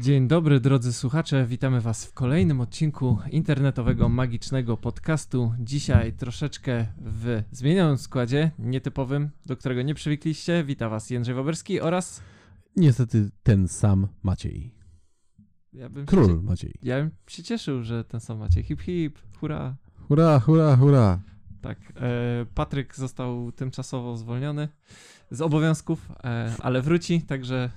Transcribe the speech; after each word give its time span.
Dzień 0.00 0.28
dobry, 0.28 0.60
drodzy 0.60 0.92
słuchacze. 0.92 1.46
Witamy 1.46 1.80
Was 1.80 2.06
w 2.06 2.12
kolejnym 2.12 2.60
odcinku 2.60 3.18
internetowego 3.30 4.08
magicznego 4.08 4.76
podcastu. 4.76 5.54
Dzisiaj 5.58 6.12
troszeczkę 6.12 6.86
w 7.00 7.42
zmienionym 7.50 7.98
składzie, 7.98 8.50
nietypowym, 8.58 9.30
do 9.46 9.56
którego 9.56 9.82
nie 9.82 9.94
przywykliście. 9.94 10.64
Wita 10.64 10.88
Was 10.88 11.10
Jędrzej 11.10 11.34
Woberski 11.34 11.80
oraz. 11.80 12.22
Niestety 12.76 13.30
ten 13.42 13.68
sam 13.68 14.08
Maciej. 14.22 14.74
Ja 15.72 15.88
Król 16.06 16.26
Się, 16.26 16.42
Maciej. 16.42 16.74
ja 16.82 16.96
bym 16.98 17.10
się 17.26 17.42
cieszył, 17.42 17.82
że 17.82 18.04
ten 18.04 18.20
sam 18.20 18.38
macie. 18.38 18.62
Hip 18.62 18.80
hip, 18.80 19.18
hurra. 19.40 19.76
Hurra, 20.08 20.40
hurra, 20.40 20.76
hurra. 20.76 21.20
Tak, 21.60 21.78
e, 21.96 22.46
Patryk 22.54 22.96
został 22.96 23.52
tymczasowo 23.52 24.16
zwolniony 24.16 24.68
z 25.30 25.40
obowiązków, 25.40 26.08
e, 26.24 26.54
ale 26.58 26.82
wróci, 26.82 27.22
także 27.22 27.70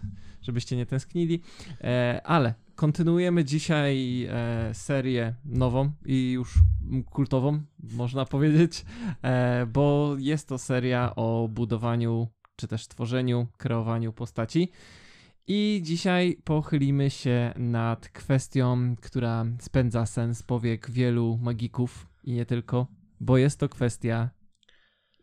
żebyście 0.43 0.75
nie 0.75 0.85
tęsknili. 0.85 1.41
E, 1.81 2.21
ale 2.23 2.53
kontynuujemy 2.75 3.45
dzisiaj 3.45 4.23
e, 4.23 4.73
serię 4.73 5.35
nową 5.45 5.91
i 6.05 6.31
już 6.31 6.53
kultową, 7.09 7.61
można 7.93 8.25
powiedzieć, 8.25 8.85
e, 9.21 9.65
bo 9.65 10.15
jest 10.19 10.47
to 10.47 10.57
seria 10.57 11.15
o 11.15 11.47
budowaniu, 11.51 12.27
czy 12.55 12.67
też 12.67 12.87
tworzeniu, 12.87 13.47
kreowaniu 13.57 14.13
postaci. 14.13 14.71
I 15.47 15.81
dzisiaj 15.83 16.37
pochylimy 16.43 17.09
się 17.09 17.53
nad 17.55 18.09
kwestią, 18.09 18.95
która 19.01 19.45
spędza 19.59 20.05
sens 20.05 20.43
powiek 20.43 20.91
wielu 20.91 21.37
magików 21.41 22.07
i 22.23 22.33
nie 22.33 22.45
tylko, 22.45 22.87
bo 23.19 23.37
jest 23.37 23.59
to 23.59 23.69
kwestia 23.69 24.29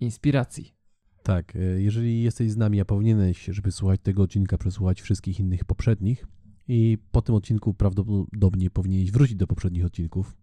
inspiracji. 0.01 0.80
Tak, 1.23 1.57
e, 1.57 1.59
jeżeli 1.59 2.23
jesteś 2.23 2.51
z 2.51 2.57
nami, 2.57 2.81
a 2.81 2.85
powinieneś, 2.85 3.45
żeby 3.45 3.73
słuchać 3.73 4.01
tego 4.03 4.23
odcinka, 4.23 4.59
przesłuchać 4.59 5.01
wszystkich 5.03 5.41
innych 5.41 5.65
poprzednich 5.65 6.27
i 6.69 6.99
po 7.13 7.23
tym 7.23 7.35
odcinku 7.35 7.75
prawdopodobnie 7.75 8.71
powinieneś 8.71 9.11
wrócić 9.11 9.37
do 9.37 9.47
poprzednich 9.47 9.85
odcinków, 9.85 10.37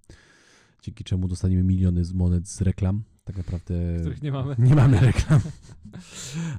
dzięki 0.82 1.04
czemu 1.04 1.28
dostaniemy 1.28 1.64
miliony 1.64 2.06
z 2.06 2.14
monet 2.14 2.48
z 2.48 2.62
reklam. 2.62 3.04
Tak 3.24 3.38
naprawdę 3.38 3.74
Których 4.00 4.22
nie 4.22 4.32
mamy. 4.32 4.56
nie 4.60 4.76
mamy 4.76 5.00
reklam. 5.00 5.40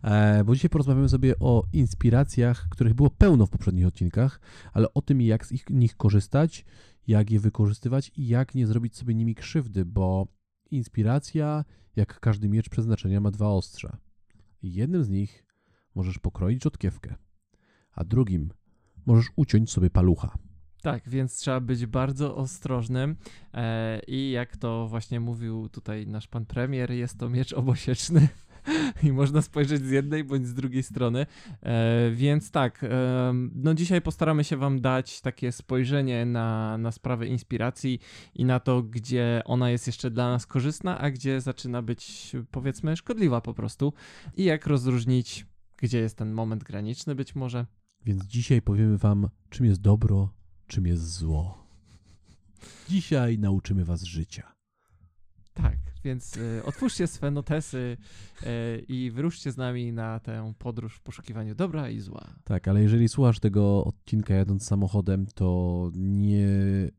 E, 0.02 0.44
bo 0.44 0.54
dzisiaj 0.54 0.70
porozmawiamy 0.70 1.08
sobie 1.08 1.38
o 1.40 1.64
inspiracjach, 1.72 2.68
których 2.70 2.94
było 2.94 3.10
pełno 3.10 3.46
w 3.46 3.50
poprzednich 3.50 3.86
odcinkach, 3.86 4.40
ale 4.72 4.94
o 4.94 5.02
tym, 5.02 5.22
jak 5.22 5.46
z 5.46 5.52
ich, 5.52 5.70
nich 5.70 5.96
korzystać, 5.96 6.64
jak 7.06 7.30
je 7.30 7.40
wykorzystywać 7.40 8.12
i 8.16 8.28
jak 8.28 8.54
nie 8.54 8.66
zrobić 8.66 8.96
sobie 8.96 9.14
nimi 9.14 9.34
krzywdy, 9.34 9.84
bo 9.84 10.26
inspiracja, 10.70 11.64
jak 11.96 12.20
każdy 12.20 12.48
miecz 12.48 12.68
przeznaczenia, 12.68 13.20
ma 13.20 13.30
dwa 13.30 13.48
ostrza. 13.48 13.98
Jednym 14.62 15.04
z 15.04 15.08
nich 15.08 15.44
możesz 15.94 16.18
pokroić 16.18 16.62
rzodkiewkę, 16.62 17.14
a 17.92 18.04
drugim 18.04 18.50
możesz 19.06 19.26
uciąć 19.36 19.70
sobie 19.70 19.90
palucha. 19.90 20.38
Tak, 20.82 21.08
więc 21.08 21.36
trzeba 21.36 21.60
być 21.60 21.86
bardzo 21.86 22.36
ostrożnym 22.36 23.16
e, 23.54 24.00
i 24.06 24.30
jak 24.30 24.56
to 24.56 24.88
właśnie 24.88 25.20
mówił 25.20 25.68
tutaj 25.68 26.06
nasz 26.06 26.26
pan 26.26 26.46
premier, 26.46 26.90
jest 26.90 27.18
to 27.18 27.28
miecz 27.28 27.52
obosieczny 27.52 28.28
i 29.02 29.12
można 29.12 29.42
spojrzeć 29.42 29.84
z 29.84 29.90
jednej 29.90 30.24
bądź 30.24 30.46
z 30.46 30.54
drugiej 30.54 30.82
strony. 30.82 31.26
E, 31.62 32.10
więc 32.10 32.50
tak, 32.50 32.84
e, 32.84 33.32
no 33.54 33.74
dzisiaj 33.74 34.02
postaramy 34.02 34.44
się 34.44 34.56
wam 34.56 34.80
dać 34.80 35.20
takie 35.20 35.52
spojrzenie 35.52 36.26
na, 36.26 36.78
na 36.78 36.92
sprawę 36.92 37.26
inspiracji 37.26 37.98
i 38.34 38.44
na 38.44 38.60
to, 38.60 38.82
gdzie 38.82 39.42
ona 39.44 39.70
jest 39.70 39.86
jeszcze 39.86 40.10
dla 40.10 40.30
nas 40.30 40.46
korzystna, 40.46 40.98
a 40.98 41.10
gdzie 41.10 41.40
zaczyna 41.40 41.82
być 41.82 42.32
powiedzmy 42.50 42.96
szkodliwa 42.96 43.40
po 43.40 43.54
prostu 43.54 43.92
i 44.36 44.44
jak 44.44 44.66
rozróżnić, 44.66 45.46
gdzie 45.76 45.98
jest 45.98 46.16
ten 46.16 46.32
moment 46.32 46.64
graniczny 46.64 47.14
być 47.14 47.34
może. 47.34 47.66
Więc 48.04 48.24
dzisiaj 48.24 48.62
powiemy 48.62 48.98
Wam, 48.98 49.28
czym 49.50 49.66
jest 49.66 49.80
dobro, 49.80 50.32
czym 50.66 50.86
jest 50.86 51.12
zło. 51.12 51.68
Dzisiaj 52.88 53.38
nauczymy 53.38 53.84
Was 53.84 54.02
życia. 54.02 54.57
Tak, 55.62 55.76
więc 56.04 56.36
y, 56.36 56.62
otwórzcie 56.64 57.06
swe 57.06 57.30
notesy 57.30 57.96
y, 58.42 58.46
i 58.88 59.10
wyruszcie 59.10 59.52
z 59.52 59.56
nami 59.56 59.92
na 59.92 60.20
tę 60.20 60.52
podróż 60.58 60.96
w 60.96 61.00
poszukiwaniu 61.00 61.54
dobra 61.54 61.88
i 61.90 62.00
zła. 62.00 62.26
Tak, 62.44 62.68
ale 62.68 62.82
jeżeli 62.82 63.08
słuchasz 63.08 63.40
tego 63.40 63.84
odcinka 63.84 64.34
jadąc 64.34 64.66
samochodem, 64.66 65.26
to 65.34 65.90
nie 65.94 66.48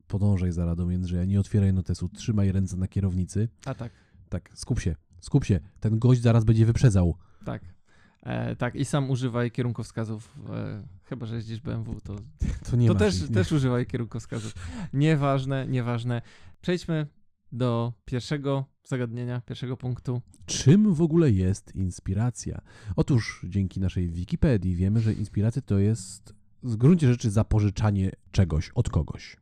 podążaj 0.07 0.51
za 0.51 0.65
radą 0.65 0.89
Jędrzeja, 0.89 1.25
nie 1.25 1.39
otwieraj 1.39 1.73
notesu, 1.73 2.09
trzymaj 2.09 2.51
ręce 2.51 2.77
na 2.77 2.87
kierownicy. 2.87 3.49
A 3.65 3.73
tak, 3.73 3.91
Tak, 4.29 4.49
skup 4.53 4.79
się, 4.79 4.95
skup 5.19 5.45
się. 5.45 5.59
Ten 5.79 5.99
gość 5.99 6.21
zaraz 6.21 6.43
będzie 6.45 6.65
wyprzedzał. 6.65 7.15
tak. 7.45 7.61
E, 8.23 8.55
tak, 8.55 8.75
i 8.75 8.85
sam 8.85 9.09
używaj 9.09 9.51
kierunkowskazów. 9.51 10.35
E, 10.49 10.83
chyba, 11.03 11.25
że 11.25 11.35
jeździsz 11.35 11.59
BMW, 11.59 12.01
to, 12.01 12.15
To 12.69 12.75
nie 12.75 12.87
to 12.87 12.95
też, 12.95 13.15
ich, 13.15 13.29
nie. 13.29 13.35
też 13.35 13.51
używaj 13.51 13.85
kierunkowskazów. 13.85 14.53
Nieważne, 14.93 15.67
nieważne. 15.67 16.21
Przejdźmy 16.61 17.07
do 17.51 17.93
pierwszego 18.05 18.65
zagadnienia, 18.83 19.41
pierwszego 19.41 19.77
punktu. 19.77 20.21
Czym 20.45 20.93
w 20.93 21.01
ogóle 21.01 21.31
jest 21.31 21.75
inspiracja? 21.75 22.61
Otóż 22.95 23.45
dzięki 23.49 23.79
naszej 23.79 24.09
Wikipedii 24.09 24.75
wiemy, 24.75 24.99
że 24.99 25.13
inspiracja 25.13 25.61
to 25.61 25.79
jest 25.79 26.33
w 26.63 26.75
gruncie 26.75 27.07
rzeczy 27.07 27.31
zapożyczanie 27.31 28.11
czegoś 28.31 28.69
od 28.69 28.89
kogoś. 28.89 29.37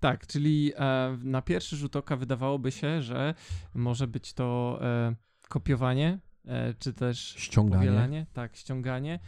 Tak, 0.00 0.26
czyli 0.26 0.72
e, 0.76 1.18
na 1.22 1.42
pierwszy 1.42 1.76
rzut 1.76 1.96
oka 1.96 2.16
wydawałoby 2.16 2.72
się, 2.72 3.02
że 3.02 3.34
może 3.74 4.06
być 4.06 4.32
to 4.32 4.78
e, 4.82 5.14
kopiowanie, 5.48 6.18
e, 6.44 6.74
czy 6.74 6.92
też 6.92 7.34
Ściąganie, 7.38 7.86
powielanie, 7.86 8.26
tak, 8.32 8.56
ściąganie. 8.56 9.18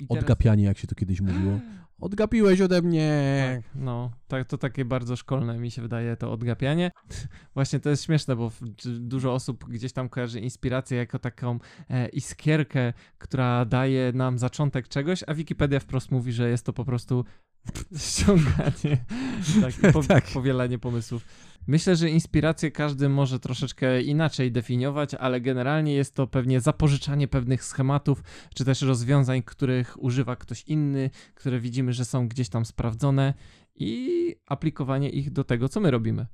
I 0.00 0.06
teraz- 0.06 0.22
odgapianie, 0.22 0.64
jak 0.64 0.78
się 0.78 0.86
to 0.86 0.94
kiedyś 0.94 1.20
mówiło. 1.20 1.60
Odgapiłeś 2.00 2.60
ode 2.60 2.82
mnie. 2.82 3.60
Tak, 3.64 3.70
no, 3.74 4.10
tak, 4.28 4.48
to 4.48 4.58
takie 4.58 4.84
bardzo 4.84 5.16
szkolne 5.16 5.58
mi 5.58 5.70
się 5.70 5.82
wydaje 5.82 6.16
to 6.16 6.32
odgapianie. 6.32 6.90
Właśnie 7.54 7.80
to 7.80 7.90
jest 7.90 8.04
śmieszne, 8.04 8.36
bo 8.36 8.52
dużo 8.84 9.34
osób 9.34 9.64
gdzieś 9.64 9.92
tam 9.92 10.08
kojarzy 10.08 10.40
inspirację 10.40 10.98
jako 10.98 11.18
taką 11.18 11.58
e, 11.90 12.08
iskierkę, 12.08 12.92
która 13.18 13.64
daje 13.64 14.12
nam 14.12 14.38
zaczątek 14.38 14.88
czegoś, 14.88 15.24
a 15.26 15.34
Wikipedia 15.34 15.80
wprost 15.80 16.10
mówi, 16.10 16.32
że 16.32 16.50
jest 16.50 16.66
to 16.66 16.72
po 16.72 16.84
prostu 16.84 17.24
ściąganie, 17.96 19.04
tak, 19.62 19.92
po, 19.92 20.02
Tak. 20.02 20.24
powielanie 20.24 20.78
pomysłów. 20.78 21.26
Myślę, 21.66 21.96
że 21.96 22.10
inspirację 22.10 22.70
każdy 22.70 23.08
może 23.08 23.38
troszeczkę 23.38 24.02
inaczej 24.02 24.52
definiować, 24.52 25.14
ale 25.14 25.40
generalnie 25.40 25.94
jest 25.94 26.14
to 26.14 26.26
pewnie 26.26 26.60
zapożyczanie 26.60 27.28
pewnych 27.28 27.64
schematów, 27.64 28.22
czy 28.54 28.64
też 28.64 28.82
rozwiązań, 28.82 29.42
których 29.42 30.02
używa 30.02 30.36
ktoś 30.36 30.64
inny, 30.64 31.10
które 31.34 31.60
widzimy, 31.60 31.92
że 31.92 32.04
są 32.04 32.28
gdzieś 32.28 32.48
tam 32.48 32.64
sprawdzone 32.64 33.34
i 33.74 34.34
aplikowanie 34.46 35.10
ich 35.10 35.30
do 35.30 35.44
tego, 35.44 35.68
co 35.68 35.80
my 35.80 35.90
robimy. 35.90 36.26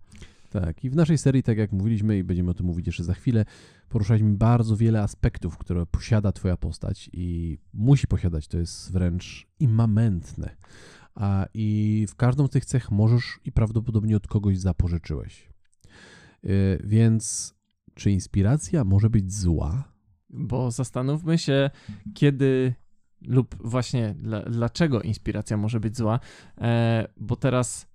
Tak, 0.50 0.84
i 0.84 0.90
w 0.90 0.96
naszej 0.96 1.18
serii, 1.18 1.42
tak 1.42 1.58
jak 1.58 1.72
mówiliśmy 1.72 2.18
i 2.18 2.24
będziemy 2.24 2.50
o 2.50 2.54
tym 2.54 2.66
mówić 2.66 2.86
jeszcze 2.86 3.04
za 3.04 3.14
chwilę, 3.14 3.44
poruszaliśmy 3.88 4.32
bardzo 4.32 4.76
wiele 4.76 5.02
aspektów, 5.02 5.58
które 5.58 5.86
posiada 5.86 6.32
Twoja 6.32 6.56
postać 6.56 7.10
i 7.12 7.58
musi 7.74 8.06
posiadać. 8.06 8.48
To 8.48 8.58
jest 8.58 8.92
wręcz 8.92 9.46
immamentne. 9.60 10.56
I 11.54 12.06
w 12.08 12.14
każdą 12.14 12.46
z 12.46 12.50
tych 12.50 12.64
cech 12.64 12.90
możesz 12.90 13.40
i 13.44 13.52
prawdopodobnie 13.52 14.16
od 14.16 14.26
kogoś 14.26 14.58
zapożyczyłeś. 14.58 15.48
Yy, 16.42 16.80
więc 16.84 17.54
czy 17.94 18.10
inspiracja 18.10 18.84
może 18.84 19.10
być 19.10 19.32
zła? 19.32 19.84
Bo 20.30 20.70
zastanówmy 20.70 21.38
się, 21.38 21.70
kiedy 22.14 22.74
lub 23.22 23.56
właśnie 23.64 24.14
dla, 24.18 24.42
dlaczego 24.42 25.02
inspiracja 25.02 25.56
może 25.56 25.80
być 25.80 25.96
zła, 25.96 26.20
e, 26.58 27.08
bo 27.16 27.36
teraz 27.36 27.86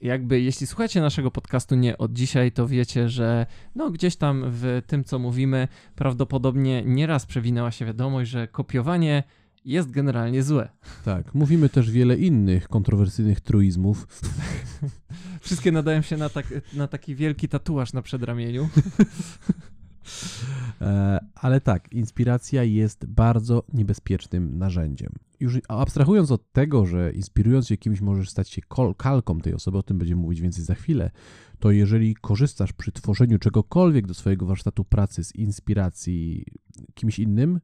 jakby 0.00 0.40
jeśli 0.40 0.66
słuchacie 0.66 1.00
naszego 1.00 1.30
podcastu 1.30 1.74
nie 1.74 1.98
od 1.98 2.12
dzisiaj, 2.12 2.52
to 2.52 2.68
wiecie, 2.68 3.08
że 3.08 3.46
no 3.74 3.90
gdzieś 3.90 4.16
tam 4.16 4.44
w 4.46 4.82
tym, 4.86 5.04
co 5.04 5.18
mówimy, 5.18 5.68
prawdopodobnie 5.94 6.82
nieraz 6.84 7.26
przewinęła 7.26 7.70
się 7.70 7.84
wiadomość, 7.86 8.30
że 8.30 8.48
kopiowanie 8.48 9.22
jest 9.64 9.90
generalnie 9.90 10.42
złe. 10.42 10.68
Tak, 11.04 11.34
mówimy 11.34 11.68
też 11.68 11.90
wiele 11.90 12.16
innych 12.16 12.68
kontrowersyjnych 12.68 13.40
truizmów. 13.40 14.06
Wszystkie 15.40 15.72
nadają 15.72 16.02
się 16.02 16.16
na, 16.16 16.28
tak, 16.28 16.46
na 16.72 16.88
taki 16.88 17.14
wielki 17.14 17.48
tatuaż 17.48 17.92
na 17.92 18.02
przedramieniu. 18.02 18.68
E, 20.80 21.20
ale 21.34 21.60
tak, 21.60 21.92
inspiracja 21.92 22.64
jest 22.64 23.06
bardzo 23.06 23.62
niebezpiecznym 23.72 24.58
narzędziem. 24.58 25.12
Już 25.40 25.58
abstrahując 25.68 26.30
od 26.30 26.52
tego, 26.52 26.86
że 26.86 27.12
inspirując 27.12 27.68
się 27.68 27.76
kimś 27.76 28.00
możesz 28.00 28.30
stać 28.30 28.50
się 28.50 28.62
kalką 28.96 29.40
tej 29.40 29.54
osoby, 29.54 29.78
o 29.78 29.82
tym 29.82 29.98
będziemy 29.98 30.22
mówić 30.22 30.40
więcej 30.40 30.64
za 30.64 30.74
chwilę, 30.74 31.10
to 31.58 31.70
jeżeli 31.70 32.14
korzystasz 32.14 32.72
przy 32.72 32.92
tworzeniu 32.92 33.38
czegokolwiek 33.38 34.06
do 34.06 34.14
swojego 34.14 34.46
warsztatu 34.46 34.84
pracy 34.84 35.24
z 35.24 35.34
inspiracji 35.34 36.44
kimś 36.94 37.18
innym, 37.18 37.60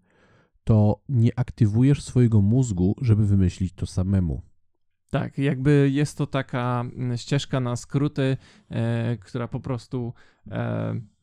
to 0.65 1.01
nie 1.09 1.39
aktywujesz 1.39 2.03
swojego 2.03 2.41
mózgu, 2.41 2.95
żeby 3.01 3.27
wymyślić 3.27 3.73
to 3.73 3.87
samemu. 3.87 4.43
Tak, 5.11 5.39
jakby 5.39 5.91
jest 5.93 6.19
to 6.19 6.27
taka 6.27 6.81
mm, 6.81 7.17
ścieżka 7.17 7.61
na 7.61 7.77
skróty, 7.77 8.37
e, 8.69 9.17
która 9.17 9.49
po 9.49 9.61
prostu 9.61 10.13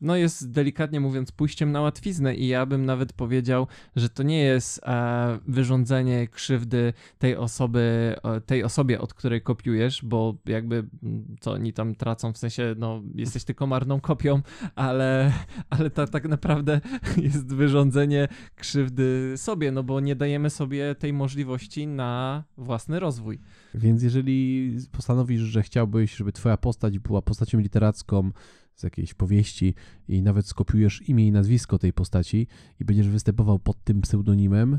no 0.00 0.16
jest 0.16 0.50
delikatnie 0.50 1.00
mówiąc 1.00 1.32
pójściem 1.32 1.72
na 1.72 1.80
łatwiznę 1.80 2.34
i 2.34 2.46
ja 2.48 2.66
bym 2.66 2.86
nawet 2.86 3.12
powiedział, 3.12 3.66
że 3.96 4.08
to 4.08 4.22
nie 4.22 4.38
jest 4.38 4.80
e, 4.82 5.38
wyrządzenie 5.48 6.28
krzywdy 6.28 6.92
tej 7.18 7.36
osoby, 7.36 8.14
tej 8.46 8.64
osobie, 8.64 9.00
od 9.00 9.14
której 9.14 9.42
kopiujesz, 9.42 10.04
bo 10.04 10.34
jakby 10.46 10.86
mm, 11.02 11.36
co 11.40 11.52
oni 11.52 11.72
tam 11.72 11.94
tracą, 11.94 12.32
w 12.32 12.38
sensie 12.38 12.74
no 12.78 13.02
jesteś 13.14 13.44
tylko 13.44 13.66
marną 13.66 14.00
kopią, 14.00 14.42
ale, 14.74 15.32
ale 15.70 15.90
to 15.90 16.06
tak 16.06 16.28
naprawdę 16.28 16.80
jest 17.16 17.54
wyrządzenie 17.54 18.28
krzywdy 18.56 19.34
sobie, 19.36 19.72
no 19.72 19.82
bo 19.82 20.00
nie 20.00 20.16
dajemy 20.16 20.50
sobie 20.50 20.94
tej 20.94 21.12
możliwości 21.12 21.86
na 21.86 22.44
własny 22.56 23.00
rozwój. 23.00 23.38
Więc 23.74 24.02
jeżeli 24.02 24.76
postanowisz, 24.92 25.40
że 25.40 25.62
chciałbyś, 25.62 26.16
żeby 26.16 26.32
twoja 26.32 26.56
postać 26.56 26.98
była 26.98 27.22
postacią 27.22 27.58
literacką 27.58 28.30
z 28.78 28.82
jakiejś 28.82 29.14
powieści 29.14 29.74
i 30.08 30.22
nawet 30.22 30.46
skopiujesz 30.46 31.08
imię 31.08 31.26
i 31.26 31.32
nazwisko 31.32 31.78
tej 31.78 31.92
postaci 31.92 32.46
i 32.80 32.84
będziesz 32.84 33.08
występował 33.08 33.58
pod 33.58 33.84
tym 33.84 34.00
pseudonimem, 34.00 34.78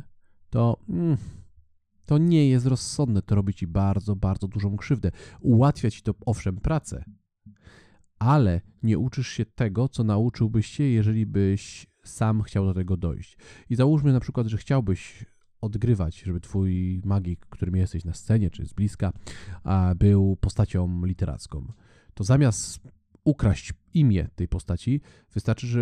to 0.50 0.80
mm, 0.90 1.18
to 2.06 2.18
nie 2.18 2.50
jest 2.50 2.66
rozsądne. 2.66 3.22
To 3.22 3.36
robi 3.36 3.54
ci 3.54 3.68
bardzo, 3.68 4.16
bardzo 4.16 4.48
dużą 4.48 4.78
krzywdę. 4.78 5.12
Ułatwia 5.42 5.92
ci 5.92 6.02
to 6.02 6.14
owszem 6.26 6.58
pracę, 6.58 7.04
ale 8.20 8.62
nie 8.84 8.98
uczysz 8.98 9.28
się 9.28 9.46
tego, 9.46 9.90
co 9.90 10.04
nauczyłbyś 10.04 10.68
się, 10.68 10.84
jeżeli 10.84 11.26
byś 11.26 11.88
sam 12.04 12.42
chciał 12.42 12.66
do 12.66 12.74
tego 12.74 12.98
dojść. 12.98 13.38
I 13.70 13.76
załóżmy 13.76 14.14
na 14.14 14.20
przykład, 14.20 14.48
że 14.48 14.58
chciałbyś 14.58 15.26
odgrywać, 15.62 16.20
żeby 16.20 16.40
twój 16.40 17.02
magik, 17.06 17.46
którym 17.46 17.76
jesteś 17.76 18.06
na 18.06 18.14
scenie 18.14 18.50
czy 18.50 18.66
z 18.66 18.74
bliska, 18.74 19.14
był 19.96 20.36
postacią 20.36 21.06
literacką. 21.06 21.74
To 22.14 22.24
zamiast 22.24 22.80
ukraść 23.30 23.74
imię 23.94 24.28
tej 24.36 24.48
postaci, 24.48 25.02
wystarczy, 25.34 25.68
że 25.68 25.80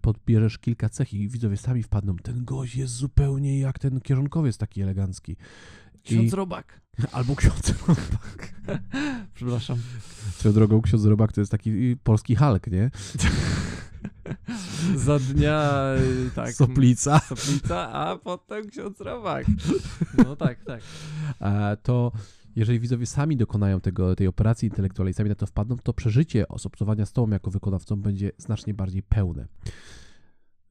podbierzesz 0.00 0.58
kilka 0.58 0.88
cech 0.88 1.14
i 1.14 1.28
widzowie 1.28 1.56
sami 1.56 1.82
wpadną. 1.82 2.16
Ten 2.16 2.44
gość 2.44 2.76
jest 2.76 2.92
zupełnie 2.92 3.58
jak 3.58 3.78
ten 3.78 4.00
kierunkowiec 4.00 4.58
taki 4.58 4.82
elegancki. 4.82 5.36
Ksiądz 6.02 6.32
I- 6.32 6.36
Robak. 6.36 6.80
Albo 7.12 7.36
ksiądz 7.36 7.74
Robak. 7.88 8.54
Przepraszam. 9.34 9.78
Swoją 10.32 10.54
drogą 10.54 10.82
ksiądz 10.82 11.04
Robak 11.04 11.32
to 11.32 11.40
jest 11.40 11.50
taki 11.50 11.96
polski 12.02 12.36
Hulk, 12.36 12.66
nie? 12.66 12.90
Za 14.96 15.18
dnia 15.18 15.80
y, 16.26 16.30
tak. 16.34 16.52
Soplica. 16.52 17.20
Soplica, 17.20 17.92
a 17.92 18.18
potem 18.18 18.68
ksiądz 18.68 19.00
Robak. 19.00 19.46
No 20.24 20.36
tak, 20.36 20.64
tak. 20.64 20.80
A 21.40 21.76
to 21.82 22.12
jeżeli 22.56 22.80
widzowie 22.80 23.06
sami 23.06 23.36
dokonają 23.36 23.80
tego, 23.80 24.16
tej 24.16 24.26
operacji 24.26 24.68
intelektualnej, 24.68 25.14
sami 25.14 25.28
na 25.28 25.34
to 25.34 25.46
wpadną, 25.46 25.76
to 25.82 25.92
przeżycie 25.92 26.48
osobcowania 26.48 27.06
z 27.06 27.12
tobą 27.12 27.32
jako 27.32 27.50
wykonawcą 27.50 27.96
będzie 27.96 28.30
znacznie 28.38 28.74
bardziej 28.74 29.02
pełne. 29.02 29.46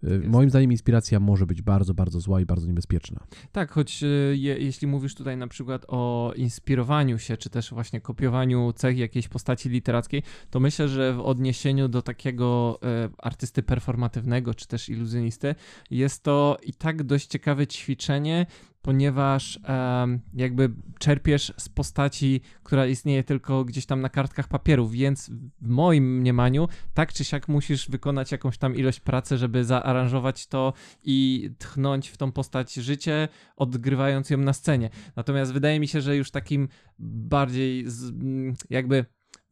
Y, 0.03 0.13
Jest. 0.13 0.27
Moim 0.27 0.49
zdaniem 0.49 0.71
inspiracja 0.71 1.19
może 1.19 1.45
być 1.45 1.61
bardzo, 1.61 1.93
bardzo 1.93 2.19
zła 2.19 2.41
i 2.41 2.45
bardzo 2.45 2.67
niebezpieczna. 2.67 3.19
Tak, 3.51 3.71
choć 3.71 4.03
y, 4.03 4.35
je, 4.37 4.57
jeśli 4.57 4.87
mówisz 4.87 5.15
tutaj 5.15 5.37
na 5.37 5.47
przykład 5.47 5.85
o 5.87 6.33
inspirowaniu 6.35 7.19
się, 7.19 7.37
czy 7.37 7.49
też 7.49 7.69
właśnie 7.69 8.01
kopiowaniu 8.01 8.73
cech 8.73 8.97
jakiejś 8.97 9.27
postaci 9.27 9.69
literackiej, 9.69 10.23
to 10.49 10.59
myślę, 10.59 10.87
że 10.87 11.13
w 11.13 11.19
odniesieniu 11.19 11.87
do 11.87 12.01
takiego 12.01 12.79
e, 12.83 13.09
artysty 13.17 13.63
performatywnego, 13.63 14.53
czy 14.53 14.67
też 14.67 14.89
iluzjonisty, 14.89 15.55
jest 15.91 16.23
to 16.23 16.57
i 16.63 16.73
tak 16.73 17.03
dość 17.03 17.27
ciekawe 17.27 17.67
ćwiczenie, 17.67 18.45
ponieważ 18.83 19.59
em, 19.63 20.19
jakby 20.33 20.69
czerpiesz 20.99 21.53
z 21.57 21.69
postaci, 21.69 22.41
która 22.63 22.87
istnieje 22.87 23.23
tylko 23.23 23.65
gdzieś 23.65 23.85
tam 23.85 24.01
na 24.01 24.09
kartkach 24.09 24.47
papieru, 24.47 24.87
więc 24.87 25.29
w 25.61 25.67
moim 25.67 26.17
mniemaniu 26.19 26.67
tak 26.93 27.13
czy 27.13 27.23
siak 27.23 27.47
musisz 27.47 27.89
wykonać 27.89 28.31
jakąś 28.31 28.57
tam 28.57 28.75
ilość 28.75 28.99
pracy, 28.99 29.37
żeby 29.37 29.65
zaaranżować 29.65 30.47
to 30.47 30.73
i 31.03 31.49
tchnąć 31.57 32.09
w 32.09 32.17
tą 32.17 32.31
postać 32.31 32.73
życie, 32.73 33.27
odgrywając 33.55 34.29
ją 34.29 34.37
na 34.37 34.53
scenie. 34.53 34.89
Natomiast 35.15 35.53
wydaje 35.53 35.79
mi 35.79 35.87
się, 35.87 36.01
że 36.01 36.15
już 36.15 36.31
takim 36.31 36.67
bardziej 36.99 37.83
z, 37.87 38.13
jakby 38.69 39.05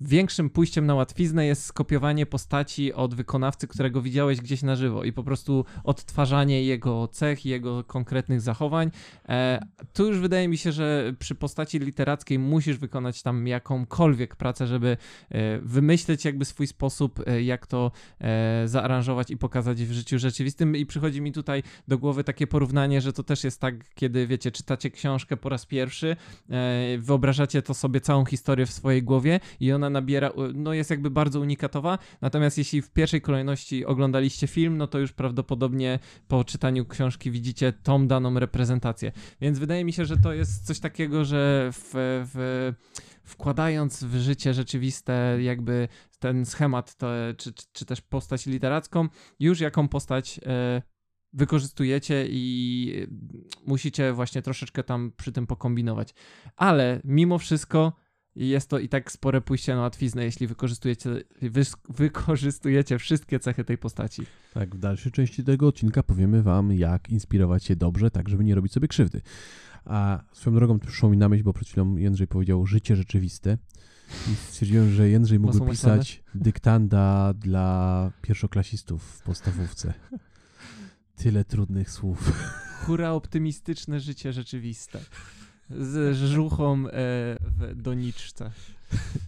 większym 0.07 0.49
pójściem 0.49 0.85
na 0.85 0.95
łatwiznę 0.95 1.45
jest 1.45 1.65
skopiowanie 1.65 2.25
postaci 2.25 2.93
od 2.93 3.15
wykonawcy, 3.15 3.67
którego 3.67 4.01
widziałeś 4.01 4.41
gdzieś 4.41 4.63
na 4.63 4.75
żywo 4.75 5.03
i 5.03 5.13
po 5.13 5.23
prostu 5.23 5.65
odtwarzanie 5.83 6.63
jego 6.63 7.07
cech, 7.07 7.45
jego 7.45 7.83
konkretnych 7.83 8.41
zachowań. 8.41 8.91
E, 9.29 9.65
tu 9.93 10.07
już 10.07 10.19
wydaje 10.19 10.47
mi 10.47 10.57
się, 10.57 10.71
że 10.71 11.13
przy 11.19 11.35
postaci 11.35 11.79
literackiej 11.79 12.39
musisz 12.39 12.77
wykonać 12.77 13.23
tam 13.23 13.47
jakąkolwiek 13.47 14.35
pracę, 14.35 14.67
żeby 14.67 14.97
e, 15.29 15.59
wymyśleć 15.59 16.25
jakby 16.25 16.45
swój 16.45 16.67
sposób, 16.67 17.27
e, 17.27 17.43
jak 17.43 17.67
to 17.67 17.91
e, 18.19 18.63
zaaranżować 18.67 19.31
i 19.31 19.37
pokazać 19.37 19.83
w 19.83 19.91
życiu 19.91 20.19
rzeczywistym. 20.19 20.75
I 20.75 20.85
przychodzi 20.85 21.21
mi 21.21 21.31
tutaj 21.31 21.63
do 21.87 21.97
głowy 21.97 22.23
takie 22.23 22.47
porównanie, 22.47 23.01
że 23.01 23.13
to 23.13 23.23
też 23.23 23.43
jest 23.43 23.59
tak, 23.59 23.75
kiedy 23.95 24.27
wiecie, 24.27 24.51
czytacie 24.51 24.91
książkę 24.91 25.37
po 25.37 25.49
raz 25.49 25.65
pierwszy, 25.65 26.15
e, 26.49 26.97
wyobrażacie 26.97 27.61
to 27.61 27.73
sobie 27.73 28.01
całą 28.01 28.25
historię 28.25 28.65
w 28.65 28.71
swojej 28.71 29.03
głowie 29.03 29.39
i 29.59 29.71
ona 29.71 29.90
nabiera, 29.91 30.31
no 30.53 30.73
jest 30.73 30.89
jakby 30.89 31.09
bardzo 31.09 31.39
unikatowa, 31.39 31.97
natomiast 32.21 32.57
jeśli 32.57 32.81
w 32.81 32.91
pierwszej 32.91 33.21
kolejności 33.21 33.85
oglądaliście 33.85 34.47
film, 34.47 34.77
no 34.77 34.87
to 34.87 34.99
już 34.99 35.11
prawdopodobnie 35.11 35.99
po 36.27 36.43
czytaniu 36.43 36.85
książki 36.85 37.31
widzicie 37.31 37.73
tą 37.73 38.07
daną 38.07 38.39
reprezentację. 38.39 39.11
Więc 39.41 39.59
wydaje 39.59 39.85
mi 39.85 39.93
się, 39.93 40.05
że 40.05 40.17
to 40.17 40.33
jest 40.33 40.65
coś 40.65 40.79
takiego, 40.79 41.25
że 41.25 41.69
w, 41.73 41.91
w, 42.33 42.73
wkładając 43.23 44.03
w 44.03 44.15
życie 44.15 44.53
rzeczywiste 44.53 45.37
jakby 45.41 45.87
ten 46.19 46.45
schemat, 46.45 46.95
to, 46.95 47.07
czy, 47.37 47.53
czy, 47.53 47.65
czy 47.71 47.85
też 47.85 48.01
postać 48.01 48.45
literacką, 48.45 49.07
już 49.39 49.59
jaką 49.59 49.87
postać 49.87 50.39
e, 50.45 50.81
wykorzystujecie 51.33 52.27
i 52.29 53.07
musicie 53.65 54.13
właśnie 54.13 54.41
troszeczkę 54.41 54.83
tam 54.83 55.11
przy 55.17 55.31
tym 55.31 55.47
pokombinować. 55.47 56.13
Ale 56.55 57.01
mimo 57.03 57.37
wszystko 57.37 57.93
jest 58.35 58.69
to 58.69 58.79
i 58.79 58.89
tak 58.89 59.11
spore 59.11 59.41
pójście 59.41 59.75
na 59.75 59.81
łatwiznę, 59.81 60.23
jeśli 60.25 60.47
wykorzystujecie, 60.47 61.09
wys- 61.41 61.77
wykorzystujecie 61.89 62.99
wszystkie 62.99 63.39
cechy 63.39 63.63
tej 63.63 63.77
postaci. 63.77 64.21
Tak, 64.53 64.75
w 64.75 64.79
dalszej 64.79 65.11
części 65.11 65.43
tego 65.43 65.67
odcinka 65.67 66.03
powiemy 66.03 66.43
Wam, 66.43 66.73
jak 66.73 67.09
inspirować 67.09 67.63
się 67.63 67.75
dobrze, 67.75 68.11
tak 68.11 68.29
żeby 68.29 68.43
nie 68.43 68.55
robić 68.55 68.73
sobie 68.73 68.87
krzywdy. 68.87 69.21
A 69.85 70.23
swoją 70.33 70.55
drogą 70.55 70.79
przyszło 70.79 71.09
mi 71.09 71.17
na 71.17 71.29
myśl, 71.29 71.43
bo 71.43 71.53
przed 71.53 71.67
chwilą 71.67 71.97
Jędrzej 71.97 72.27
powiedział 72.27 72.65
życie 72.65 72.95
rzeczywiste 72.95 73.57
i 74.31 74.35
stwierdziłem, 74.35 74.91
że 74.91 75.09
Jędrzej 75.09 75.39
mógłby 75.39 75.71
pisać 75.71 76.23
dyktanda 76.35 77.33
dla 77.33 78.11
pierwszoklasistów 78.21 79.03
w 79.03 79.23
podstawówce. 79.23 79.93
Tyle 81.15 81.45
trudnych 81.45 81.91
słów. 81.91 82.31
Hura 82.85 83.11
optymistyczne 83.11 83.99
życie 83.99 84.33
rzeczywiste. 84.33 84.99
Z 85.79 86.17
żuchą 86.17 86.87
e, 86.87 86.91
w 87.39 87.73
doniczce. 87.75 88.51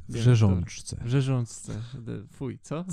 W 0.10 0.16
rzeżączce. 0.16 0.98
W 1.06 1.08
rzeżączce. 1.08 1.74
Fuj, 2.32 2.60
co? 2.62 2.86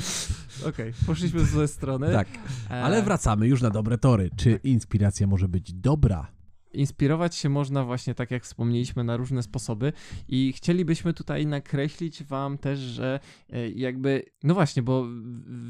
Okej, 0.68 0.92
poszliśmy 1.06 1.40
w 1.40 1.50
złe 1.50 1.68
strony. 1.68 2.12
Tak, 2.12 2.28
E, 2.70 2.82
ale 2.82 3.02
wracamy 3.02 3.46
już 3.46 3.62
na 3.62 3.70
dobre 3.70 3.98
tory. 3.98 4.30
Czy 4.36 4.60
inspiracja 4.64 5.26
może 5.26 5.48
być 5.48 5.72
dobra? 5.72 6.26
Inspirować 6.72 7.36
się 7.36 7.48
można 7.48 7.84
właśnie, 7.84 8.14
tak 8.14 8.30
jak 8.30 8.44
wspomnieliśmy, 8.44 9.04
na 9.04 9.16
różne 9.16 9.42
sposoby 9.42 9.92
i 10.28 10.52
chcielibyśmy 10.52 11.14
tutaj 11.14 11.46
nakreślić 11.46 12.24
wam 12.24 12.58
też, 12.58 12.78
że 12.78 13.20
e, 13.50 13.68
jakby, 13.68 14.22
no 14.42 14.54
właśnie, 14.54 14.82
bo 14.82 15.06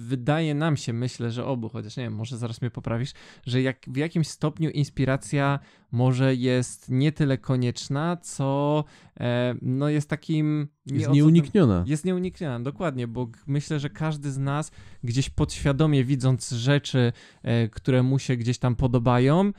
wydaje 0.07 0.55
nam 0.55 0.77
się, 0.77 0.93
myślę, 0.93 1.31
że 1.31 1.47
obu, 1.47 1.69
chociaż 1.69 1.97
nie 1.97 2.03
wiem, 2.03 2.15
może 2.15 2.39
zaraz 2.39 2.61
mnie 2.61 2.71
poprawisz, 2.71 3.13
że 3.47 3.63
jak, 3.63 3.79
w 3.87 3.97
jakimś 3.97 4.29
stopniu 4.29 4.71
inspiracja 4.71 5.59
może 5.93 6.35
jest 6.35 6.91
nie 6.91 7.13
tyle 7.13 7.39
konieczna, 7.39 8.17
co 8.17 8.85
e, 9.21 9.55
no 9.63 9.89
jest 9.89 10.11
takim... 10.11 10.69
Jest 10.87 11.07
nieodzotem- 11.07 11.15
nieunikniona. 11.15 11.85
jest 11.87 12.05
nieunikniona, 12.05 12.61
dokładnie, 12.61 13.09
bo 13.09 13.29
myślę, 13.47 13.81
że 13.81 13.91
każdy 13.91 14.33
z 14.33 14.39
nas 14.39 14.71
gdzieś 15.05 15.31
podświadomie 15.31 16.05
widząc 16.05 16.51
rzeczy, 16.51 17.13
e, 17.43 17.69
które 17.69 18.03
mu 18.03 18.19
się 18.19 18.37
gdzieś 18.37 18.59
tam 18.59 18.77
podobają, 18.77 19.53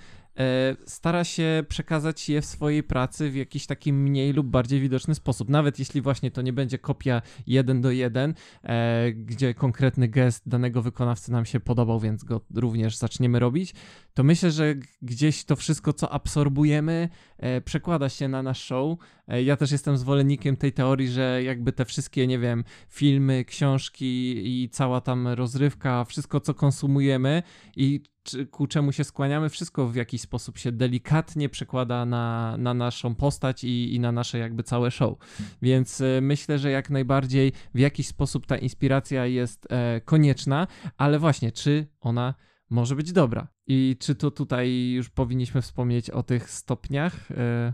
stara 0.86 1.24
się 1.24 1.64
przekazać 1.70 2.30
je 2.30 2.42
w 2.42 2.46
swojej 2.46 2.84
pracy 2.84 3.30
w 3.30 3.36
jakiś 3.36 3.66
taki 3.66 3.94
mniej 3.94 4.34
lub 4.34 4.48
bardziej 4.48 4.82
widoczny 4.82 5.16
sposób. 5.16 5.50
Nawet 5.50 5.80
jeśli 5.80 6.02
właśnie 6.02 6.32
to 6.32 6.42
nie 6.42 6.54
będzie 6.54 6.78
kopia 6.78 7.22
jeden 7.48 7.82
do 7.82 7.92
jeden, 7.92 8.34
e, 8.64 9.12
gdzie 9.12 9.54
konkretny 9.54 10.08
gest 10.08 10.50
danego 10.50 10.82
wykonawcy 10.82 11.32
nam 11.32 11.46
się 11.46 11.60
podobał, 11.60 12.00
więc 12.00 12.24
go 12.24 12.42
również 12.56 12.98
zaczniemy 12.98 13.40
robić, 13.40 13.74
to 14.14 14.24
myślę, 14.24 14.52
że 14.52 14.76
gdzieś 15.02 15.46
to 15.46 15.56
wszystko, 15.56 15.94
co 15.94 16.12
absorbujemy, 16.12 17.10
e, 17.38 17.62
przekłada 17.62 18.10
się 18.10 18.28
na 18.28 18.44
nasz 18.44 18.64
show. 18.64 18.98
E, 19.28 19.44
ja 19.44 19.58
też 19.58 19.72
jestem 19.72 19.98
zwolennikiem 19.98 20.58
tej 20.58 20.74
teorii, 20.74 21.08
że 21.08 21.44
jakby 21.44 21.72
te 21.72 21.86
wszystkie, 21.86 22.28
nie 22.28 22.40
wiem, 22.40 22.64
filmy, 22.90 23.46
książki 23.46 24.42
i 24.46 24.70
cała 24.70 25.02
tam 25.02 25.28
rozrywka, 25.28 26.06
wszystko 26.06 26.40
co 26.40 26.54
konsumujemy 26.54 27.44
i 27.76 28.04
ku 28.52 28.68
czemu 28.68 28.92
się 28.92 29.04
skłaniamy, 29.04 29.50
wszystko 29.50 29.88
w 29.88 29.96
jakiś 29.96 30.22
sposób 30.22 30.58
się 30.58 30.72
delikatnie 30.72 31.50
przekłada 31.50 32.06
na, 32.06 32.56
na 32.58 32.74
naszą 32.74 33.16
postać 33.16 33.64
i, 33.64 33.96
i 33.96 34.00
na 34.00 34.12
nasze 34.12 34.38
jakby 34.38 34.64
całe 34.64 34.92
show. 34.92 35.18
Więc 35.62 36.02
e, 36.02 36.22
myślę, 36.22 36.60
że 36.60 36.72
jak 36.72 36.90
najbardziej 36.90 37.52
w 37.74 37.80
jakiś 37.80 38.08
sposób 38.08 38.46
ta 38.46 38.58
inspiracja 38.58 39.26
jest 39.26 39.68
e, 39.70 40.02
konieczna, 40.02 40.68
ale 40.98 41.20
właśnie, 41.20 41.52
czy 41.52 41.88
ona 42.00 42.34
może 42.70 42.96
być 42.96 43.12
dobra? 43.12 43.48
I 43.68 43.96
czy 44.00 44.16
to 44.16 44.32
tutaj 44.32 44.90
już 44.90 45.10
powinniśmy 45.10 45.62
wspomnieć 45.62 46.10
o 46.10 46.24
tych 46.24 46.50
stopniach? 46.50 47.32
E, 47.32 47.74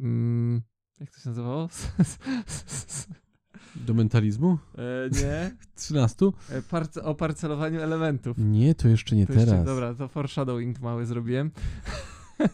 mm, 0.00 0.62
jak 1.00 1.10
to 1.10 1.20
się 1.20 1.28
nazywało? 1.28 1.68
Do 3.86 3.94
mentalizmu? 3.94 4.58
E, 4.78 5.10
nie. 5.12 5.56
13? 5.76 6.26
E, 6.50 6.62
Parce 6.62 7.02
o 7.02 7.14
parcelowaniu 7.14 7.80
elementów. 7.80 8.38
Nie, 8.38 8.74
to 8.74 8.88
jeszcze 8.88 9.16
nie 9.16 9.26
To 9.26 9.32
teraz. 9.32 9.48
Jeszcze, 9.48 9.64
dobra, 9.64 9.94
to 9.94 10.08
foreshadowing 10.08 10.80
mały 10.80 11.06
zrobiłem. 11.06 11.50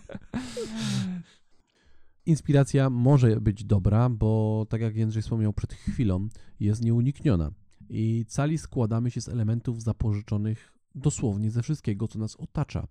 Inspiracja 2.26 2.90
może 2.90 3.40
być 3.40 3.64
dobra, 3.64 4.08
bo 4.08 4.66
tak 4.68 4.80
jak 4.80 4.96
Jędrzej 4.96 5.22
wspomniał 5.22 5.52
przed 5.52 5.72
chwilą, 5.72 6.28
jest 6.60 6.84
nieunikniona. 6.84 7.50
I 7.90 8.24
cali 8.28 8.58
składamy 8.58 9.10
się 9.10 9.20
z 9.20 9.28
elementów 9.28 9.82
zapożyczonych 9.82 10.72
dosłownie 10.94 11.50
ze 11.50 11.62
wszystkiego, 11.62 12.08
co 12.08 12.18
nas 12.18 12.36
otacza. 12.36 12.86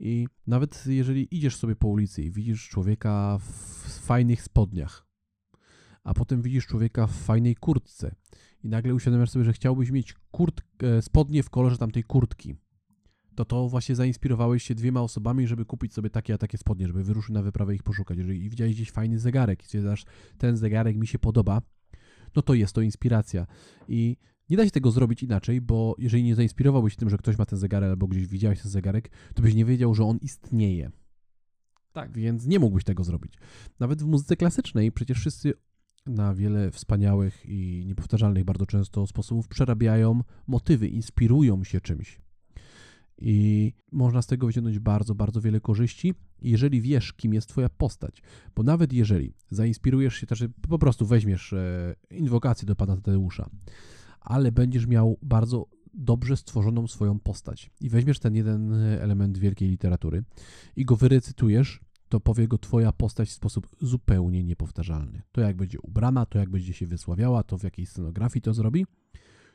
I 0.00 0.26
nawet 0.46 0.84
jeżeli 0.86 1.36
idziesz 1.36 1.56
sobie 1.56 1.76
po 1.76 1.88
ulicy 1.88 2.22
i 2.22 2.30
widzisz 2.30 2.68
człowieka 2.68 3.38
w 3.38 4.00
fajnych 4.06 4.42
spodniach, 4.42 5.06
a 6.04 6.14
potem 6.14 6.42
widzisz 6.42 6.66
człowieka 6.66 7.06
w 7.06 7.12
fajnej 7.12 7.56
kurtce 7.56 8.14
i 8.64 8.68
nagle 8.68 8.94
uświadamiasz 8.94 9.30
sobie, 9.30 9.44
że 9.44 9.52
chciałbyś 9.52 9.90
mieć 9.90 10.14
kurt, 10.30 10.62
e, 10.82 11.02
spodnie 11.02 11.42
w 11.42 11.50
kolorze 11.50 11.78
tamtej 11.78 12.04
kurtki, 12.04 12.54
to 13.34 13.44
to 13.44 13.68
właśnie 13.68 13.94
zainspirowałeś 13.94 14.62
się 14.62 14.74
dwiema 14.74 15.02
osobami, 15.02 15.46
żeby 15.46 15.64
kupić 15.64 15.94
sobie 15.94 16.10
takie 16.10 16.34
a 16.34 16.38
takie 16.38 16.58
spodnie, 16.58 16.86
żeby 16.86 17.04
wyruszyć 17.04 17.30
na 17.30 17.42
wyprawę 17.42 17.72
i 17.72 17.76
ich 17.76 17.82
poszukać. 17.82 18.18
Jeżeli 18.18 18.50
widziałeś 18.50 18.74
gdzieś 18.74 18.90
fajny 18.90 19.18
zegarek 19.18 19.62
i 19.62 19.64
stwierdzasz, 19.64 20.04
ten 20.38 20.56
zegarek 20.56 20.96
mi 20.96 21.06
się 21.06 21.18
podoba, 21.18 21.62
no 22.36 22.42
to 22.42 22.54
jest 22.54 22.72
to 22.72 22.80
inspiracja. 22.80 23.46
I 23.88 24.16
nie 24.50 24.56
da 24.56 24.64
się 24.64 24.70
tego 24.70 24.90
zrobić 24.90 25.22
inaczej, 25.22 25.60
bo 25.60 25.96
jeżeli 25.98 26.22
nie 26.24 26.34
zainspirowałbyś 26.34 26.92
się 26.92 26.98
tym, 26.98 27.10
że 27.10 27.18
ktoś 27.18 27.38
ma 27.38 27.46
ten 27.46 27.58
zegarek 27.58 27.90
albo 27.90 28.06
gdzieś 28.06 28.26
widziałeś 28.26 28.62
ten 28.62 28.70
zegarek, 28.70 29.10
to 29.34 29.42
byś 29.42 29.54
nie 29.54 29.64
wiedział, 29.64 29.94
że 29.94 30.04
on 30.04 30.18
istnieje. 30.18 30.90
Tak. 31.92 32.12
Więc 32.12 32.46
nie 32.46 32.58
mógłbyś 32.58 32.84
tego 32.84 33.04
zrobić. 33.04 33.34
Nawet 33.80 34.02
w 34.02 34.06
muzyce 34.06 34.36
klasycznej 34.36 34.92
przecież 34.92 35.18
wszyscy 35.18 35.54
na 36.06 36.34
wiele 36.34 36.70
wspaniałych 36.70 37.46
i 37.46 37.84
niepowtarzalnych 37.86 38.44
bardzo 38.44 38.66
często 38.66 39.06
sposobów 39.06 39.48
przerabiają 39.48 40.20
motywy, 40.46 40.88
inspirują 40.88 41.64
się 41.64 41.80
czymś. 41.80 42.20
I 43.18 43.72
można 43.92 44.22
z 44.22 44.26
tego 44.26 44.46
wyciągnąć 44.46 44.78
bardzo, 44.78 45.14
bardzo 45.14 45.40
wiele 45.40 45.60
korzyści, 45.60 46.14
jeżeli 46.42 46.80
wiesz, 46.80 47.12
kim 47.12 47.34
jest 47.34 47.48
Twoja 47.48 47.68
postać. 47.68 48.22
Bo 48.56 48.62
nawet 48.62 48.92
jeżeli 48.92 49.34
zainspirujesz 49.50 50.14
się, 50.14 50.26
też 50.26 50.44
po 50.68 50.78
prostu 50.78 51.06
weźmiesz 51.06 51.52
e, 51.52 51.94
inwokację 52.10 52.66
do 52.66 52.76
Pana 52.76 52.96
Tadeusza, 52.96 53.50
ale 54.20 54.52
będziesz 54.52 54.86
miał 54.86 55.18
bardzo 55.22 55.66
dobrze 55.94 56.36
stworzoną 56.36 56.86
swoją 56.86 57.18
postać 57.18 57.70
i 57.80 57.88
weźmiesz 57.88 58.18
ten 58.18 58.34
jeden 58.34 58.72
element 58.74 59.38
wielkiej 59.38 59.68
literatury 59.68 60.24
i 60.76 60.84
go 60.84 60.96
wyrecytujesz, 60.96 61.80
to 62.10 62.20
powie 62.20 62.48
go 62.48 62.58
Twoja 62.58 62.92
postać 62.92 63.28
w 63.28 63.32
sposób 63.32 63.76
zupełnie 63.80 64.44
niepowtarzalny. 64.44 65.22
To 65.32 65.40
jak 65.40 65.56
będzie 65.56 65.80
ubrana, 65.80 66.26
to 66.26 66.38
jak 66.38 66.50
będzie 66.50 66.72
się 66.72 66.86
wysławiała, 66.86 67.42
to 67.42 67.58
w 67.58 67.62
jakiej 67.62 67.86
scenografii 67.86 68.42
to 68.42 68.54
zrobi, 68.54 68.86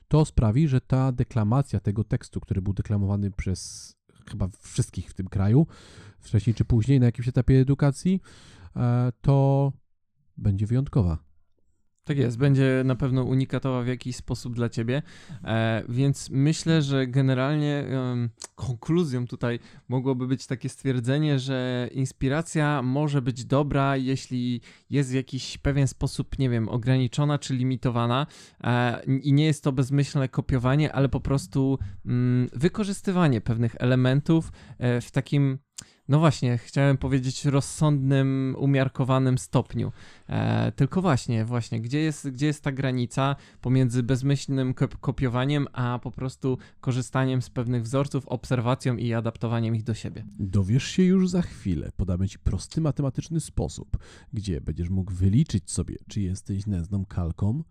to 0.08 0.26
sprawi, 0.26 0.68
że 0.68 0.82
ta 0.82 1.12
deklamacja 1.12 1.80
tego 1.80 2.04
tekstu, 2.04 2.40
który 2.40 2.62
był 2.62 2.74
deklamowany 2.74 3.32
przez 3.32 3.94
chyba 4.30 4.48
wszystkich 4.60 5.10
w 5.10 5.14
tym 5.14 5.28
kraju, 5.28 5.68
wcześniej 6.20 6.54
czy 6.54 6.66
później 6.66 7.00
na 7.00 7.06
jakimś 7.06 7.28
etapie 7.28 7.60
edukacji, 7.60 8.22
e, 8.76 9.12
to 9.22 9.72
będzie 10.38 10.66
wyjątkowa. 10.66 11.25
Tak 12.06 12.18
jest, 12.18 12.38
będzie 12.38 12.82
na 12.86 12.96
pewno 12.96 13.24
unikatowa 13.24 13.84
w 13.84 13.88
jakiś 13.88 14.16
sposób 14.16 14.56
dla 14.56 14.70
ciebie, 14.70 15.02
e, 15.44 15.84
więc 15.90 16.30
myślę, 16.30 16.82
że 16.82 17.08
generalnie 17.08 17.78
em, 17.78 18.30
konkluzją 18.56 19.28
tutaj 19.28 19.60
mogłoby 19.88 20.28
być 20.28 20.48
takie 20.48 20.70
stwierdzenie, 20.70 21.40
że 21.40 21.90
inspiracja 21.92 22.82
może 22.82 23.22
być 23.22 23.46
dobra, 23.46 23.98
jeśli 23.98 24.62
jest 24.90 25.12
w 25.12 25.14
jakiś 25.14 25.58
pewien 25.58 25.88
sposób, 25.88 26.40
nie 26.40 26.50
wiem, 26.50 26.70
ograniczona 26.70 27.40
czy 27.40 27.56
limitowana. 27.56 28.28
E, 28.64 29.04
i 29.04 29.34
nie 29.34 29.46
jest 29.46 29.64
to 29.64 29.72
bezmyślne 29.72 30.30
kopiowanie, 30.30 30.94
ale 30.94 31.10
po 31.10 31.20
prostu 31.20 31.80
mm, 32.06 32.50
wykorzystywanie 32.54 33.42
pewnych 33.42 33.76
elementów 33.80 34.52
e, 34.78 35.02
w 35.02 35.12
takim 35.12 35.58
no 36.08 36.20
właśnie, 36.20 36.58
chciałem 36.58 36.98
powiedzieć 36.98 37.46
rozsądnym, 37.46 38.56
umiarkowanym 38.60 39.38
stopniu. 39.38 39.92
E, 40.28 40.72
tylko 40.72 41.02
właśnie, 41.02 41.46
właśnie, 41.46 41.82
gdzie 41.82 42.00
jest, 42.00 42.30
gdzie 42.30 42.46
jest 42.46 42.64
ta 42.64 42.72
granica 42.72 43.36
pomiędzy 43.62 44.04
bezmyślnym 44.04 44.74
kop- 44.74 44.98
kopiowaniem, 44.98 45.68
a 45.74 46.00
po 46.04 46.12
prostu 46.12 46.58
korzystaniem 46.82 47.42
z 47.42 47.50
pewnych 47.50 47.84
wzorców, 47.84 48.28
obserwacją 48.28 48.98
i 48.98 49.14
adaptowaniem 49.14 49.76
ich 49.76 49.84
do 49.84 49.94
siebie? 49.94 50.26
Dowiesz 50.40 50.84
się 50.84 51.04
już 51.04 51.30
za 51.30 51.42
chwilę. 51.42 51.92
Podamy 51.98 52.30
Ci 52.30 52.40
prosty 52.40 52.82
matematyczny 52.82 53.40
sposób, 53.40 53.98
gdzie 54.34 54.62
będziesz 54.62 54.90
mógł 54.90 55.14
wyliczyć 55.14 55.72
sobie, 55.72 55.96
czy 56.08 56.22
jesteś 56.22 56.66
nędzną 56.66 57.06
kalką, 57.06 57.64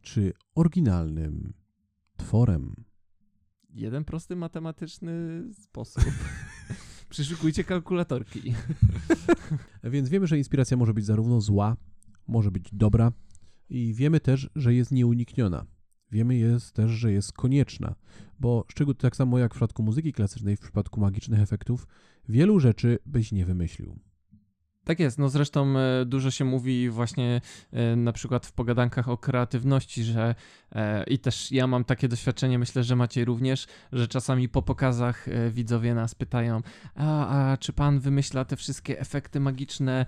czy 0.00 0.32
oryginalnym 0.54 1.52
tworem. 2.16 2.84
Jeden 3.74 4.04
prosty 4.04 4.36
matematyczny 4.36 5.44
sposób. 5.52 6.04
Przyszykujcie 7.12 7.64
kalkulatorki. 7.64 8.54
Więc 9.84 10.08
wiemy, 10.08 10.26
że 10.26 10.38
inspiracja 10.38 10.76
może 10.76 10.94
być 10.94 11.04
zarówno 11.04 11.40
zła, 11.40 11.76
może 12.28 12.50
być 12.50 12.68
dobra 12.72 13.12
i 13.68 13.94
wiemy 13.94 14.20
też, 14.20 14.50
że 14.56 14.74
jest 14.74 14.90
nieunikniona. 14.90 15.66
Wiemy 16.10 16.36
jest 16.36 16.72
też, 16.72 16.90
że 16.90 17.12
jest 17.12 17.32
konieczna, 17.32 17.94
bo 18.40 18.64
szczególnie 18.68 18.98
tak 18.98 19.16
samo 19.16 19.38
jak 19.38 19.50
w 19.52 19.54
przypadku 19.54 19.82
muzyki 19.82 20.12
klasycznej, 20.12 20.56
w 20.56 20.60
przypadku 20.60 21.00
magicznych 21.00 21.40
efektów, 21.40 21.86
wielu 22.28 22.60
rzeczy 22.60 22.98
byś 23.06 23.32
nie 23.32 23.46
wymyślił. 23.46 23.98
Tak 24.84 25.00
jest, 25.00 25.18
no 25.18 25.28
zresztą 25.28 25.78
e, 25.78 26.04
dużo 26.04 26.30
się 26.30 26.44
mówi 26.44 26.90
właśnie 26.90 27.40
e, 27.72 27.96
na 27.96 28.12
przykład 28.12 28.46
w 28.46 28.52
pogadankach 28.52 29.08
o 29.08 29.16
kreatywności, 29.16 30.04
że 30.04 30.34
e, 30.72 31.04
i 31.04 31.18
też 31.18 31.52
ja 31.52 31.66
mam 31.66 31.84
takie 31.84 32.08
doświadczenie, 32.08 32.58
myślę, 32.58 32.84
że 32.84 32.96
macie 32.96 33.24
również, 33.24 33.66
że 33.92 34.08
czasami 34.08 34.48
po 34.48 34.62
pokazach 34.62 35.26
widzowie 35.50 35.94
nas 35.94 36.14
pytają, 36.14 36.62
a, 36.94 37.52
a 37.52 37.56
czy 37.56 37.72
pan 37.72 38.00
wymyśla 38.00 38.44
te 38.44 38.56
wszystkie 38.56 39.00
efekty 39.00 39.40
magiczne, 39.40 40.06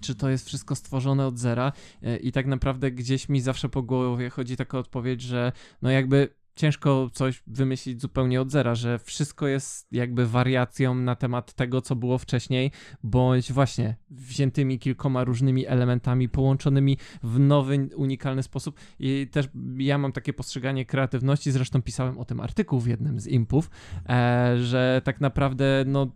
czy 0.00 0.14
to 0.14 0.28
jest 0.28 0.46
wszystko 0.46 0.74
stworzone 0.74 1.26
od 1.26 1.38
zera? 1.38 1.72
I 2.20 2.32
tak 2.32 2.46
naprawdę 2.46 2.90
gdzieś 2.90 3.28
mi 3.28 3.40
zawsze 3.40 3.68
po 3.68 3.82
głowie 3.82 4.30
chodzi 4.30 4.56
taka 4.56 4.78
odpowiedź, 4.78 5.22
że 5.22 5.52
no 5.82 5.90
jakby 5.90 6.28
ciężko 6.54 7.10
coś 7.12 7.42
wymyślić 7.46 8.00
zupełnie 8.00 8.40
od 8.40 8.50
zera, 8.50 8.74
że 8.74 8.98
wszystko 8.98 9.46
jest 9.46 9.92
jakby 9.92 10.26
wariacją 10.26 10.94
na 10.94 11.16
temat 11.16 11.52
tego, 11.52 11.80
co 11.80 11.96
było 11.96 12.18
wcześniej, 12.18 12.70
bądź 13.02 13.52
właśnie 13.52 13.96
wziętymi 14.10 14.78
kilkoma 14.78 15.24
różnymi 15.24 15.66
elementami, 15.66 16.28
połączonymi 16.28 16.98
w 17.22 17.38
nowy, 17.38 17.88
unikalny 17.96 18.42
sposób. 18.42 18.80
I 18.98 19.28
też 19.30 19.48
ja 19.76 19.98
mam 19.98 20.12
takie 20.12 20.32
postrzeganie 20.32 20.86
kreatywności, 20.86 21.52
zresztą 21.52 21.82
pisałem 21.82 22.18
o 22.18 22.24
tym 22.24 22.40
artykuł 22.40 22.80
w 22.80 22.86
jednym 22.86 23.20
z 23.20 23.26
impów, 23.26 23.70
e, 24.08 24.54
że 24.58 25.02
tak 25.04 25.20
naprawdę 25.20 25.84
no, 25.86 26.06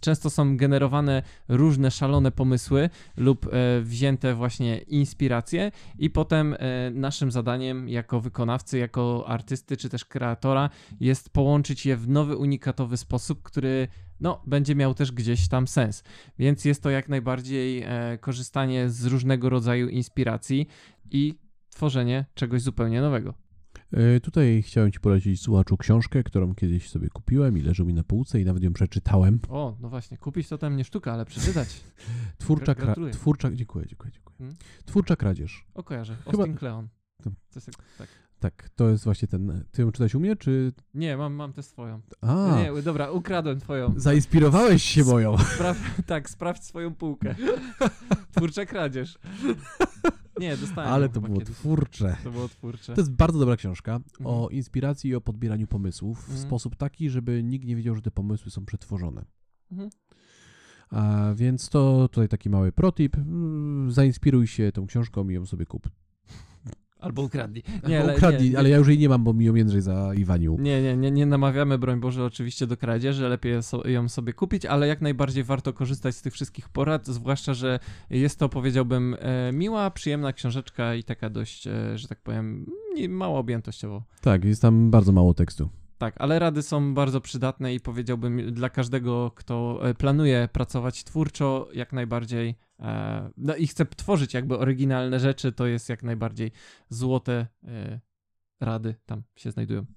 często 0.00 0.30
są 0.30 0.56
generowane 0.56 1.22
różne 1.48 1.90
szalone 1.90 2.30
pomysły 2.30 2.90
lub 3.16 3.46
e, 3.46 3.80
wzięte 3.80 4.34
właśnie 4.34 4.78
inspiracje 4.78 5.72
i 5.98 6.10
potem 6.10 6.56
e, 6.58 6.90
naszym 6.90 7.30
zadaniem 7.30 7.88
jako 7.88 8.20
wykonawcy, 8.20 8.78
jako 8.78 9.24
artysty 9.28 9.69
czy 9.76 9.88
też 9.88 10.04
kreatora 10.04 10.70
jest 11.00 11.30
połączyć 11.30 11.86
je 11.86 11.96
w 11.96 12.08
nowy, 12.08 12.36
unikatowy 12.36 12.96
sposób, 12.96 13.42
który 13.42 13.88
no, 14.20 14.42
będzie 14.46 14.74
miał 14.74 14.94
też 14.94 15.12
gdzieś 15.12 15.48
tam 15.48 15.68
sens. 15.68 16.02
Więc 16.38 16.64
jest 16.64 16.82
to 16.82 16.90
jak 16.90 17.08
najbardziej 17.08 17.82
e, 17.86 18.18
korzystanie 18.20 18.90
z 18.90 19.04
różnego 19.04 19.48
rodzaju 19.48 19.88
inspiracji 19.88 20.66
i 21.10 21.38
tworzenie 21.70 22.24
czegoś 22.34 22.62
zupełnie 22.62 23.00
nowego. 23.00 23.34
E, 23.92 24.20
Tutaj 24.20 24.62
chciałem 24.62 24.92
Ci 24.92 25.00
polecić 25.00 25.42
słuchaczu 25.42 25.76
książkę, 25.76 26.22
którą 26.22 26.54
kiedyś 26.54 26.90
sobie 26.90 27.08
kupiłem 27.08 27.58
i 27.58 27.60
leży 27.60 27.84
mi 27.84 27.94
na 27.94 28.04
półce 28.04 28.40
i 28.40 28.44
nawet 28.44 28.62
ją 28.62 28.72
przeczytałem. 28.72 29.40
O, 29.48 29.76
no 29.80 29.88
właśnie, 29.88 30.16
kupić 30.18 30.48
to 30.48 30.58
tam 30.58 30.76
nie 30.76 30.84
sztuka, 30.84 31.12
ale 31.12 31.24
przeczytać. 31.24 31.80
Twórcza, 32.38 32.72
Gra- 32.74 33.10
twórcza, 33.12 33.50
dziękuję, 33.52 33.86
dziękuję, 33.86 34.12
dziękuję. 34.12 34.36
Hmm? 34.38 34.56
Twórcza 34.84 35.16
kradzież. 35.16 35.66
O, 35.74 35.82
kojarzę. 35.82 36.16
Chyba- 36.16 36.38
Austin 36.38 36.56
Kleon. 36.56 36.88
To 37.22 37.30
jest, 37.54 37.70
tak- 37.98 38.08
tak. 38.40 38.68
To 38.76 38.88
jest 38.90 39.04
właśnie 39.04 39.28
ten. 39.28 39.64
Ty 39.72 39.82
ją 39.82 39.92
czytałeś 39.92 40.14
u 40.14 40.20
mnie, 40.20 40.36
czy. 40.36 40.72
Nie, 40.94 41.16
mam, 41.16 41.34
mam 41.34 41.52
tę 41.52 41.62
swoją. 41.62 42.00
A, 42.20 42.56
Nie, 42.62 42.82
dobra, 42.82 43.10
ukradłem 43.10 43.60
twoją. 43.60 43.94
zainspirowałeś 43.96 44.82
się 44.82 45.04
moją. 45.04 45.38
Spraw, 45.38 45.76
tak, 46.06 46.30
sprawdź 46.30 46.64
swoją 46.64 46.94
półkę. 46.94 47.34
Twórcza 48.36 48.66
kradzież. 48.66 49.18
Nie, 50.40 50.56
dostałem 50.56 50.90
Ale 50.92 51.08
to 51.08 51.20
było 51.20 51.38
kiedyś. 51.38 51.56
twórcze. 51.56 52.16
To 52.24 52.30
było 52.30 52.48
twórcze. 52.48 52.94
To 52.94 53.00
jest 53.00 53.12
bardzo 53.12 53.38
dobra 53.38 53.56
książka 53.56 54.00
o 54.24 54.34
Mhm. 54.34 54.50
inspiracji 54.52 55.10
i 55.10 55.14
o 55.14 55.20
podbieraniu 55.20 55.66
pomysłów 55.66 56.18
w 56.18 56.28
Mhm. 56.28 56.38
sposób 56.46 56.76
taki, 56.76 57.10
żeby 57.10 57.42
nikt 57.42 57.66
nie 57.66 57.76
wiedział, 57.76 57.94
że 57.94 58.02
te 58.02 58.10
pomysły 58.10 58.50
są 58.50 58.64
przetworzone. 58.66 59.24
Mhm. 59.72 59.90
A 60.90 61.32
więc 61.34 61.68
to 61.68 62.08
tutaj 62.08 62.28
taki 62.28 62.50
mały 62.50 62.72
protip. 62.72 63.16
Zainspiruj 63.88 64.46
się 64.46 64.72
tą 64.72 64.86
książką 64.86 65.28
i 65.28 65.34
ją 65.34 65.46
sobie 65.46 65.66
kup. 65.66 65.88
Albo 67.00 67.22
ukradli. 67.22 67.62
Nie, 67.88 68.04
Ukradli, 68.16 68.50
nie, 68.50 68.58
ale 68.58 68.68
ja 68.68 68.76
już 68.76 68.88
jej 68.88 68.98
nie 68.98 69.08
mam, 69.08 69.24
bo 69.24 69.32
mi 69.32 69.44
ją 69.44 69.54
Jędrzej 69.54 69.80
za 69.80 70.14
Iwaniu. 70.14 70.56
Nie, 70.58 70.82
nie, 70.82 70.96
nie, 70.96 71.10
nie 71.10 71.26
namawiamy, 71.26 71.78
broń 71.78 72.00
Boże, 72.00 72.24
oczywiście 72.24 72.66
do 72.66 72.76
kradzieży, 72.76 73.28
lepiej 73.28 73.54
ją 73.84 74.08
sobie 74.08 74.32
kupić, 74.32 74.66
ale 74.66 74.86
jak 74.86 75.00
najbardziej 75.00 75.44
warto 75.44 75.72
korzystać 75.72 76.16
z 76.16 76.22
tych 76.22 76.32
wszystkich 76.32 76.68
porad, 76.68 77.06
zwłaszcza, 77.06 77.54
że 77.54 77.78
jest 78.10 78.38
to, 78.38 78.48
powiedziałbym, 78.48 79.16
e, 79.18 79.52
miła, 79.52 79.90
przyjemna 79.90 80.32
książeczka 80.32 80.94
i 80.94 81.04
taka 81.04 81.30
dość, 81.30 81.66
e, 81.66 81.98
że 81.98 82.08
tak 82.08 82.20
powiem, 82.20 82.66
nie, 82.94 83.08
mało 83.08 83.38
objętościowo. 83.38 84.02
Tak, 84.20 84.44
jest 84.44 84.62
tam 84.62 84.90
bardzo 84.90 85.12
mało 85.12 85.34
tekstu. 85.34 85.68
Tak, 86.00 86.14
ale 86.18 86.38
rady 86.38 86.62
są 86.62 86.94
bardzo 86.94 87.20
przydatne 87.20 87.74
i 87.74 87.80
powiedziałbym 87.80 88.54
dla 88.54 88.70
każdego, 88.70 89.30
kto 89.30 89.80
e, 89.88 89.94
planuje 89.94 90.48
pracować 90.52 91.04
twórczo, 91.04 91.68
jak 91.74 91.92
najbardziej, 91.92 92.54
e, 92.78 93.30
no 93.36 93.56
i 93.56 93.66
chce 93.66 93.86
tworzyć 93.86 94.34
jakby 94.34 94.58
oryginalne 94.58 95.20
rzeczy, 95.20 95.52
to 95.52 95.66
jest 95.66 95.88
jak 95.88 96.02
najbardziej 96.02 96.52
złote 96.88 97.46
e, 97.64 98.00
rady 98.60 98.94
tam 99.06 99.22
się 99.36 99.50
znajdują. 99.50 99.86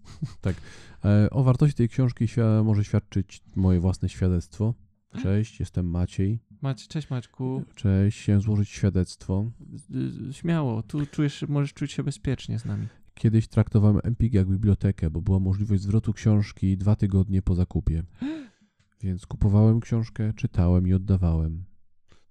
E, 1.05 1.29
O 1.29 1.43
wartości 1.43 1.75
tej 1.75 1.89
książki 1.89 2.25
może 2.63 2.83
świadczyć 2.83 3.41
moje 3.55 3.79
własne 3.79 4.09
świadectwo. 4.09 4.73
Cześć, 5.21 5.59
jestem 5.59 5.89
Maciej. 5.89 6.39
Macie, 6.61 6.87
cześć 6.87 7.09
Maćku. 7.09 7.63
Cześć, 7.75 8.21
chciałem 8.21 8.41
złożyć 8.41 8.69
świadectwo. 8.69 9.51
Śmiało, 10.31 10.83
tu 10.83 11.05
czujesz, 11.05 11.45
możesz 11.47 11.73
czuć 11.73 11.91
się 11.91 12.03
bezpiecznie 12.03 12.59
z 12.59 12.65
nami. 12.65 12.87
Kiedyś 13.23 13.47
traktowałem 13.47 13.99
Empik 14.03 14.33
jak 14.33 14.47
bibliotekę, 14.47 15.09
bo 15.09 15.21
była 15.21 15.39
możliwość 15.39 15.81
zwrotu 15.81 16.13
książki 16.13 16.77
dwa 16.77 16.95
tygodnie 16.95 17.41
po 17.41 17.55
zakupie. 17.55 18.03
Więc 19.03 19.25
kupowałem 19.25 19.79
książkę, 19.79 20.33
czytałem 20.33 20.87
i 20.87 20.93
oddawałem. 20.93 21.63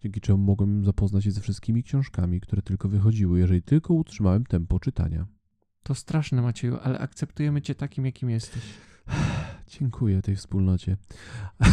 Dzięki 0.00 0.20
czemu 0.20 0.38
mogłem 0.38 0.84
zapoznać 0.84 1.24
się 1.24 1.30
ze 1.30 1.40
wszystkimi 1.40 1.82
książkami, 1.82 2.40
które 2.40 2.62
tylko 2.62 2.88
wychodziły, 2.88 3.38
jeżeli 3.38 3.62
tylko 3.62 3.94
utrzymałem 3.94 4.44
tempo 4.44 4.80
czytania. 4.80 5.26
To 5.82 5.94
straszne, 5.94 6.42
Macieju, 6.42 6.78
ale 6.82 6.98
akceptujemy 6.98 7.62
cię 7.62 7.74
takim, 7.74 8.06
jakim 8.06 8.30
jesteś. 8.30 8.62
Dziękuję 9.78 10.22
tej 10.22 10.36
wspólnocie. 10.36 10.96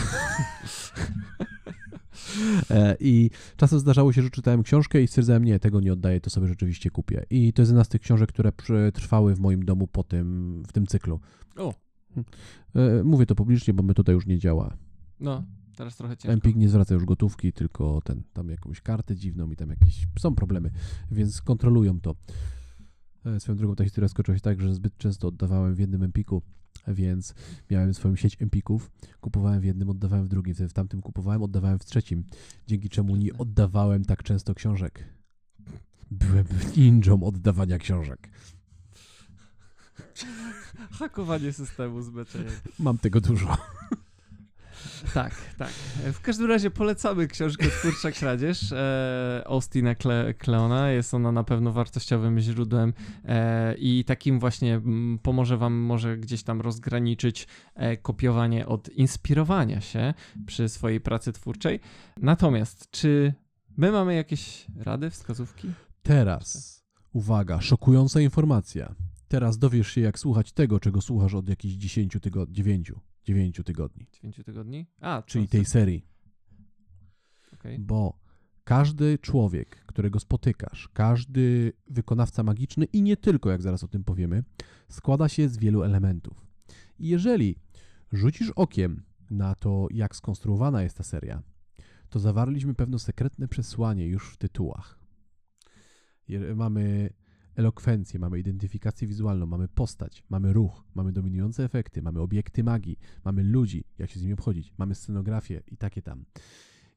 E, 2.70 2.96
I 3.00 3.30
czasem 3.58 3.80
zdarzało 3.80 4.14
się, 4.14 4.22
że 4.22 4.30
czytałem 4.30 4.64
książkę 4.64 5.02
i 5.02 5.08
stwierdzałem, 5.08 5.44
nie, 5.44 5.60
tego 5.60 5.80
nie 5.80 5.94
oddaję, 5.94 6.22
to 6.22 6.30
sobie 6.30 6.48
rzeczywiście 6.48 6.90
kupię. 6.90 7.26
I 7.30 7.54
to 7.54 7.62
jest 7.62 7.70
jedna 7.70 7.84
z 7.84 7.90
tych 7.90 8.02
książek, 8.02 8.30
które 8.30 8.52
przetrwały 8.52 9.36
w 9.36 9.40
moim 9.40 9.66
domu 9.66 9.88
po 9.88 10.04
tym, 10.04 10.64
w 10.68 10.74
tym 10.74 10.88
cyklu. 10.88 11.20
O. 11.58 11.74
E, 12.76 13.04
Mówię 13.04 13.26
to 13.26 13.36
publicznie, 13.36 13.74
bo 13.74 13.84
my 13.84 13.94
tutaj 13.94 14.16
już 14.16 14.26
nie 14.26 14.38
działa. 14.38 14.78
No, 15.20 15.44
teraz 15.76 15.96
trochę 15.96 16.18
ciężko. 16.18 16.34
Empik 16.34 16.56
nie 16.56 16.70
zwraca 16.70 16.94
już 16.94 17.06
gotówki, 17.06 17.54
tylko 17.54 18.02
ten, 18.04 18.24
tam 18.34 18.50
jakąś 18.50 18.82
kartę 18.82 19.16
dziwną 19.16 19.52
i 19.52 19.56
tam 19.56 19.70
jakieś, 19.70 20.08
są 20.20 20.36
problemy, 20.36 20.72
więc 21.12 21.42
kontrolują 21.42 22.02
to. 22.02 22.16
E, 23.26 23.40
Swoją 23.40 23.58
drogą 23.58 23.76
ta 23.76 23.84
historia 23.84 24.08
skończyła 24.08 24.38
się 24.38 24.42
tak, 24.42 24.62
że 24.62 24.74
zbyt 24.74 24.98
często 24.98 25.28
oddawałem 25.28 25.76
w 25.76 25.80
jednym 25.80 26.04
Empiku, 26.04 26.42
więc 26.88 27.34
miałem 27.70 27.94
swoją 27.94 28.16
sieć 28.16 28.42
Empików, 28.42 28.92
kupowałem 29.22 29.62
w 29.62 29.64
jednym, 29.64 29.90
oddawałem 29.90 30.26
w 30.26 30.30
drugim, 30.30 30.54
wtedy 30.54 30.70
w 30.70 30.74
tamtym 30.74 31.02
kupowałem, 31.02 31.44
oddawałem 31.44 31.80
w 31.80 31.86
trzecim, 31.86 32.24
dzięki 32.68 32.90
czemu 32.90 33.16
nie 33.16 33.34
oddawałem 33.38 34.06
tak 34.06 34.24
często 34.24 34.56
książek. 34.56 35.06
Byłem 36.12 36.46
ninją 36.78 37.24
oddawania 37.24 37.78
książek. 37.78 38.30
Hakowanie 40.92 41.54
systemu 41.54 42.02
z. 42.02 42.12
Mam 42.80 42.98
tego 42.98 43.22
dużo. 43.22 43.58
Tak, 45.14 45.36
tak. 45.58 45.70
W 46.14 46.22
każdym 46.22 46.48
razie 46.48 46.72
polecamy 46.72 47.28
książkę 47.28 47.68
Twórcza 47.68 48.12
Kradzież 48.12 48.72
e, 48.72 49.44
Austina 49.46 49.96
Cle 49.96 50.34
Cleona. 50.44 50.92
Jest 50.92 51.14
ona 51.14 51.32
na 51.32 51.44
pewno 51.44 51.72
wartościowym 51.72 52.40
źródłem 52.40 52.94
e, 53.26 53.76
i 53.78 54.04
takim 54.06 54.40
właśnie 54.40 54.82
pomoże 55.24 55.58
wam 55.58 55.74
może 55.74 56.18
gdzieś 56.18 56.44
tam 56.44 56.62
rozgraniczyć 56.62 57.48
e, 57.76 57.98
kopiowanie 57.98 58.68
od 58.68 58.90
inspirowania 58.90 59.82
się 59.82 60.14
przy 60.46 60.70
swojej 60.70 61.02
pracy 61.02 61.34
twórczej. 61.34 61.80
Natomiast 62.18 62.92
czy 62.92 63.34
my 63.78 63.92
mamy 63.92 64.16
jakieś 64.16 64.68
rady, 64.76 65.10
wskazówki? 65.10 65.72
Teraz, 66.04 66.84
uwaga, 67.14 67.62
szokująca 67.62 68.22
informacja. 68.22 68.96
Teraz 69.28 69.58
dowiesz 69.58 69.88
się, 69.88 70.02
jak 70.02 70.20
słuchać 70.20 70.52
tego, 70.52 70.80
czego 70.80 71.02
słuchasz 71.02 71.34
od 71.34 71.50
jakichś 71.50 71.76
10 71.76 72.18
tygodni, 72.22 72.56
9, 72.56 72.92
9 73.24 73.62
tygodni, 73.66 74.08
9 74.12 74.42
tygodni? 74.46 74.86
A, 75.02 75.24
czyli 75.26 75.48
tej 75.48 75.66
serii. 75.66 76.06
okej. 77.54 77.80
Bo 77.80 78.20
każdy 78.64 79.18
człowiek, 79.18 79.84
którego 79.86 80.20
spotykasz, 80.20 80.90
każdy 80.94 81.74
wykonawca 81.88 82.44
magiczny 82.44 82.86
i 82.86 83.02
nie 83.02 83.18
tylko, 83.18 83.52
jak 83.52 83.62
zaraz 83.62 83.84
o 83.84 83.88
tym 83.88 84.04
powiemy, 84.04 84.44
składa 84.90 85.30
się 85.30 85.50
z 85.50 85.58
wielu 85.58 85.84
elementów. 85.84 86.46
I 87.00 87.08
jeżeli 87.08 87.56
rzucisz 88.12 88.50
okiem 88.50 89.04
na 89.32 89.56
to, 89.56 89.88
jak 89.92 90.16
skonstruowana 90.16 90.84
jest 90.84 90.98
ta 90.98 91.04
seria, 91.04 91.42
to 92.10 92.20
zawarliśmy 92.20 92.74
pewne 92.74 93.00
sekretne 93.00 93.48
przesłanie 93.48 94.08
już 94.08 94.34
w 94.34 94.38
tytułach. 94.38 95.00
Mamy 96.56 97.14
elokwencję, 97.60 98.20
mamy 98.20 98.40
identyfikację 98.40 99.08
wizualną, 99.08 99.46
mamy 99.46 99.68
postać, 99.68 100.24
mamy 100.30 100.54
ruch, 100.54 100.84
mamy 100.96 101.12
dominujące 101.12 101.64
efekty, 101.64 102.02
mamy 102.02 102.20
obiekty 102.20 102.64
magii, 102.64 103.00
mamy 103.26 103.44
ludzi, 103.44 103.84
jak 103.98 104.10
się 104.10 104.20
z 104.20 104.22
nimi 104.22 104.34
obchodzić, 104.34 104.74
mamy 104.78 104.96
scenografię 104.96 105.62
i 105.68 105.78
takie 105.78 106.02
tam. 106.02 106.26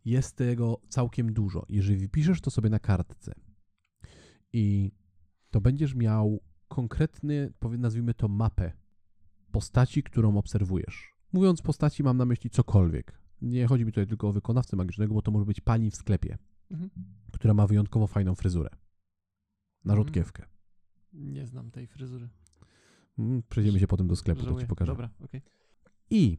Jest 0.05 0.37
tego 0.37 0.81
całkiem 0.88 1.33
dużo. 1.33 1.66
Jeżeli 1.68 1.98
wypiszesz 1.98 2.40
to 2.40 2.51
sobie 2.51 2.70
na 2.70 2.79
kartce 2.79 3.35
i 4.53 4.92
to 5.51 5.61
będziesz 5.61 5.94
miał 5.94 6.40
konkretny, 6.68 7.53
nazwijmy 7.79 8.14
to 8.14 8.29
mapę 8.29 8.72
postaci, 9.53 10.03
którą 10.03 10.37
obserwujesz. 10.37 11.14
Mówiąc 11.33 11.62
postaci, 11.62 12.03
mam 12.03 12.16
na 12.16 12.25
myśli 12.25 12.51
cokolwiek. 12.51 13.18
Nie 13.42 13.66
chodzi 13.66 13.85
mi 13.85 13.92
tutaj 13.92 14.07
tylko 14.07 14.29
o 14.29 14.33
wykonawcę 14.33 14.77
magicznego, 14.77 15.14
bo 15.14 15.22
to 15.22 15.31
może 15.31 15.46
być 15.46 15.61
pani 15.61 15.90
w 15.90 15.96
sklepie, 15.96 16.38
Mhm. 16.70 16.90
która 17.33 17.55
ma 17.55 17.66
wyjątkowo 17.66 18.07
fajną 18.07 18.35
fryzurę. 18.35 18.70
Na 19.85 19.94
Mm. 19.94 20.51
Nie 21.12 21.46
znam 21.46 21.70
tej 21.70 21.87
fryzury. 21.87 22.29
Mm, 23.18 23.42
Przejdziemy 23.48 23.79
się 23.81 23.87
potem 23.87 24.09
do 24.09 24.16
sklepu, 24.16 24.40
to 24.40 24.46
Żałuję. 24.46 24.64
ci 24.64 24.68
pokażę. 24.68 24.92
Dobra, 24.92 25.11
okej. 25.25 25.42
I 26.11 26.38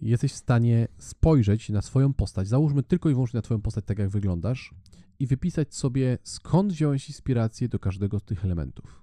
jesteś 0.00 0.32
w 0.32 0.36
stanie 0.36 0.88
spojrzeć 0.98 1.68
na 1.68 1.82
swoją 1.82 2.14
postać, 2.14 2.48
załóżmy 2.48 2.82
tylko 2.82 3.10
i 3.10 3.14
wyłącznie 3.14 3.38
na 3.38 3.42
twoją 3.42 3.60
postać, 3.60 3.84
tak 3.84 3.98
jak 3.98 4.08
wyglądasz, 4.08 4.74
i 5.18 5.26
wypisać 5.26 5.74
sobie, 5.74 6.18
skąd 6.22 6.72
wziąłeś 6.72 7.08
inspirację 7.08 7.68
do 7.68 7.78
każdego 7.78 8.18
z 8.18 8.24
tych 8.24 8.44
elementów. 8.44 9.02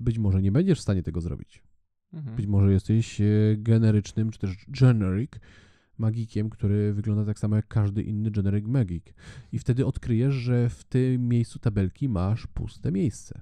Być 0.00 0.18
może 0.18 0.42
nie 0.42 0.52
będziesz 0.52 0.78
w 0.78 0.82
stanie 0.82 1.02
tego 1.02 1.20
zrobić. 1.20 1.62
Mhm. 2.12 2.36
Być 2.36 2.46
może 2.46 2.72
jesteś 2.72 3.20
e, 3.20 3.24
generycznym, 3.56 4.30
czy 4.30 4.38
też 4.38 4.56
generic 4.68 5.30
magikiem, 5.98 6.50
który 6.50 6.94
wygląda 6.94 7.24
tak 7.24 7.38
samo 7.38 7.56
jak 7.56 7.68
każdy 7.68 8.02
inny 8.02 8.30
generic 8.30 8.66
magic. 8.66 9.04
I 9.52 9.58
wtedy 9.58 9.86
odkryjesz, 9.86 10.34
że 10.34 10.68
w 10.68 10.84
tym 10.84 11.28
miejscu 11.28 11.58
tabelki 11.58 12.08
masz 12.08 12.46
puste 12.46 12.92
miejsce. 12.92 13.40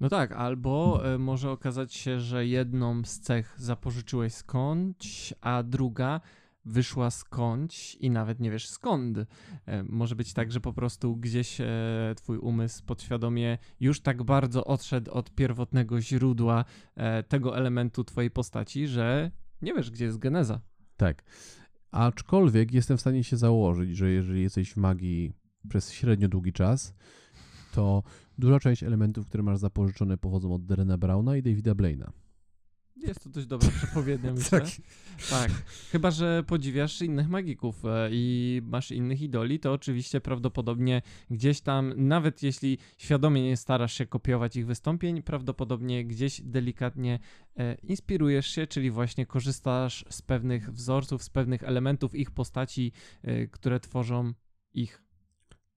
No 0.00 0.08
tak, 0.08 0.32
albo 0.32 1.02
e, 1.14 1.18
może 1.18 1.50
okazać 1.50 1.94
się, 1.94 2.20
że 2.20 2.46
jedną 2.46 3.04
z 3.04 3.20
cech 3.20 3.54
zapożyczyłeś 3.56 4.34
skądś, 4.34 5.34
a 5.40 5.62
druga 5.62 6.20
wyszła 6.64 7.10
skądś 7.10 7.94
i 7.94 8.10
nawet 8.10 8.40
nie 8.40 8.50
wiesz 8.50 8.68
skąd. 8.68 9.18
E, 9.18 9.82
może 9.82 10.16
być 10.16 10.32
tak, 10.32 10.52
że 10.52 10.60
po 10.60 10.72
prostu 10.72 11.16
gdzieś 11.16 11.60
e, 11.60 11.66
twój 12.16 12.38
umysł 12.38 12.84
podświadomie 12.84 13.58
już 13.80 14.00
tak 14.00 14.22
bardzo 14.22 14.64
odszedł 14.64 15.10
od 15.12 15.30
pierwotnego 15.30 16.00
źródła 16.00 16.64
tego 17.28 17.56
elementu 17.56 18.04
twojej 18.04 18.30
postaci, 18.30 18.86
że 18.86 19.30
nie 19.62 19.74
wiesz, 19.74 19.90
gdzie 19.90 20.04
jest 20.04 20.18
geneza. 20.18 20.60
Tak. 20.96 21.24
Aczkolwiek 21.90 22.72
jestem 22.72 22.96
w 22.96 23.00
stanie 23.00 23.24
się 23.24 23.36
założyć, 23.36 23.96
że 23.96 24.10
jeżeli 24.10 24.42
jesteś 24.42 24.72
w 24.72 24.76
magii 24.76 25.32
przez 25.68 25.92
średnio 25.92 26.28
długi 26.28 26.52
czas, 26.52 26.94
to 27.78 28.02
duża 28.38 28.60
część 28.60 28.82
elementów, 28.82 29.26
które 29.26 29.42
masz 29.42 29.58
zapożyczone, 29.58 30.16
pochodzą 30.16 30.54
od 30.54 30.64
Derena 30.64 30.98
Browna 30.98 31.36
i 31.36 31.42
Davida 31.42 31.74
Blaina. 31.74 32.12
Jest 32.96 33.24
to 33.24 33.30
dość 33.30 33.46
dobra 33.46 33.68
przepowiednia, 33.70 34.32
myślę. 34.34 34.60
Tak. 35.30 35.50
Chyba, 35.92 36.10
że 36.10 36.44
podziwiasz 36.46 37.02
innych 37.02 37.28
magików 37.28 37.84
e, 37.84 38.08
i 38.12 38.60
masz 38.64 38.90
innych 38.90 39.22
idoli, 39.22 39.60
to 39.60 39.72
oczywiście 39.72 40.20
prawdopodobnie 40.20 41.02
gdzieś 41.30 41.60
tam, 41.60 41.92
nawet 41.96 42.42
jeśli 42.42 42.78
świadomie 42.96 43.42
nie 43.42 43.56
starasz 43.56 43.92
się 43.92 44.06
kopiować 44.06 44.56
ich 44.56 44.66
wystąpień, 44.66 45.22
prawdopodobnie 45.22 46.04
gdzieś 46.04 46.40
delikatnie 46.40 47.18
e, 47.56 47.74
inspirujesz 47.74 48.46
się, 48.46 48.66
czyli 48.66 48.90
właśnie 48.90 49.26
korzystasz 49.26 50.04
z 50.10 50.22
pewnych 50.22 50.72
wzorców, 50.72 51.22
z 51.22 51.30
pewnych 51.30 51.62
elementów 51.62 52.14
ich 52.14 52.30
postaci, 52.30 52.92
e, 53.22 53.46
które 53.46 53.80
tworzą 53.80 54.32
ich 54.74 55.02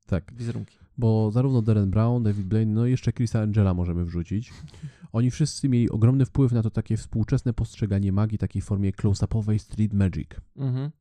Tak. 0.07 0.33
wizerunki. 0.33 0.81
Bo 1.01 1.31
zarówno 1.31 1.61
Darren 1.61 1.91
Brown, 1.91 2.23
David 2.23 2.45
Blaine, 2.45 2.73
no 2.73 2.85
i 2.85 2.91
jeszcze 2.91 3.13
Chrisa 3.13 3.41
Angela 3.41 3.73
możemy 3.73 4.05
wrzucić. 4.05 4.53
Oni 5.11 5.31
wszyscy 5.31 5.69
mieli 5.69 5.89
ogromny 5.89 6.25
wpływ 6.25 6.51
na 6.51 6.63
to 6.63 6.69
takie 6.69 6.97
współczesne 6.97 7.53
postrzeganie 7.53 8.11
magii, 8.11 8.37
takiej 8.37 8.61
formie 8.61 8.91
close-upowej 8.91 9.59
street 9.59 9.93
magic. 9.93 10.29
Mhm. 10.57 10.91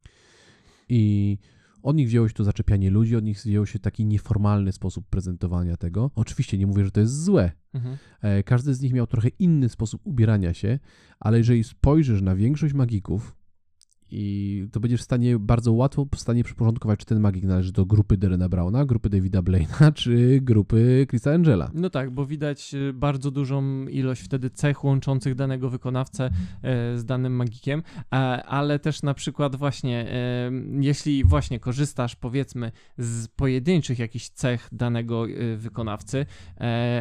I 0.89 1.39
od 1.83 1.97
nich 1.97 2.09
wzięło 2.09 2.29
się 2.29 2.35
to 2.35 2.45
zaczepianie 2.45 2.91
ludzi, 2.91 3.17
od 3.17 3.25
nich 3.25 3.39
wzięło 3.39 3.67
się 3.67 3.79
taki 3.79 4.07
nieformalny 4.07 4.73
sposób 4.73 5.07
prezentowania 5.07 5.77
tego. 5.77 6.11
Oczywiście 6.15 6.59
nie 6.59 6.67
mówię, 6.67 6.85
że 6.85 6.91
to 6.91 7.01
jest 7.01 7.25
złe. 7.25 7.53
Mhm. 7.75 7.97
E, 8.23 8.43
Każdy 8.43 8.75
z 8.75 8.81
nich 8.81 8.93
miał 8.93 9.07
trochę 9.07 9.29
inny 9.29 9.69
sposób 9.69 10.01
ubierania 10.05 10.55
się, 10.55 10.79
ale 11.21 11.39
jeżeli 11.39 11.65
spojrzysz 11.65 12.23
na 12.23 12.37
większość 12.37 12.75
magików, 12.75 13.37
i 14.11 14.67
to 14.73 14.81
będziesz 14.81 15.01
w 15.01 15.05
stanie 15.05 15.39
bardzo 15.39 15.73
łatwo 15.73 16.07
w 16.15 16.21
stanie 16.21 16.45
przyporządkować, 16.45 17.01
czy 17.01 17.07
ten 17.07 17.21
magik 17.21 17.45
należy 17.45 17.73
do 17.73 17.87
grupy 17.87 18.17
Derena 18.17 18.49
Browna, 18.49 18.85
grupy 18.85 19.09
Davida 19.11 19.43
Blaina, 19.43 19.93
czy 19.95 20.41
grupy 20.43 21.07
Chrisa 21.11 21.33
Angela. 21.33 21.71
No 21.75 21.91
tak, 21.91 22.11
bo 22.11 22.27
widać 22.27 22.75
y, 22.75 22.93
bardzo 22.93 23.31
dużą 23.31 23.87
ilość 23.87 24.23
wtedy 24.23 24.51
cech 24.51 24.85
łączących 24.85 25.35
danego 25.35 25.71
wykonawcę 25.71 26.31
e, 26.63 26.99
z 26.99 27.05
danym 27.05 27.37
magikiem, 27.37 27.83
e, 27.99 28.17
ale 28.45 28.79
też 28.79 29.03
na 29.03 29.15
przykład 29.15 29.57
właśnie, 29.57 30.13
e, 30.13 30.51
jeśli 30.81 31.25
właśnie 31.25 31.61
korzystasz 31.61 32.17
powiedzmy 32.17 32.73
z 32.99 33.29
pojedynczych 33.29 33.99
jakichś 33.99 34.29
cech 34.29 34.69
danego 34.73 35.27
wykonawcy, 35.57 36.27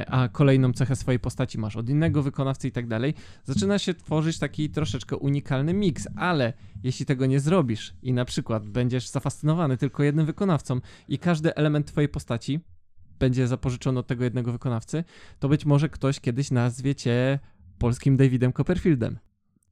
a 0.07 0.29
kolejną 0.31 0.73
cechę 0.73 0.95
swojej 0.95 1.19
postaci 1.19 1.57
masz 1.57 1.75
od 1.75 1.89
innego 1.89 2.23
wykonawcy 2.23 2.67
i 2.67 2.71
tak 2.71 2.87
dalej, 2.87 3.13
zaczyna 3.43 3.79
się 3.79 3.93
tworzyć 3.93 4.39
taki 4.39 4.69
troszeczkę 4.69 5.17
unikalny 5.17 5.73
miks, 5.73 6.07
ale 6.15 6.53
jeśli 6.83 7.05
tego 7.05 7.25
nie 7.25 7.39
zrobisz 7.39 7.93
i 8.01 8.13
na 8.13 8.25
przykład 8.25 8.67
będziesz 8.67 9.07
zafascynowany 9.07 9.77
tylko 9.77 10.03
jednym 10.03 10.25
wykonawcą 10.25 10.79
i 11.07 11.19
każdy 11.19 11.55
element 11.55 11.87
twojej 11.87 12.09
postaci 12.09 12.59
będzie 13.19 13.47
zapożyczony 13.47 13.99
od 13.99 14.07
tego 14.07 14.23
jednego 14.23 14.51
wykonawcy, 14.51 15.03
to 15.39 15.49
być 15.49 15.65
może 15.65 15.89
ktoś 15.89 16.19
kiedyś 16.19 16.51
nazwie 16.51 16.95
cię 16.95 17.39
polskim 17.77 18.17
Davidem 18.17 18.53
Copperfieldem. 18.53 19.19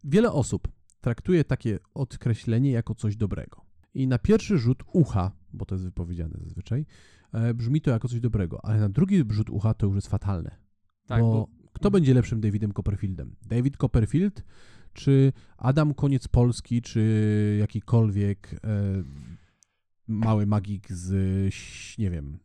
Wiele 0.03 0.31
osób 0.31 0.67
traktuje 1.01 1.43
takie 1.43 1.79
odkreślenie 1.93 2.71
jako 2.71 2.95
coś 2.95 3.15
dobrego. 3.15 3.61
I 3.93 4.07
na 4.07 4.19
pierwszy 4.19 4.57
rzut 4.57 4.83
ucha, 4.93 5.31
bo 5.53 5.65
to 5.65 5.75
jest 5.75 5.85
wypowiedziane 5.85 6.33
zazwyczaj, 6.39 6.85
e, 7.33 7.53
brzmi 7.53 7.81
to 7.81 7.91
jako 7.91 8.07
coś 8.07 8.19
dobrego, 8.19 8.65
ale 8.65 8.79
na 8.79 8.89
drugi 8.89 9.23
rzut 9.29 9.49
ucha 9.49 9.73
to 9.73 9.85
już 9.85 9.95
jest 9.95 10.07
fatalne. 10.07 10.55
Tak, 11.05 11.21
bo, 11.21 11.31
bo 11.31 11.47
kto 11.73 11.91
będzie 11.91 12.13
lepszym 12.13 12.41
Davidem 12.41 12.73
Copperfieldem? 12.73 13.35
David 13.45 13.77
Copperfield, 13.77 14.43
czy 14.97 15.33
Adam 15.57 15.93
Koniec 15.93 16.27
Polski, 16.27 16.81
czy 16.81 17.57
jakikolwiek 17.59 18.53
e, 18.53 18.57
mały 20.07 20.45
magik 20.45 20.91
z, 20.91 21.13
nie 21.97 22.09
wiem, 22.11 22.39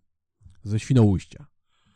ze 0.63 0.79
Świnoujścia? 0.81 1.47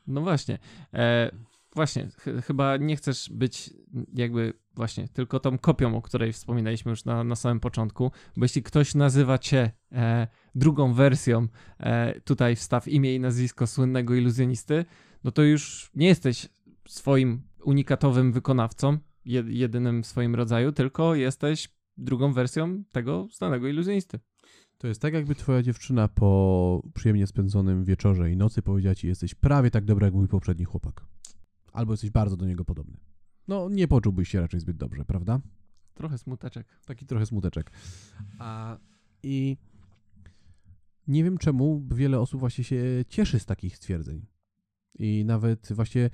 no 0.06 0.20
właśnie, 0.20 0.58
e, 0.94 1.30
właśnie, 1.74 2.08
ch- 2.08 2.44
chyba 2.46 2.76
nie 2.76 2.96
chcesz 2.96 3.30
być 3.32 3.70
jakby 4.14 4.52
właśnie 4.74 5.08
tylko 5.08 5.40
tą 5.40 5.58
kopią, 5.58 5.96
o 5.96 6.02
której 6.02 6.32
wspominaliśmy 6.32 6.90
już 6.90 7.04
na, 7.04 7.24
na 7.24 7.36
samym 7.36 7.60
początku, 7.60 8.10
bo 8.36 8.44
jeśli 8.44 8.62
ktoś 8.62 8.94
nazywa 8.94 9.38
cię 9.38 9.70
e, 9.92 10.26
drugą 10.54 10.92
wersją, 10.94 11.48
e, 11.80 12.20
tutaj 12.20 12.56
wstaw 12.56 12.88
imię 12.88 13.14
i 13.14 13.20
nazwisko 13.20 13.66
słynnego 13.66 14.14
iluzjonisty, 14.14 14.84
no 15.24 15.30
to 15.32 15.42
już 15.42 15.90
nie 15.94 16.06
jesteś 16.06 16.48
swoim 16.88 17.42
unikatowym 17.64 18.32
wykonawcą, 18.32 18.98
jedynym 19.26 20.02
w 20.02 20.06
swoim 20.06 20.34
rodzaju, 20.34 20.72
tylko 20.72 21.14
jesteś 21.14 21.68
drugą 21.96 22.32
wersją 22.32 22.84
tego 22.92 23.28
znanego 23.32 23.68
iluzjonisty. 23.68 24.20
To 24.78 24.86
jest 24.86 25.00
tak, 25.00 25.14
jakby 25.14 25.34
twoja 25.34 25.62
dziewczyna 25.62 26.08
po 26.08 26.82
przyjemnie 26.94 27.26
spędzonym 27.26 27.84
wieczorze 27.84 28.30
i 28.30 28.36
nocy 28.36 28.62
powiedziała 28.62 28.94
ci, 28.94 29.06
jesteś 29.06 29.34
prawie 29.34 29.70
tak 29.70 29.84
dobra 29.84 30.06
jak 30.06 30.14
mój 30.14 30.28
poprzedni 30.28 30.64
chłopak. 30.64 31.04
Albo 31.72 31.92
jesteś 31.92 32.10
bardzo 32.10 32.36
do 32.36 32.46
niego 32.46 32.64
podobny. 32.64 32.96
No, 33.48 33.68
nie 33.68 33.88
poczułbyś 33.88 34.28
się 34.28 34.40
raczej 34.40 34.60
zbyt 34.60 34.76
dobrze, 34.76 35.04
prawda? 35.04 35.40
Trochę 35.94 36.18
smuteczek. 36.18 36.66
Taki 36.86 37.06
trochę 37.06 37.26
smuteczek. 37.26 37.70
A 38.38 38.78
i 39.22 39.56
nie 41.08 41.24
wiem 41.24 41.38
czemu 41.38 41.82
wiele 41.94 42.20
osób 42.20 42.40
właśnie 42.40 42.64
się 42.64 42.82
cieszy 43.08 43.38
z 43.38 43.46
takich 43.46 43.76
stwierdzeń. 43.76 44.26
I 44.98 45.24
nawet 45.24 45.68
właśnie 45.72 46.10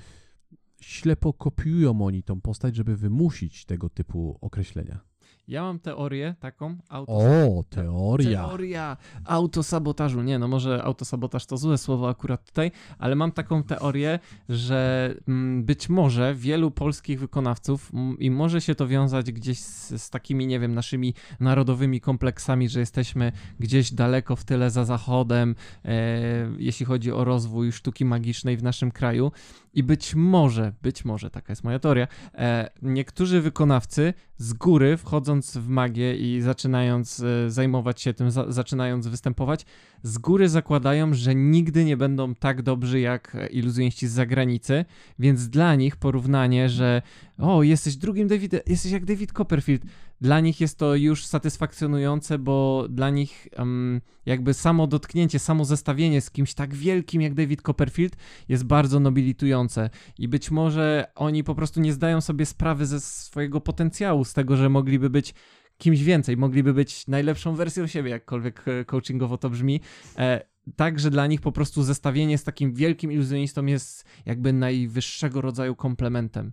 ślepo 0.83 1.33
kopiują 1.33 2.03
oni 2.03 2.23
tą 2.23 2.41
postać, 2.41 2.77
żeby 2.77 2.97
wymusić 2.97 3.65
tego 3.65 3.91
typu 3.91 4.39
określenia. 4.41 5.12
Ja 5.49 5.63
mam 5.63 5.79
teorię 5.79 6.35
taką. 6.41 6.77
O, 6.91 7.65
teoria. 7.71 8.47
Teoria 8.47 8.97
autosabotażu. 9.25 10.23
Nie, 10.23 10.39
no 10.39 10.49
może 10.49 10.83
autosabotaż 10.83 11.47
to 11.47 11.57
złe 11.57 11.79
słowo 11.79 12.09
akurat 12.09 12.45
tutaj, 12.45 12.71
ale 12.99 13.15
mam 13.15 13.33
taką 13.33 13.63
teorię, 13.63 14.19
że 14.49 15.15
mm, 15.29 15.65
być 15.65 15.89
może 15.89 16.35
wielu 16.35 16.71
polskich 16.71 17.21
wykonawców 17.21 17.91
mm, 17.95 18.19
i 18.19 18.31
może 18.31 18.61
się 18.61 18.75
to 18.75 18.89
wiązać 18.89 19.33
gdzieś 19.33 19.59
z, 19.59 20.03
z 20.03 20.11
takimi, 20.11 20.47
nie 20.47 20.61
wiem, 20.61 20.75
naszymi 20.75 21.15
narodowymi 21.41 22.01
kompleksami, 22.01 22.69
że 22.69 22.81
jesteśmy 22.81 23.33
gdzieś 23.61 23.93
daleko 23.93 24.37
w 24.37 24.45
tyle 24.45 24.71
za 24.71 24.85
zachodem, 24.85 25.55
e, 25.85 26.21
jeśli 26.59 26.87
chodzi 26.87 27.13
o 27.13 27.25
rozwój 27.25 27.73
sztuki 27.73 28.05
magicznej 28.05 28.57
w 28.57 28.63
naszym 28.63 28.91
kraju. 28.91 29.33
I 29.75 29.83
być 29.83 30.15
może, 30.15 30.73
być 30.83 31.05
może, 31.05 31.31
taka 31.31 31.53
jest 31.53 31.65
moja 31.65 31.79
teoria, 31.79 32.09
e, 32.35 32.71
niektórzy 32.83 33.41
wykonawcy 33.41 34.15
z 34.43 34.53
góry, 34.53 34.97
wchodząc 34.97 35.57
w 35.57 35.69
magię 35.69 36.17
i 36.17 36.41
zaczynając 36.41 37.21
e, 37.21 37.51
zajmować 37.51 38.03
się 38.03 38.15
tym, 38.15 38.31
za, 38.31 38.53
zaczynając 38.53 39.07
występować, 39.07 39.67
z 40.03 40.19
góry 40.19 40.49
zakładają, 40.49 41.15
że 41.15 41.35
nigdy 41.35 41.85
nie 41.85 41.97
będą 41.97 42.35
tak 42.35 42.63
dobrzy 42.63 43.01
jak 43.01 43.35
e, 43.35 43.47
iluzjoniści 43.47 44.09
z 44.09 44.13
zagranicy, 44.13 44.85
więc 45.19 45.49
dla 45.49 45.75
nich 45.75 45.97
porównanie, 45.97 46.69
że 46.69 47.03
o, 47.43 47.63
jesteś 47.63 47.97
drugim 47.97 48.29
David, 48.29 48.55
jesteś 48.67 48.93
jak 48.93 49.05
David 49.05 49.33
Copperfield, 49.33 49.83
dla 50.21 50.41
nich 50.41 50.61
jest 50.61 50.79
to 50.79 50.95
już 50.95 51.27
satysfakcjonujące, 51.27 52.39
bo 52.39 52.87
dla 52.91 53.11
nich 53.11 53.49
em, 53.53 54.01
jakby 54.27 54.55
samo 54.55 54.87
dotknięcie, 54.87 55.39
samo 55.39 55.65
zestawienie 55.65 56.21
z 56.21 56.31
kimś 56.31 56.55
tak 56.55 56.75
wielkim 56.75 57.23
jak 57.23 57.35
David 57.35 57.63
Copperfield 57.63 58.17
jest 58.49 58.65
bardzo 58.65 59.01
nobilitujące 59.01 59.91
i 60.19 60.29
być 60.29 60.51
może 60.51 61.13
oni 61.15 61.45
po 61.45 61.55
prostu 61.55 61.81
nie 61.81 61.93
zdają 61.93 62.21
sobie 62.21 62.47
sprawy 62.47 62.87
ze 62.87 63.01
swojego 63.01 63.61
potencjału, 63.61 64.25
z 64.25 64.35
tego, 64.35 64.57
że 64.57 64.69
mogliby 64.69 65.11
być 65.11 65.35
kimś 65.79 66.03
więcej, 66.03 66.37
mogliby 66.37 66.75
być 66.75 67.07
najlepszą 67.07 67.55
wersją 67.55 67.87
siebie, 67.87 68.11
jakkolwiek 68.11 68.65
e, 68.69 68.85
coachingowo 68.85 69.39
to 69.39 69.51
brzmi. 69.51 69.81
E, 70.19 70.41
tak, 70.77 71.01
że 71.01 71.11
dla 71.11 71.27
nich 71.27 71.41
po 71.41 71.53
prostu 71.53 71.83
zestawienie 71.83 72.39
z 72.39 72.45
takim 72.45 72.75
wielkim 72.75 73.13
iluzjonistą 73.13 73.67
jest 73.67 74.05
jakby 74.27 74.53
najwyższego 74.53 75.41
rodzaju 75.41 75.77
komplementem. 75.77 76.53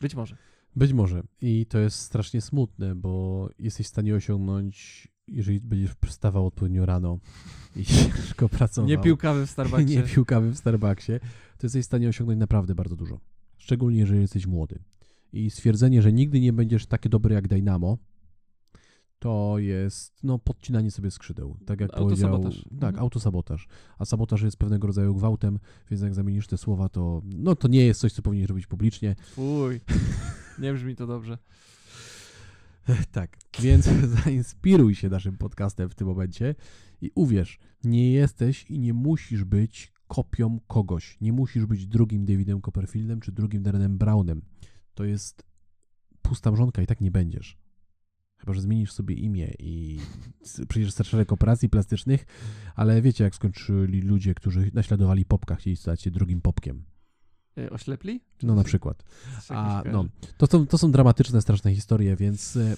Być 0.00 0.14
może. 0.14 0.36
Być 0.76 0.92
może. 0.92 1.22
I 1.40 1.66
to 1.66 1.78
jest 1.78 1.98
strasznie 1.98 2.40
smutne, 2.40 2.94
bo 2.94 3.48
jesteś 3.58 3.86
w 3.86 3.90
stanie 3.90 4.14
osiągnąć, 4.14 5.08
jeżeli 5.28 5.60
będziesz 5.60 5.90
wstawał 6.06 6.46
odpowiednio 6.46 6.86
rano 6.86 7.18
i 7.76 7.84
ciężko 7.84 8.48
pracował. 8.48 8.88
Nie 8.88 8.98
pił 8.98 9.16
kawy 9.16 9.46
w 9.46 9.50
Starbucksie. 9.56 9.96
Nie 9.96 10.02
pił 10.02 10.24
kawy 10.24 10.50
w 10.50 10.58
Starbucksie, 10.58 11.12
to 11.58 11.66
jesteś 11.66 11.82
w 11.82 11.86
stanie 11.86 12.08
osiągnąć 12.08 12.40
naprawdę 12.40 12.74
bardzo 12.74 12.96
dużo. 12.96 13.20
Szczególnie 13.58 13.98
jeżeli 13.98 14.20
jesteś 14.20 14.46
młody. 14.46 14.78
I 15.32 15.50
stwierdzenie, 15.50 16.02
że 16.02 16.12
nigdy 16.12 16.40
nie 16.40 16.52
będziesz 16.52 16.86
taki 16.86 17.08
dobry 17.08 17.34
jak 17.34 17.48
Dynamo, 17.48 17.98
to 19.20 19.54
jest 19.58 20.12
no, 20.22 20.38
podcinanie 20.38 20.90
sobie 20.90 21.10
skrzydeł. 21.10 21.56
Tak 21.66 21.80
jak 21.80 21.90
powiedział. 21.92 22.34
Autosabotaż. 22.34 22.64
Tak, 22.64 22.72
Mhm. 22.88 22.98
autosabotaż. 22.98 23.68
A 23.98 24.04
sabotaż 24.04 24.42
jest 24.42 24.56
pewnego 24.56 24.86
rodzaju 24.86 25.14
gwałtem, 25.14 25.58
więc 25.90 26.02
jak 26.02 26.14
zamienisz 26.14 26.46
te 26.46 26.58
słowa, 26.58 26.88
to 26.88 27.22
no 27.24 27.56
to 27.56 27.68
nie 27.68 27.86
jest 27.86 28.00
coś, 28.00 28.12
co 28.12 28.22
powinieneś 28.22 28.48
robić 28.48 28.66
publicznie. 28.66 29.16
Fuj. 29.34 29.80
Nie 30.58 30.72
brzmi 30.74 30.96
to 30.96 31.06
dobrze. 31.06 31.38
Tak, 33.12 33.36
więc 33.60 33.88
zainspiruj 34.24 34.94
się 34.94 35.08
naszym 35.08 35.36
podcastem 35.38 35.88
w 35.88 35.94
tym 35.94 36.06
momencie 36.06 36.54
i 37.00 37.10
uwierz, 37.14 37.58
nie 37.84 38.12
jesteś 38.12 38.64
i 38.70 38.78
nie 38.78 38.94
musisz 38.94 39.44
być 39.44 39.92
kopią 40.08 40.60
kogoś. 40.66 41.20
Nie 41.20 41.32
musisz 41.32 41.66
być 41.66 41.86
drugim 41.86 42.24
Davidem 42.24 42.60
Copperfieldem 42.60 43.20
czy 43.20 43.32
drugim 43.32 43.62
Darrenem 43.62 43.98
Brownem. 43.98 44.42
To 44.94 45.04
jest 45.04 45.42
pusta 46.22 46.52
mrzonka 46.52 46.82
i 46.82 46.86
tak 46.86 47.00
nie 47.00 47.10
będziesz. 47.10 47.59
Chyba, 48.40 48.52
że 48.54 48.60
zmienisz 48.60 48.92
sobie 48.92 49.14
imię 49.14 49.54
i 49.58 49.98
s- 50.42 50.60
przyjdziesz 50.68 50.92
z 50.94 51.06
szereg 51.06 51.32
operacji 51.32 51.68
plastycznych, 51.68 52.26
ale 52.74 53.02
wiecie, 53.02 53.24
jak 53.24 53.34
skończyli 53.34 54.00
ludzie, 54.02 54.34
którzy 54.34 54.70
naśladowali 54.74 55.24
popka, 55.24 55.56
chcieli 55.56 55.76
stać 55.76 56.02
się 56.02 56.10
drugim 56.10 56.40
popkiem. 56.40 56.82
E, 57.58 57.70
Oślepli? 57.70 58.20
No 58.42 58.54
na 58.54 58.64
przykład. 58.64 59.04
A, 59.56 59.82
no, 59.92 60.04
to, 60.36 60.46
są, 60.46 60.66
to 60.66 60.78
są 60.78 60.92
dramatyczne, 60.92 61.42
straszne 61.42 61.74
historie, 61.74 62.16
więc 62.16 62.56
e, 62.56 62.76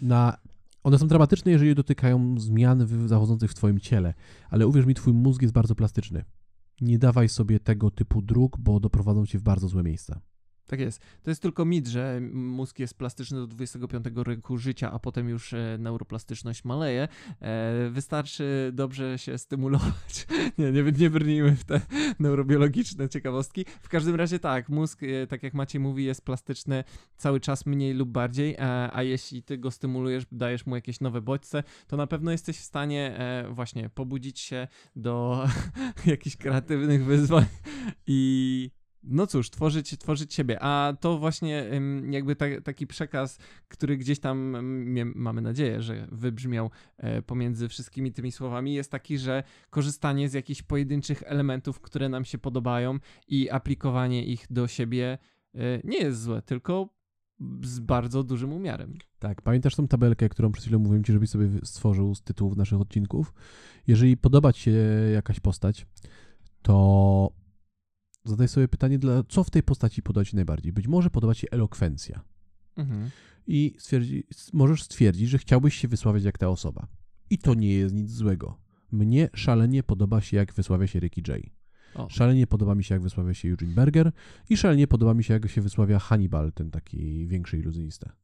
na, 0.00 0.36
one 0.82 0.98
są 0.98 1.08
dramatyczne, 1.08 1.52
jeżeli 1.52 1.74
dotykają 1.74 2.40
zmian 2.40 2.86
zachodzących 3.08 3.50
w 3.50 3.54
twoim 3.54 3.80
ciele, 3.80 4.14
ale 4.50 4.66
uwierz 4.66 4.86
mi, 4.86 4.94
twój 4.94 5.12
mózg 5.12 5.42
jest 5.42 5.54
bardzo 5.54 5.74
plastyczny. 5.74 6.24
Nie 6.80 6.98
dawaj 6.98 7.28
sobie 7.28 7.60
tego 7.60 7.90
typu 7.90 8.22
dróg, 8.22 8.58
bo 8.58 8.80
doprowadzą 8.80 9.26
cię 9.26 9.38
w 9.38 9.42
bardzo 9.42 9.68
złe 9.68 9.82
miejsca. 9.82 10.20
Tak 10.66 10.80
jest. 10.80 11.02
To 11.22 11.30
jest 11.30 11.42
tylko 11.42 11.64
mit, 11.64 11.86
że 11.86 12.20
mózg 12.32 12.78
jest 12.78 12.94
plastyczny 12.94 13.38
do 13.38 13.46
25 13.46 14.06
roku 14.14 14.58
życia, 14.58 14.92
a 14.92 14.98
potem 14.98 15.28
już 15.28 15.52
e, 15.52 15.76
neuroplastyczność 15.78 16.64
maleje. 16.64 17.08
E, 17.40 17.90
wystarczy 17.90 18.70
dobrze 18.72 19.18
się 19.18 19.38
stymulować. 19.38 20.26
nie, 20.58 20.72
nie, 20.72 20.82
nie 20.82 21.10
brnijmy 21.10 21.56
w 21.56 21.64
te 21.64 21.80
neurobiologiczne 22.18 23.08
ciekawostki. 23.08 23.64
W 23.82 23.88
każdym 23.88 24.14
razie 24.14 24.38
tak, 24.38 24.68
mózg, 24.68 25.02
e, 25.02 25.26
tak 25.26 25.42
jak 25.42 25.54
Maciej 25.54 25.80
mówi, 25.80 26.04
jest 26.04 26.24
plastyczny 26.24 26.84
cały 27.16 27.40
czas 27.40 27.66
mniej 27.66 27.94
lub 27.94 28.08
bardziej, 28.08 28.56
a 28.92 29.02
jeśli 29.02 29.42
ty 29.42 29.58
go 29.58 29.70
stymulujesz, 29.70 30.24
dajesz 30.32 30.66
mu 30.66 30.74
jakieś 30.74 31.00
nowe 31.00 31.20
bodźce, 31.20 31.62
to 31.86 31.96
na 31.96 32.06
pewno 32.06 32.30
jesteś 32.30 32.58
w 32.58 32.64
stanie 32.64 33.18
właśnie 33.50 33.90
pobudzić 33.90 34.40
się 34.40 34.68
do 34.96 35.46
jakichś 36.06 36.36
kreatywnych 36.36 37.04
wyzwań 37.04 37.44
i 38.06 38.70
no 39.02 39.26
cóż, 39.26 39.50
tworzyć, 39.50 39.98
tworzyć 39.98 40.34
siebie. 40.34 40.58
A 40.60 40.94
to 41.00 41.18
właśnie 41.18 41.70
jakby 42.10 42.36
ta, 42.36 42.46
taki 42.64 42.86
przekaz, 42.86 43.38
który 43.68 43.96
gdzieś 43.96 44.20
tam, 44.20 44.56
mie- 44.84 45.12
mamy 45.14 45.40
nadzieję, 45.40 45.82
że 45.82 46.08
wybrzmiał 46.12 46.70
e, 46.96 47.22
pomiędzy 47.22 47.68
wszystkimi 47.68 48.12
tymi 48.12 48.32
słowami, 48.32 48.74
jest 48.74 48.90
taki, 48.90 49.18
że 49.18 49.42
korzystanie 49.70 50.28
z 50.28 50.32
jakichś 50.32 50.62
pojedynczych 50.62 51.22
elementów, 51.26 51.80
które 51.80 52.08
nam 52.08 52.24
się 52.24 52.38
podobają 52.38 52.98
i 53.28 53.50
aplikowanie 53.50 54.24
ich 54.24 54.46
do 54.50 54.68
siebie 54.68 55.18
e, 55.54 55.58
nie 55.84 55.98
jest 55.98 56.22
złe, 56.22 56.42
tylko 56.42 56.88
z 57.62 57.80
bardzo 57.80 58.22
dużym 58.22 58.52
umiarem. 58.52 58.94
Tak, 59.18 59.42
pamiętasz 59.42 59.76
tą 59.76 59.88
tabelkę, 59.88 60.28
którą 60.28 60.52
przed 60.52 60.64
chwilą 60.64 60.78
mówiłem 60.78 61.04
ci, 61.04 61.12
żebyś 61.12 61.30
sobie 61.30 61.48
stworzył 61.64 62.14
z 62.14 62.22
tytułów 62.22 62.56
naszych 62.56 62.80
odcinków? 62.80 63.32
Jeżeli 63.86 64.16
podoba 64.16 64.52
ci 64.52 64.62
się 64.62 64.72
jakaś 65.12 65.40
postać, 65.40 65.86
to 66.62 67.39
zadaj 68.30 68.48
sobie 68.48 68.68
pytanie, 68.68 68.98
dla, 68.98 69.22
co 69.28 69.44
w 69.44 69.50
tej 69.50 69.62
postaci 69.62 70.02
podoba 70.02 70.24
ci 70.24 70.36
najbardziej. 70.36 70.72
Być 70.72 70.88
może 70.88 71.10
podoba 71.10 71.34
ci 71.34 71.46
elokwencja 71.50 72.24
Mhm. 72.76 73.10
i 73.46 73.74
stwierdzi, 73.78 74.24
możesz 74.52 74.82
stwierdzić, 74.82 75.30
że 75.30 75.38
chciałbyś 75.38 75.74
się 75.74 75.88
wysławiać 75.88 76.24
jak 76.24 76.38
ta 76.38 76.48
osoba. 76.48 76.86
I 77.30 77.38
to 77.38 77.54
nie 77.54 77.72
jest 77.72 77.94
nic 77.94 78.10
złego. 78.10 78.60
Mnie 78.92 79.28
szalenie 79.34 79.82
podoba 79.82 80.20
się, 80.20 80.36
jak 80.36 80.52
wysławia 80.52 80.86
się 80.86 81.00
Ricky 81.00 81.22
J. 81.28 81.42
O. 81.94 82.08
Szalenie 82.10 82.46
podoba 82.46 82.74
mi 82.74 82.84
się, 82.84 82.94
jak 82.94 83.02
wysławia 83.02 83.34
się 83.34 83.48
Eugene 83.48 83.74
Berger 83.74 84.12
i 84.48 84.56
szalenie 84.56 84.86
podoba 84.86 85.14
mi 85.14 85.24
się, 85.24 85.34
jak 85.34 85.48
się 85.48 85.60
wysławia 85.60 85.98
Hannibal, 85.98 86.52
ten 86.52 86.70
taki 86.70 87.26
większy 87.26 87.58
iluzjonista. 87.58 88.16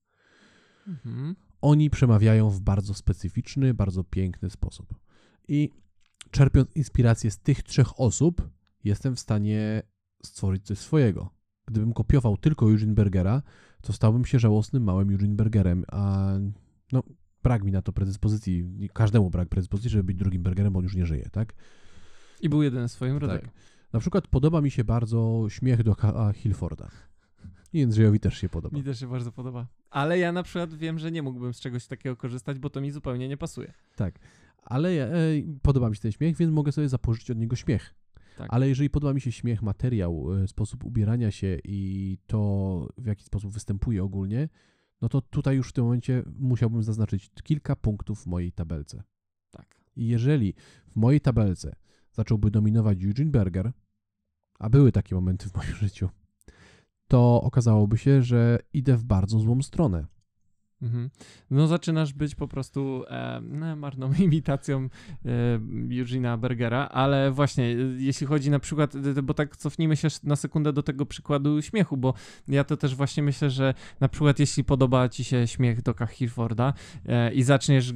Mhm. 0.87 1.37
Oni 1.61 1.91
przemawiają 1.91 2.51
w 2.51 2.61
bardzo 2.61 2.95
specyficzny, 2.95 3.75
bardzo 3.75 4.05
piękny 4.05 4.51
sposób. 4.51 4.95
I 5.49 5.71
czerpiąc 6.31 6.69
inspirację 6.75 7.31
z 7.31 7.39
tych 7.39 7.63
trzech 7.63 8.01
osób, 8.01 8.51
jestem 8.85 9.17
w 9.17 9.21
stanie 9.21 9.83
stworzyć 10.27 10.67
coś 10.67 10.79
swojego. 10.79 11.31
Gdybym 11.67 11.93
kopiował 11.93 12.37
tylko 12.37 12.71
Eugene 12.71 12.95
to 13.83 13.93
stałbym 13.93 14.25
się 14.25 14.39
żałosnym 14.39 14.83
małym 14.83 15.11
Eugene 15.11 15.83
a 15.89 16.33
no, 16.93 17.03
brak 17.43 17.65
mi 17.65 17.73
na 17.73 17.83
to 17.83 17.93
predyspozycji. 17.93 18.89
Każdemu 18.93 19.31
brak 19.31 19.49
predyspozycji, 19.49 19.91
żeby 19.91 20.05
być 20.05 20.17
drugim 20.17 20.43
Bergerem, 20.43 20.73
bo 20.73 20.79
on 20.79 20.85
już 20.85 20.97
nie 20.97 21.07
żyje, 21.07 21.29
tak? 21.33 21.55
I 22.41 22.49
był 22.49 22.63
jeden 22.63 22.89
w 22.89 22.93
swoim 22.93 23.17
rodzaju. 23.17 23.41
Tak. 23.41 23.51
Na 23.93 24.01
przykład 24.01 24.27
podoba 24.27 24.61
mi 24.61 24.71
się 24.71 24.85
bardzo 24.85 25.47
śmiech 25.49 25.83
do 25.83 25.97
K.A. 25.97 26.33
Hilforda. 26.33 26.91
I 27.73 27.79
Jędrzejowi 27.79 28.21
też 28.21 28.39
się 28.39 28.49
podoba. 28.49 28.79
Mi 28.79 28.85
też 28.85 29.01
się 29.01 29.07
bardzo 29.07 29.33
podoba. 29.33 29.67
Ale 29.91 30.19
ja 30.19 30.33
na 30.33 30.43
przykład 30.43 30.75
wiem, 30.75 30.99
że 30.99 31.11
nie 31.11 31.23
mógłbym 31.23 31.55
z 31.55 31.61
czegoś 31.61 31.87
takiego 31.87 32.17
korzystać, 32.17 32.59
bo 32.59 32.71
to 32.71 32.81
mi 32.81 32.91
zupełnie 32.91 33.29
nie 33.29 33.37
pasuje. 33.37 33.73
Ale 34.63 34.95
ja, 34.95 35.05
e, 35.05 35.13
podoba 35.63 35.91
mi 35.91 35.97
się 35.97 36.03
ten 36.03 36.13
śmiech, 36.13 36.37
więc 36.37 36.53
mogę 36.53 36.73
sobie 36.73 36.89
zapożyczyć 36.89 37.31
od 37.31 37.39
niego 37.39 37.57
śmiech. 37.57 37.95
Tak. 38.37 38.49
Ale 38.51 38.69
jeżeli 38.69 38.91
podoba 38.91 39.15
mi 39.15 39.21
się 39.21 39.33
śmiech, 39.33 39.63
materiał, 39.63 40.35
e, 40.35 40.49
sposób 40.49 40.85
ubierania 40.85 41.31
się 41.31 41.59
i 41.65 42.19
to, 42.27 42.89
w 42.99 43.07
jaki 43.07 43.25
sposób 43.25 43.53
występuje 43.53 44.05
ogólnie, 44.05 44.49
no 45.03 45.09
to 45.09 45.21
tutaj 45.21 45.57
już 45.57 45.69
w 45.69 45.73
tym 45.73 45.85
momencie 45.85 46.23
musiałbym 46.39 46.83
zaznaczyć 46.83 47.31
kilka 47.43 47.77
punktów 47.77 48.23
w 48.23 48.27
mojej 48.27 48.53
tabelce. 48.53 49.03
Tak. 49.51 49.81
I 49.97 50.07
jeżeli 50.07 50.55
w 50.89 50.97
mojej 50.97 51.21
tabelce 51.21 51.77
zacząłby 52.13 52.51
dominować 52.51 53.05
Eugene 53.05 53.31
Berger, 53.31 53.73
a 54.59 54.71
były 54.71 54.93
takie 54.93 55.15
momenty 55.15 55.49
w 55.49 55.55
moim 55.55 55.75
życiu, 55.85 56.09
to 57.09 57.43
okazałoby 57.43 57.99
się, 57.99 58.23
że 58.23 58.59
idę 58.73 58.97
w 58.97 59.05
bardzo 59.05 59.39
złą 59.39 59.63
stronę. 59.63 60.07
Mhm. 60.83 61.11
No 61.51 61.67
zaczynasz 61.67 62.13
być 62.13 62.35
po 62.35 62.49
prostu 62.49 63.05
e, 63.09 63.41
no, 63.43 63.77
marną 63.77 64.13
imitacją 64.19 64.89
e, 65.25 66.39
Bergera, 66.39 66.89
ale 66.89 67.31
właśnie 67.31 67.65
e, 67.65 67.77
jeśli 67.99 68.27
chodzi 68.27 68.51
na 68.51 68.59
przykład, 68.59 68.95
e, 68.95 69.23
bo 69.23 69.35
tak 69.35 69.57
cofnijmy 69.57 69.97
się 69.97 70.09
na 70.25 70.37
sekundę 70.37 70.73
do 70.73 70.83
tego 70.83 71.07
przykładu 71.07 71.63
śmiechu, 71.63 71.97
bo 71.97 72.15
ja 72.49 72.65
to 72.65 72.77
też 72.77 72.95
właśnie 72.95 73.23
myślę, 73.23 73.51
że 73.51 73.75
na 74.01 74.09
przykład 74.09 74.39
jeśli 74.39 74.65
podoba 74.65 75.09
ci 75.09 75.25
się 75.25 75.47
śmiech 75.47 75.83
Doka 75.83 76.07
Hilforda 76.07 76.73
e, 77.07 77.33
i 77.35 77.43
zaczniesz 77.43 77.93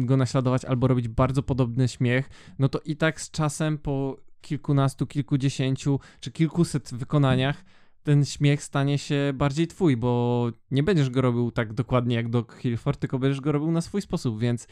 go 0.00 0.16
naśladować 0.16 0.64
albo 0.64 0.86
robić 0.86 1.08
bardzo 1.08 1.42
podobny 1.42 1.88
śmiech, 1.88 2.30
no 2.58 2.68
to 2.68 2.80
i 2.84 2.96
tak 2.96 3.20
z 3.20 3.30
czasem 3.30 3.78
po 3.78 4.16
kilkunastu, 4.40 5.06
kilkudziesięciu 5.06 6.00
czy 6.20 6.30
kilkuset 6.30 6.94
wykonaniach 6.94 7.64
ten 8.02 8.24
śmiech 8.24 8.62
stanie 8.62 8.98
się 8.98 9.32
bardziej 9.34 9.66
twój, 9.66 9.96
bo 9.96 10.50
nie 10.70 10.82
będziesz 10.82 11.10
go 11.10 11.20
robił 11.20 11.50
tak 11.50 11.72
dokładnie 11.72 12.16
jak 12.16 12.28
Doc 12.28 12.46
Hilford, 12.58 13.00
tylko 13.00 13.18
będziesz 13.18 13.40
go 13.40 13.52
robił 13.52 13.70
na 13.70 13.80
swój 13.80 14.02
sposób, 14.02 14.40
więc 14.40 14.66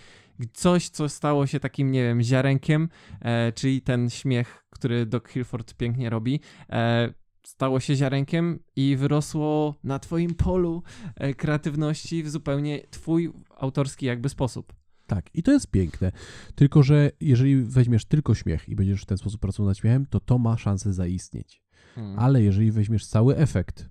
coś, 0.52 0.88
co 0.88 1.08
stało 1.08 1.46
się 1.46 1.60
takim, 1.60 1.90
nie 1.90 2.02
wiem, 2.02 2.22
ziarenkiem, 2.22 2.88
e, 3.20 3.52
czyli 3.52 3.82
ten 3.82 4.10
śmiech, 4.10 4.64
który 4.70 5.06
Doc 5.06 5.28
Hilford 5.28 5.74
pięknie 5.74 6.10
robi, 6.10 6.40
e, 6.70 7.14
stało 7.46 7.80
się 7.80 7.94
ziarenkiem 7.94 8.58
i 8.76 8.96
wyrosło 8.96 9.74
na 9.84 9.98
twoim 9.98 10.34
polu 10.34 10.82
e, 11.14 11.34
kreatywności 11.34 12.22
w 12.22 12.30
zupełnie 12.30 12.80
twój 12.90 13.32
autorski 13.56 14.06
jakby 14.06 14.28
sposób. 14.28 14.72
Tak, 15.06 15.30
i 15.34 15.42
to 15.42 15.52
jest 15.52 15.70
piękne. 15.70 16.12
Tylko, 16.54 16.82
że 16.82 17.10
jeżeli 17.20 17.56
weźmiesz 17.56 18.04
tylko 18.04 18.34
śmiech 18.34 18.68
i 18.68 18.76
będziesz 18.76 19.02
w 19.02 19.06
ten 19.06 19.18
sposób 19.18 19.40
pracował 19.40 19.68
nad 19.68 19.78
śmiechem, 19.78 20.06
to 20.06 20.20
to 20.20 20.38
ma 20.38 20.56
szansę 20.56 20.92
zaistnieć. 20.92 21.62
Hmm. 21.98 22.18
Ale 22.18 22.42
jeżeli 22.42 22.72
weźmiesz 22.72 23.06
cały 23.06 23.36
efekt 23.36 23.88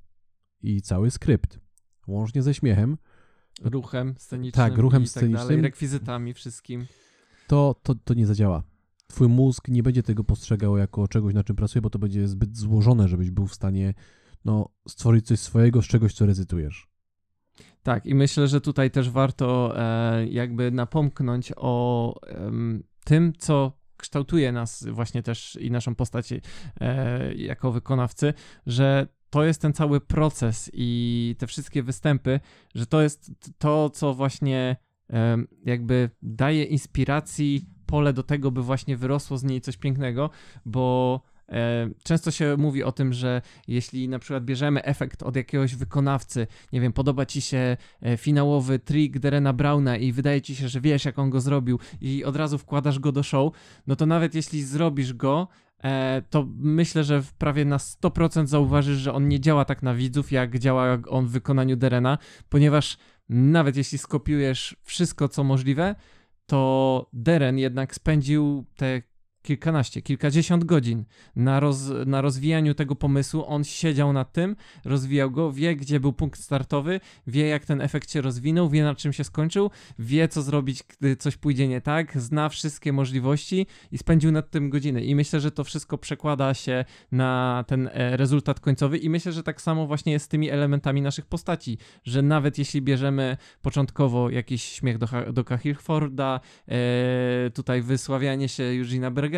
i 0.63 0.81
cały 0.81 1.11
skrypt, 1.11 1.59
łącznie 2.07 2.41
ze 2.41 2.53
śmiechem, 2.53 2.97
Ruchem 3.61 4.15
scenicznym 4.17 4.69
Tak, 4.69 4.77
ruchem 4.77 5.03
i 5.03 5.05
tak 5.05 5.13
dalej, 5.13 5.35
scenicznym. 5.35 5.63
rekwizytami 5.63 6.33
wszystkim. 6.33 6.85
to, 7.47 7.75
to, 7.83 7.95
to 7.95 8.13
nie 8.13 8.25
zadziała. 8.27 8.63
Twój 9.07 9.27
mózg 9.27 9.67
nie 9.67 9.83
będzie 9.83 10.03
tego 10.03 10.23
postrzegał 10.23 10.77
jako 10.77 11.07
czegoś, 11.07 11.33
na 11.33 11.43
czym 11.43 11.55
pracuje, 11.55 11.81
bo 11.81 11.89
to 11.89 11.99
będzie 11.99 12.27
zbyt 12.27 12.57
złożone, 12.57 13.07
żebyś 13.07 13.31
był 13.31 13.47
w 13.47 13.53
stanie 13.53 13.93
no, 14.45 14.69
stworzyć 14.87 15.27
coś 15.27 15.39
swojego 15.39 15.81
z 15.81 15.85
czegoś, 15.85 16.13
co 16.13 16.25
recytujesz. 16.25 16.87
Tak, 17.83 18.05
i 18.05 18.15
myślę, 18.15 18.47
że 18.47 18.61
tutaj 18.61 18.91
też 18.91 19.09
warto 19.09 19.73
e, 19.79 20.27
jakby 20.27 20.71
napomknąć 20.71 21.53
o 21.55 22.15
em, 22.27 22.83
tym, 23.03 23.33
co 23.37 23.76
kształtuje 23.97 24.51
nas 24.51 24.87
właśnie 24.87 25.23
też 25.23 25.57
i 25.61 25.71
naszą 25.71 25.95
postać 25.95 26.33
e, 26.33 27.33
jako 27.33 27.71
wykonawcy, 27.71 28.33
że 28.65 29.07
to 29.29 29.43
jest 29.43 29.61
ten 29.61 29.73
cały 29.73 30.01
proces 30.01 30.71
i 30.73 31.35
te 31.39 31.47
wszystkie 31.47 31.83
występy, 31.83 32.39
że 32.75 32.85
to 32.85 33.01
jest 33.01 33.31
to, 33.57 33.89
co 33.89 34.13
właśnie 34.13 34.75
jakby 35.65 36.09
daje 36.21 36.63
inspiracji 36.63 37.65
pole 37.85 38.13
do 38.13 38.23
tego, 38.23 38.51
by 38.51 38.61
właśnie 38.61 38.97
wyrosło 38.97 39.37
z 39.37 39.43
niej 39.43 39.61
coś 39.61 39.77
pięknego, 39.77 40.29
bo 40.65 41.21
często 42.03 42.31
się 42.31 42.55
mówi 42.57 42.83
o 42.83 42.91
tym, 42.91 43.13
że 43.13 43.41
jeśli 43.67 44.09
na 44.09 44.19
przykład 44.19 44.45
bierzemy 44.45 44.83
efekt 44.83 45.23
od 45.23 45.35
jakiegoś 45.35 45.75
wykonawcy, 45.75 46.47
nie 46.73 46.81
wiem, 46.81 46.93
podoba 46.93 47.25
ci 47.25 47.41
się 47.41 47.77
e, 48.01 48.17
finałowy 48.17 48.79
trik 48.79 49.19
Derena 49.19 49.53
Browna 49.53 49.97
i 49.97 50.11
wydaje 50.11 50.41
ci 50.41 50.55
się, 50.55 50.67
że 50.67 50.81
wiesz, 50.81 51.05
jak 51.05 51.19
on 51.19 51.29
go 51.29 51.41
zrobił 51.41 51.79
i 52.01 52.23
od 52.23 52.35
razu 52.35 52.57
wkładasz 52.57 52.99
go 52.99 53.11
do 53.11 53.23
show, 53.23 53.53
no 53.87 53.95
to 53.95 54.05
nawet 54.05 54.35
jeśli 54.35 54.63
zrobisz 54.63 55.13
go, 55.13 55.47
e, 55.83 56.21
to 56.29 56.47
myślę, 56.57 57.03
że 57.03 57.23
prawie 57.37 57.65
na 57.65 57.77
100% 57.77 58.47
zauważysz, 58.47 58.97
że 58.97 59.13
on 59.13 59.27
nie 59.27 59.39
działa 59.39 59.65
tak 59.65 59.83
na 59.83 59.95
widzów, 59.95 60.31
jak 60.31 60.59
działa 60.59 60.97
on 61.09 61.27
w 61.27 61.31
wykonaniu 61.31 61.75
Derena, 61.75 62.17
ponieważ 62.49 62.97
nawet 63.29 63.77
jeśli 63.77 63.97
skopiujesz 63.97 64.75
wszystko, 64.83 65.29
co 65.29 65.43
możliwe, 65.43 65.95
to 66.45 67.09
Deren 67.13 67.57
jednak 67.57 67.95
spędził 67.95 68.65
te 68.75 69.01
kilkanaście, 69.47 70.01
kilkadziesiąt 70.01 70.63
godzin 70.63 71.03
na, 71.35 71.59
roz, 71.59 71.91
na 72.05 72.21
rozwijaniu 72.21 72.73
tego 72.73 72.95
pomysłu. 72.95 73.43
On 73.47 73.63
siedział 73.63 74.13
nad 74.13 74.33
tym, 74.33 74.55
rozwijał 74.85 75.31
go, 75.31 75.51
wie, 75.51 75.75
gdzie 75.75 75.99
był 75.99 76.13
punkt 76.13 76.39
startowy, 76.39 76.99
wie, 77.27 77.47
jak 77.47 77.65
ten 77.65 77.81
efekt 77.81 78.11
się 78.11 78.21
rozwinął, 78.21 78.69
wie, 78.69 78.83
na 78.83 78.95
czym 78.95 79.13
się 79.13 79.23
skończył, 79.23 79.71
wie, 79.99 80.27
co 80.27 80.41
zrobić, 80.41 80.83
gdy 80.83 81.15
coś 81.15 81.37
pójdzie 81.37 81.67
nie 81.67 81.81
tak, 81.81 82.21
zna 82.21 82.49
wszystkie 82.49 82.93
możliwości 82.93 83.67
i 83.91 83.97
spędził 83.97 84.31
nad 84.31 84.49
tym 84.49 84.69
godziny. 84.69 85.03
I 85.03 85.15
myślę, 85.15 85.39
że 85.39 85.51
to 85.51 85.63
wszystko 85.63 85.97
przekłada 85.97 86.53
się 86.53 86.85
na 87.11 87.63
ten 87.67 87.89
e, 87.93 88.17
rezultat 88.17 88.59
końcowy. 88.59 88.97
I 88.97 89.09
myślę, 89.09 89.31
że 89.31 89.43
tak 89.43 89.61
samo 89.61 89.87
właśnie 89.87 90.11
jest 90.11 90.25
z 90.25 90.27
tymi 90.27 90.49
elementami 90.49 91.01
naszych 91.01 91.25
postaci, 91.25 91.77
że 92.03 92.21
nawet 92.21 92.57
jeśli 92.57 92.81
bierzemy 92.81 93.37
początkowo 93.61 94.29
jakiś 94.29 94.63
śmiech 94.63 94.97
do, 94.97 95.07
do 95.33 95.57
Hilforda, 95.57 96.39
e, 96.67 97.49
tutaj 97.53 97.81
wysławianie 97.81 98.49
się 98.49 98.63
Eugena 98.63 99.11
Bergera, 99.11 99.36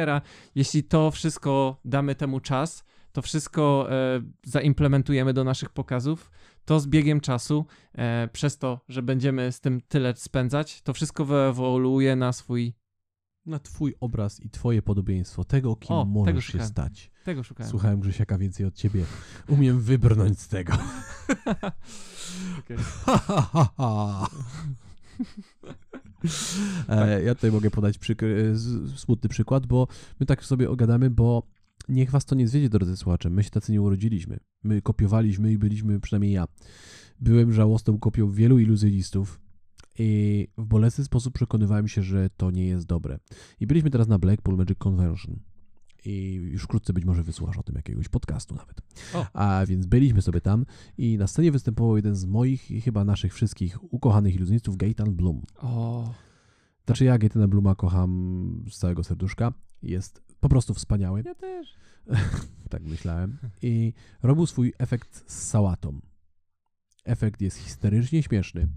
jeśli 0.56 0.84
to 0.84 1.12
wszystko 1.12 1.80
damy 1.86 2.16
temu 2.16 2.40
czas, 2.40 2.84
to 3.12 3.22
wszystko 3.22 3.88
e, 3.92 4.22
zaimplementujemy 4.46 5.34
do 5.34 5.44
naszych 5.44 5.70
pokazów, 5.70 6.32
to 6.66 6.80
z 6.80 6.88
biegiem 6.88 7.22
czasu, 7.22 7.66
e, 7.94 8.30
przez 8.34 8.58
to, 8.58 8.80
że 8.90 9.02
będziemy 9.02 9.52
z 9.52 9.60
tym 9.60 9.82
tyle 9.82 10.16
spędzać, 10.16 10.82
to 10.82 10.94
wszystko 10.94 11.26
wyewoluuje 11.26 12.16
na 12.16 12.34
swój. 12.34 12.74
Na 13.46 13.60
twój 13.60 13.96
obraz 14.00 14.40
i 14.40 14.50
twoje 14.50 14.82
podobieństwo, 14.82 15.44
tego, 15.44 15.76
kim 15.76 15.96
O, 15.96 16.00
tego 16.04 16.12
możesz 16.14 16.46
się 16.46 16.52
szukałem. 16.52 16.72
stać. 16.72 17.12
Tego 17.24 17.44
szukałem. 17.44 17.70
Słuchałem 17.70 18.00
Grzesiaka 18.00 18.38
więcej 18.38 18.66
od 18.66 18.76
ciebie. 18.76 19.06
Umiem 19.48 19.82
wybrnąć 19.82 20.40
z 20.40 20.48
tego. 20.48 20.74
Okej. 22.60 22.78
E, 26.90 27.24
ja 27.24 27.36
tutaj 27.36 27.52
mogę 27.52 27.72
podać 27.72 27.98
przykry, 27.98 28.58
z- 28.58 29.00
smutny 29.00 29.30
przykład, 29.30 29.66
bo 29.68 29.88
my 30.20 30.26
tak 30.26 30.46
sobie 30.46 30.70
ogadamy, 30.70 31.10
bo 31.10 31.44
niech 31.90 32.12
was 32.12 32.26
to 32.26 32.36
nie 32.36 32.48
zwiedzie, 32.48 32.70
drodzy 32.70 32.98
słuchacze. 32.98 33.30
My 33.30 33.44
się 33.44 33.50
tacy 33.50 33.72
nie 33.72 33.82
urodziliśmy. 33.82 34.40
My 34.64 34.82
kopiowaliśmy 34.82 35.52
i 35.52 35.58
byliśmy, 35.58 36.00
przynajmniej 36.00 36.32
ja, 36.32 36.48
byłem 37.20 37.54
żałosną 37.54 38.00
kopią 38.00 38.32
wielu 38.32 38.60
iluzjonistów 38.60 39.40
i 40.00 40.48
w 40.58 40.66
bolesny 40.66 41.04
sposób 41.04 41.34
przekonywałem 41.34 41.88
się, 41.88 42.02
że 42.04 42.30
to 42.38 42.52
nie 42.52 42.66
jest 42.66 42.86
dobre. 42.86 43.20
I 43.60 43.68
byliśmy 43.68 43.90
teraz 43.90 44.08
na 44.08 44.20
Blackpool 44.20 44.58
Magic 44.58 44.78
Convention. 44.78 45.40
I 46.06 46.34
już 46.34 46.64
wkrótce 46.64 46.94
być 46.94 47.06
może 47.06 47.24
wysłuchasz 47.24 47.58
o 47.58 47.64
tym 47.64 47.76
jakiegoś 47.76 48.10
podcastu 48.10 48.56
nawet. 48.56 48.82
O. 49.14 49.26
A 49.34 49.66
więc 49.66 49.86
byliśmy 49.86 50.22
sobie 50.22 50.42
tam 50.42 50.66
i 50.98 51.18
na 51.18 51.28
scenie 51.28 51.52
występował 51.52 51.96
jeden 51.96 52.16
z 52.16 52.26
moich 52.26 52.72
i 52.72 52.82
chyba 52.82 53.06
naszych 53.06 53.34
wszystkich 53.34 53.94
ukochanych 53.94 54.36
iluzjonistów, 54.36 54.78
Gaetan 54.78 55.16
Bloom. 55.16 55.42
O, 55.58 56.14
Znaczy 56.86 57.06
ja 57.06 57.18
Gaetana 57.18 57.48
Blooma 57.48 57.76
kocham 57.76 58.64
z 58.72 58.78
całego 58.78 59.04
serduszka. 59.04 59.54
Jest 59.84 60.22
po 60.40 60.50
prostu 60.50 60.74
wspaniały. 60.74 61.24
ja 61.26 61.36
też. 61.36 61.74
Tak 62.70 62.84
myślałem. 62.84 63.38
I 63.62 63.94
robił 64.24 64.46
swój 64.46 64.74
efekt 64.78 65.32
z 65.32 65.48
sałatą. 65.48 66.00
Efekt 67.06 67.42
jest 67.42 67.58
histerycznie 67.58 68.24
śmieszny. 68.24 68.68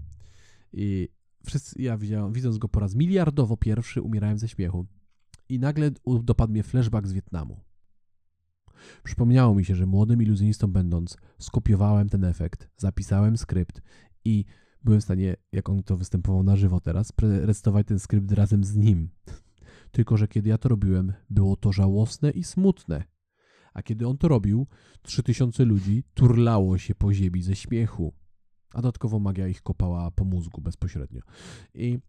I 0.73 1.09
wszyscy, 1.45 1.81
ja 1.81 1.97
widziałem, 1.97 2.33
widząc 2.33 2.57
go 2.57 2.69
po 2.69 2.79
raz 2.79 2.95
miliardowo 2.95 3.57
pierwszy, 3.57 4.01
umierałem 4.01 4.37
ze 4.37 4.47
śmiechu. 4.47 4.85
I 5.49 5.59
nagle 5.59 5.91
dopadł 6.23 6.51
mnie 6.51 6.63
flashback 6.63 7.07
z 7.07 7.13
Wietnamu. 7.13 7.59
Przypomniało 9.03 9.55
mi 9.55 9.65
się, 9.65 9.75
że 9.75 9.85
młodym 9.85 10.21
iluzjonistą 10.21 10.67
będąc, 10.67 11.17
skopiowałem 11.39 12.09
ten 12.09 12.23
efekt, 12.23 12.69
zapisałem 12.77 13.37
skrypt 13.37 13.81
i 14.25 14.45
byłem 14.83 15.01
w 15.01 15.03
stanie, 15.03 15.35
jak 15.51 15.69
on 15.69 15.83
to 15.83 15.97
występował 15.97 16.43
na 16.43 16.55
żywo 16.55 16.79
teraz, 16.79 17.13
recytować 17.21 17.87
ten 17.87 17.99
skrypt 17.99 18.31
razem 18.31 18.63
z 18.63 18.75
nim. 18.75 19.09
Tylko, 19.91 20.17
że 20.17 20.27
kiedy 20.27 20.49
ja 20.49 20.57
to 20.57 20.69
robiłem, 20.69 21.13
było 21.29 21.55
to 21.55 21.71
żałosne 21.71 22.31
i 22.31 22.43
smutne. 22.43 23.03
A 23.73 23.83
kiedy 23.83 24.07
on 24.07 24.17
to 24.17 24.27
robił, 24.27 24.67
3000 25.01 25.65
ludzi 25.65 26.03
turlało 26.13 26.77
się 26.77 26.95
po 26.95 27.13
ziemi 27.13 27.43
ze 27.43 27.55
śmiechu. 27.55 28.13
A 28.73 28.81
dodatkowo 28.81 29.19
magia 29.19 29.47
ich 29.47 29.61
kopała 29.61 30.11
po 30.11 30.25
mózgu 30.25 30.61
bezpośrednio. 30.61 31.21
I, 31.73 31.99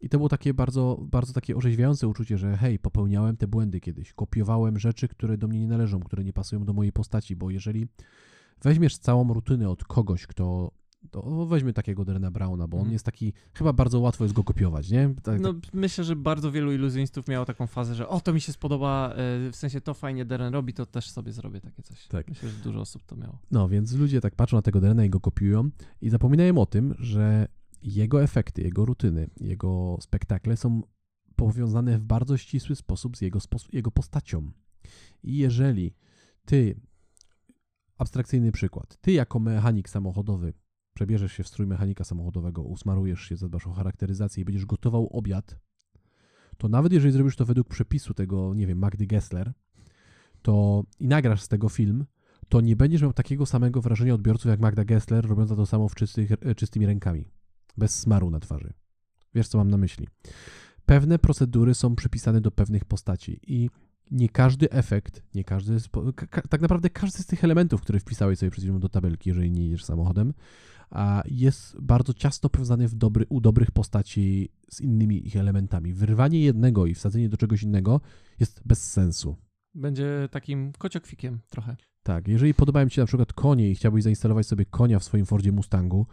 i 0.00 0.08
to 0.08 0.16
było 0.18 0.28
takie 0.28 0.54
bardzo, 0.54 0.98
bardzo 1.10 1.32
takie 1.32 1.56
orzeźwiające 1.56 2.08
uczucie, 2.08 2.38
że 2.38 2.56
hej, 2.56 2.78
popełniałem 2.78 3.36
te 3.36 3.46
błędy 3.48 3.80
kiedyś. 3.80 4.12
Kopiowałem 4.12 4.78
rzeczy, 4.78 5.08
które 5.08 5.38
do 5.38 5.48
mnie 5.48 5.60
nie 5.60 5.68
należą, 5.68 6.00
które 6.00 6.24
nie 6.24 6.32
pasują 6.32 6.64
do 6.64 6.72
mojej 6.72 6.92
postaci, 6.92 7.36
bo 7.36 7.50
jeżeli 7.50 7.86
weźmiesz 8.62 8.98
całą 8.98 9.32
rutynę 9.34 9.68
od 9.68 9.84
kogoś, 9.84 10.26
kto 10.26 10.70
to 11.10 11.46
weźmy 11.46 11.72
takiego 11.72 12.04
Derena 12.04 12.30
Browna, 12.30 12.68
bo 12.68 12.76
on 12.76 12.80
Mhm. 12.80 12.92
jest 12.92 13.04
taki, 13.04 13.32
chyba 13.54 13.72
bardzo 13.72 14.00
łatwo 14.00 14.24
jest 14.24 14.34
go 14.34 14.44
kopiować, 14.44 14.90
nie? 14.90 15.14
Tak, 15.22 15.40
No, 15.40 15.54
myślę, 15.72 16.04
że 16.04 16.16
bardzo 16.16 16.52
wielu 16.52 16.72
iluzjonistów 16.72 17.28
miało 17.28 17.46
taką 17.46 17.66
fazę, 17.66 17.94
że 17.94 18.08
o, 18.08 18.20
to 18.20 18.32
mi 18.32 18.40
się 18.40 18.52
spodoba, 18.52 19.10
e, 19.12 19.14
w 19.50 19.56
sensie 19.56 19.80
to 19.80 19.94
fajnie 19.94 20.24
Deren 20.24 20.52
robi, 20.52 20.72
to 20.74 20.86
też 20.86 21.10
sobie 21.10 21.32
zrobię 21.32 21.60
takie 21.60 21.82
coś. 21.82 22.06
Tak. 22.06 22.28
Myślę, 22.28 22.48
że 22.48 22.56
dużo 22.64 22.80
osób 22.80 23.02
to 23.06 23.16
miało. 23.16 23.38
No, 23.50 23.68
więc 23.68 23.92
ludzie 23.92 24.20
tak 24.20 24.34
patrzą 24.34 24.56
na 24.56 24.62
tego 24.62 24.80
Derena 24.80 25.04
i 25.04 25.10
go 25.10 25.20
kopiują 25.20 25.70
i 26.02 26.10
zapominają 26.10 26.58
o 26.58 26.66
tym, 26.66 26.94
że 26.98 27.48
jego 27.82 28.22
efekty, 28.22 28.62
jego 28.62 28.84
rutyny, 28.84 29.30
jego 29.40 29.98
spektakle 30.00 30.56
są 30.56 30.82
powiązane 31.36 31.98
w 31.98 32.04
bardzo 32.04 32.36
ścisły 32.36 32.76
sposób 32.76 33.16
z 33.16 33.20
jego, 33.20 33.38
jego 33.72 33.90
postacią. 33.90 34.52
I 35.22 35.36
jeżeli 35.36 35.94
ty, 36.44 36.80
abstrakcyjny 37.98 38.52
przykład, 38.52 38.96
ty 39.00 39.12
jako 39.12 39.38
mechanik 39.38 39.88
samochodowy 39.88 40.52
przebierzesz 40.94 41.32
się 41.32 41.42
w 41.42 41.48
strój 41.48 41.66
mechanika 41.66 42.04
samochodowego, 42.04 42.62
usmarujesz 42.62 43.20
się, 43.20 43.36
zadbasz 43.36 43.66
o 43.66 43.72
charakteryzację 43.72 44.42
i 44.42 44.44
będziesz 44.44 44.66
gotował 44.66 45.08
obiad, 45.12 45.58
to 46.56 46.68
nawet 46.68 46.92
jeżeli 46.92 47.12
zrobisz 47.12 47.36
to 47.36 47.44
według 47.44 47.68
przepisu 47.68 48.14
tego, 48.14 48.54
nie 48.54 48.66
wiem, 48.66 48.78
Magdy 48.78 49.06
Gessler, 49.06 49.52
to 50.42 50.84
i 51.00 51.08
nagrasz 51.08 51.42
z 51.42 51.48
tego 51.48 51.68
film, 51.68 52.06
to 52.48 52.60
nie 52.60 52.76
będziesz 52.76 53.02
miał 53.02 53.12
takiego 53.12 53.46
samego 53.46 53.80
wrażenia 53.80 54.14
odbiorców 54.14 54.50
jak 54.50 54.60
Magda 54.60 54.84
Gessler, 54.84 55.26
robiąca 55.26 55.56
to 55.56 55.66
samo 55.66 55.88
w 55.88 55.94
czystych, 55.94 56.32
e, 56.32 56.54
czystymi 56.54 56.86
rękami, 56.86 57.24
bez 57.78 57.98
smaru 57.98 58.30
na 58.30 58.40
twarzy. 58.40 58.72
Wiesz, 59.34 59.48
co 59.48 59.58
mam 59.58 59.70
na 59.70 59.76
myśli. 59.76 60.08
Pewne 60.86 61.18
procedury 61.18 61.74
są 61.74 61.96
przypisane 61.96 62.40
do 62.40 62.50
pewnych 62.50 62.84
postaci 62.84 63.40
i 63.46 63.70
nie 64.10 64.28
każdy 64.28 64.70
efekt, 64.70 65.22
nie 65.34 65.44
każdy, 65.44 65.76
tak 66.50 66.60
naprawdę 66.60 66.90
każdy 66.90 67.22
z 67.22 67.26
tych 67.26 67.44
elementów, 67.44 67.80
które 67.80 68.00
wpisałeś 68.00 68.38
sobie 68.38 68.50
przed 68.50 68.64
chwilą 68.64 68.80
do 68.80 68.88
tabelki, 68.88 69.30
jeżeli 69.30 69.50
nie 69.50 69.64
jedziesz 69.64 69.84
samochodem, 69.84 70.34
a 70.90 71.22
jest 71.26 71.80
bardzo 71.80 72.14
ciasno 72.14 72.48
powiązany 72.48 72.88
w 72.88 72.94
dobry, 72.94 73.26
u 73.28 73.40
dobrych 73.40 73.70
postaci 73.70 74.48
z 74.70 74.80
innymi 74.80 75.26
ich 75.26 75.36
elementami. 75.36 75.92
Wyrwanie 75.92 76.40
jednego 76.40 76.86
i 76.86 76.94
wsadzenie 76.94 77.28
do 77.28 77.36
czegoś 77.36 77.62
innego 77.62 78.00
jest 78.40 78.62
bez 78.64 78.92
sensu. 78.92 79.36
Będzie 79.74 80.28
takim 80.30 80.72
kociokwikiem 80.78 81.40
trochę. 81.48 81.76
Tak, 82.02 82.28
jeżeli 82.28 82.54
podobają 82.54 82.88
Ci 82.88 82.94
się 82.94 83.02
na 83.02 83.06
przykład 83.06 83.32
konie 83.32 83.70
i 83.70 83.74
chciałbyś 83.74 84.02
zainstalować 84.02 84.46
sobie 84.46 84.64
konia 84.64 84.98
w 84.98 85.04
swoim 85.04 85.26
Fordzie 85.26 85.52
Mustangu, 85.52 86.06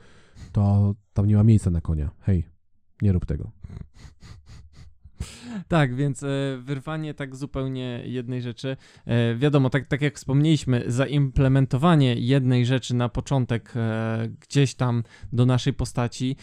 to 0.51 0.95
tam 1.13 1.25
nie 1.25 1.35
ma 1.35 1.43
miejsca 1.43 1.69
na 1.69 1.81
konia. 1.81 2.11
Hej, 2.19 2.45
nie 3.01 3.11
rób 3.11 3.25
tego. 3.25 3.51
Tak, 5.67 5.95
więc 5.95 6.23
e, 6.23 6.27
wyrwanie 6.61 7.13
tak 7.13 7.35
zupełnie 7.35 8.01
jednej 8.05 8.41
rzeczy. 8.41 8.77
E, 9.05 9.35
wiadomo, 9.35 9.69
tak, 9.69 9.87
tak 9.87 10.01
jak 10.01 10.15
wspomnieliśmy, 10.15 10.83
zaimplementowanie 10.87 12.15
jednej 12.15 12.65
rzeczy 12.65 12.95
na 12.95 13.09
początek 13.09 13.73
e, 13.75 14.29
gdzieś 14.39 14.75
tam 14.75 15.03
do 15.33 15.45
naszej 15.45 15.73
postaci 15.73 16.35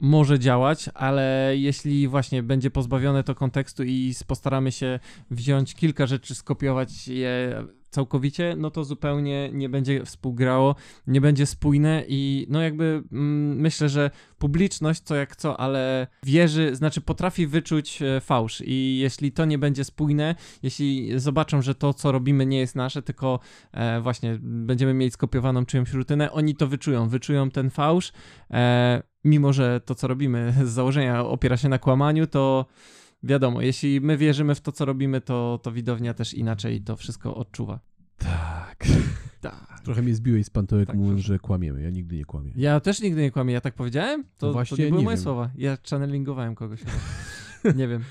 może 0.00 0.38
działać, 0.38 0.90
ale 0.94 1.52
jeśli 1.56 2.08
właśnie 2.08 2.42
będzie 2.42 2.70
pozbawione 2.70 3.24
to 3.24 3.34
kontekstu 3.34 3.84
i 3.84 4.14
postaramy 4.26 4.72
się 4.72 5.00
wziąć 5.30 5.74
kilka 5.74 6.06
rzeczy, 6.06 6.34
skopiować 6.34 7.08
je 7.08 7.64
całkowicie, 7.90 8.54
no 8.58 8.70
to 8.70 8.84
zupełnie 8.84 9.50
nie 9.52 9.68
będzie 9.68 10.04
współgrało, 10.04 10.74
nie 11.06 11.20
będzie 11.20 11.46
spójne 11.46 12.04
i 12.08 12.46
no 12.50 12.62
jakby 12.62 13.02
mm, 13.12 13.60
myślę, 13.60 13.88
że 13.88 14.10
publiczność 14.38 15.00
co 15.00 15.14
jak 15.14 15.36
co, 15.36 15.60
ale 15.60 16.06
wierzy, 16.22 16.74
znaczy 16.74 17.00
potrafi 17.00 17.46
wyczuć 17.46 18.02
e, 18.02 18.20
fałsz. 18.20 18.62
I 18.66 18.98
jeśli 18.98 19.32
to 19.32 19.44
nie 19.44 19.58
będzie 19.58 19.84
spójne, 19.84 20.34
jeśli 20.62 21.20
zobaczą, 21.20 21.62
że 21.62 21.74
to 21.74 21.94
co 21.94 22.12
robimy 22.12 22.46
nie 22.46 22.58
jest 22.58 22.76
nasze, 22.76 23.02
tylko 23.02 23.40
e, 23.72 24.00
właśnie 24.00 24.38
będziemy 24.42 24.94
mieć 24.94 25.12
skopiowaną 25.12 25.66
czyjąś 25.66 25.92
rutynę, 25.92 26.32
oni 26.32 26.54
to 26.54 26.66
wyczują, 26.66 27.08
wyczują 27.08 27.50
ten 27.50 27.70
fałsz, 27.70 28.12
e, 28.50 29.02
mimo 29.24 29.52
że 29.52 29.80
to 29.80 29.94
co 29.94 30.08
robimy 30.08 30.54
z 30.64 30.68
założenia 30.68 31.24
opiera 31.24 31.56
się 31.56 31.68
na 31.68 31.78
kłamaniu, 31.78 32.26
to 32.26 32.66
wiadomo, 33.22 33.62
jeśli 33.62 34.00
my 34.00 34.16
wierzymy 34.16 34.54
w 34.54 34.60
to 34.60 34.72
co 34.72 34.84
robimy, 34.84 35.20
to, 35.20 35.60
to 35.62 35.72
widownia 35.72 36.14
też 36.14 36.34
inaczej 36.34 36.80
to 36.80 36.96
wszystko 36.96 37.34
odczuwa. 37.34 37.80
Tak. 38.18 38.84
Tak. 39.40 39.80
Trochę 39.84 40.02
mnie 40.02 40.14
zbiłeś 40.14 40.46
z 40.46 40.50
pantołek, 40.50 40.86
Tak, 40.86 40.96
mówiąc, 40.96 41.20
że 41.20 41.38
kłamiemy. 41.38 41.82
Ja 41.82 41.90
nigdy 41.90 42.16
nie 42.16 42.24
kłamię. 42.24 42.52
Ja 42.56 42.80
też 42.80 43.00
nigdy 43.00 43.20
nie 43.22 43.30
kłamię, 43.30 43.52
ja 43.54 43.60
tak 43.60 43.74
powiedziałem? 43.74 44.24
To, 44.38 44.46
No 44.46 44.52
właśnie 44.52 44.76
to 44.76 44.82
nie 44.82 44.88
były 44.88 44.98
nie 45.00 45.04
moje 45.04 45.16
wiem. 45.16 45.22
słowa. 45.24 45.50
Ja 45.56 45.78
channelingowałem 45.90 46.54
kogoś. 46.54 46.80
nie 47.76 47.88
wiem. 47.88 48.02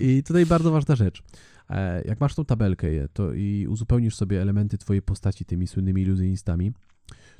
I 0.00 0.22
tutaj 0.22 0.46
bardzo 0.46 0.70
ważna 0.70 0.96
rzecz. 0.96 1.22
E, 1.70 2.02
Jak 2.04 2.20
masz 2.20 2.34
tą 2.34 2.44
tabelkę 2.44 2.88
to 3.12 3.32
i 3.32 3.66
uzupełnisz 3.66 4.14
sobie 4.16 4.42
elementy 4.42 4.78
twojej 4.78 5.02
postaci 5.02 5.44
tymi 5.44 5.66
słynnymi 5.66 6.02
iluzjonistami, 6.02 6.72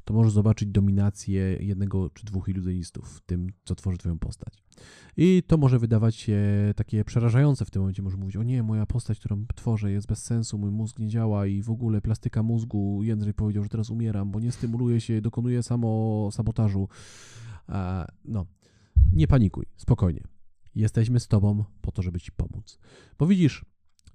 to 0.04 0.14
możesz 0.14 0.32
zobaczyć 0.32 0.68
dominację 0.68 1.56
jednego 1.60 2.10
czy 2.10 2.24
dwóch 2.24 2.48
iluzjonistów 2.48 3.08
w 3.08 3.20
tym, 3.20 3.52
co 3.64 3.74
tworzy 3.74 3.98
twoją 3.98 4.18
postać. 4.18 4.54
I 5.16 5.42
to 5.46 5.56
może 5.56 5.78
wydawać 5.78 6.16
się 6.16 6.38
takie 6.76 7.04
przerażające 7.04 7.64
w 7.64 7.70
tym 7.70 7.82
momencie. 7.82 8.02
Może 8.02 8.16
mówić, 8.16 8.36
o 8.36 8.42
nie, 8.42 8.62
moja 8.62 8.86
postać, 8.86 9.18
którą 9.18 9.46
tworzę 9.54 9.92
jest 9.92 10.06
bez 10.06 10.24
sensu, 10.24 10.58
mój 10.58 10.70
mózg 10.70 10.98
nie 10.98 11.08
działa 11.08 11.46
i 11.46 11.62
w 11.62 11.70
ogóle 11.70 12.00
plastyka 12.00 12.42
mózgu, 12.42 13.02
Jędrzej 13.02 13.34
powiedział, 13.34 13.62
że 13.62 13.68
teraz 13.68 13.90
umieram, 13.90 14.30
bo 14.30 14.40
nie 14.40 14.52
stymuluje 14.52 15.00
się, 15.00 15.20
dokonuje 15.20 15.62
samo 15.62 16.28
sabotażu. 16.32 16.88
E, 17.68 18.06
No, 18.24 18.46
nie 19.12 19.26
panikuj, 19.26 19.66
spokojnie. 19.76 20.22
Jesteśmy 20.74 21.20
z 21.20 21.28
tobą 21.28 21.64
po 21.80 21.92
to, 21.92 22.02
żeby 22.02 22.20
ci 22.20 22.32
pomóc. 22.32 22.78
Bo 23.18 23.26
widzisz, 23.26 23.64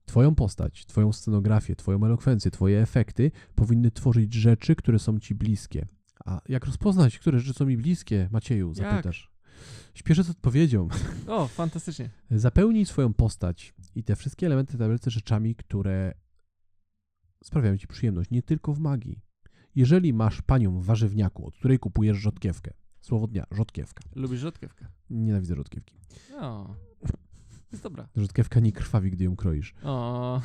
twoją 0.10 0.36
postać, 0.36 0.86
twoją 0.86 1.14
scenografię, 1.14 1.76
twoją 1.76 2.06
elokwencję, 2.06 2.52
twoje 2.52 2.82
efekty 2.82 3.32
powinny 3.56 3.92
tworzyć 3.92 4.34
rzeczy, 4.34 4.76
które 4.76 5.00
są 5.00 5.20
ci 5.20 5.36
bliskie. 5.36 5.88
A 6.26 6.42
jak 6.50 6.66
rozpoznać, 6.66 7.20
które 7.20 7.40
rzeczy 7.40 7.60
są 7.60 7.66
mi 7.66 7.78
bliskie, 7.78 8.30
Macieju, 8.32 8.74
zapytasz? 8.74 9.32
Śpieszę 9.94 10.24
z 10.24 10.30
odpowiedzią. 10.30 10.88
O, 11.28 11.48
fantastycznie. 11.48 12.10
Zapełnij 12.32 12.86
swoją 12.86 13.14
postać 13.14 13.74
i 13.96 14.04
te 14.04 14.16
wszystkie 14.16 14.46
elementy 14.46 14.78
tabelce 14.78 15.12
rzeczami, 15.12 15.56
które 15.56 16.14
sprawiają 17.44 17.78
ci 17.78 17.88
przyjemność, 17.88 18.32
nie 18.32 18.44
tylko 18.44 18.74
w 18.74 18.80
magii. 18.80 19.22
Jeżeli 19.76 20.14
masz 20.14 20.42
panią 20.42 20.80
w 20.80 20.86
warzywniaku, 20.86 21.48
od 21.48 21.56
której 21.56 21.80
kupujesz 21.80 22.18
rzodkiewkę, 22.18 22.74
słowo 23.02 23.28
dnia, 23.28 23.46
rzodkiewka. 23.52 24.04
Lubisz 24.16 24.40
rzodkiewkę? 24.40 24.88
Nienawidzę 25.10 25.56
rzodkiewki. 25.56 25.98
No. 26.32 26.76
Jest 27.72 27.84
dobra. 27.84 28.08
Rzodkiewka 28.16 28.60
nie 28.60 28.72
krwawi, 28.72 29.12
gdy 29.12 29.24
ją 29.24 29.36
kroisz. 29.36 29.74
O, 29.84 30.42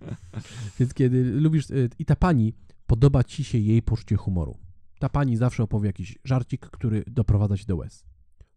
Więc 0.78 0.94
kiedy 0.94 1.24
lubisz, 1.24 1.70
y, 1.70 1.90
i 1.98 2.04
ta 2.04 2.16
pani, 2.16 2.54
podoba 2.86 3.24
ci 3.24 3.44
się 3.44 3.58
jej 3.58 3.82
poczucie 3.82 4.16
humoru. 4.16 4.58
Ta 4.98 5.08
pani 5.08 5.36
zawsze 5.36 5.62
opowie 5.62 5.86
jakiś 5.86 6.18
żarcik, 6.24 6.60
który 6.60 7.04
doprowadza 7.06 7.56
cię 7.56 7.64
do 7.66 7.76
łez. 7.76 8.04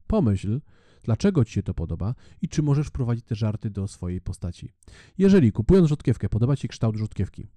Pomyśl, 0.08 0.62
dlaczego 1.04 1.46
ci 1.46 1.54
się 1.54 1.64
to 1.64 1.74
podoba 1.74 2.16
i 2.42 2.50
czy 2.50 2.62
możesz 2.64 2.88
wprowadzić 2.88 3.26
te 3.26 3.36
żarty 3.36 3.70
do 3.70 3.88
swojej 3.88 4.22
postaci. 4.22 4.72
Jeżeli 5.18 5.52
kupując 5.52 5.90
rzodkiewkę 5.90 6.30
podoba 6.30 6.56
ci 6.56 6.62
się 6.62 6.68
kształt 6.68 6.96
rzodkiewki, 6.96 7.48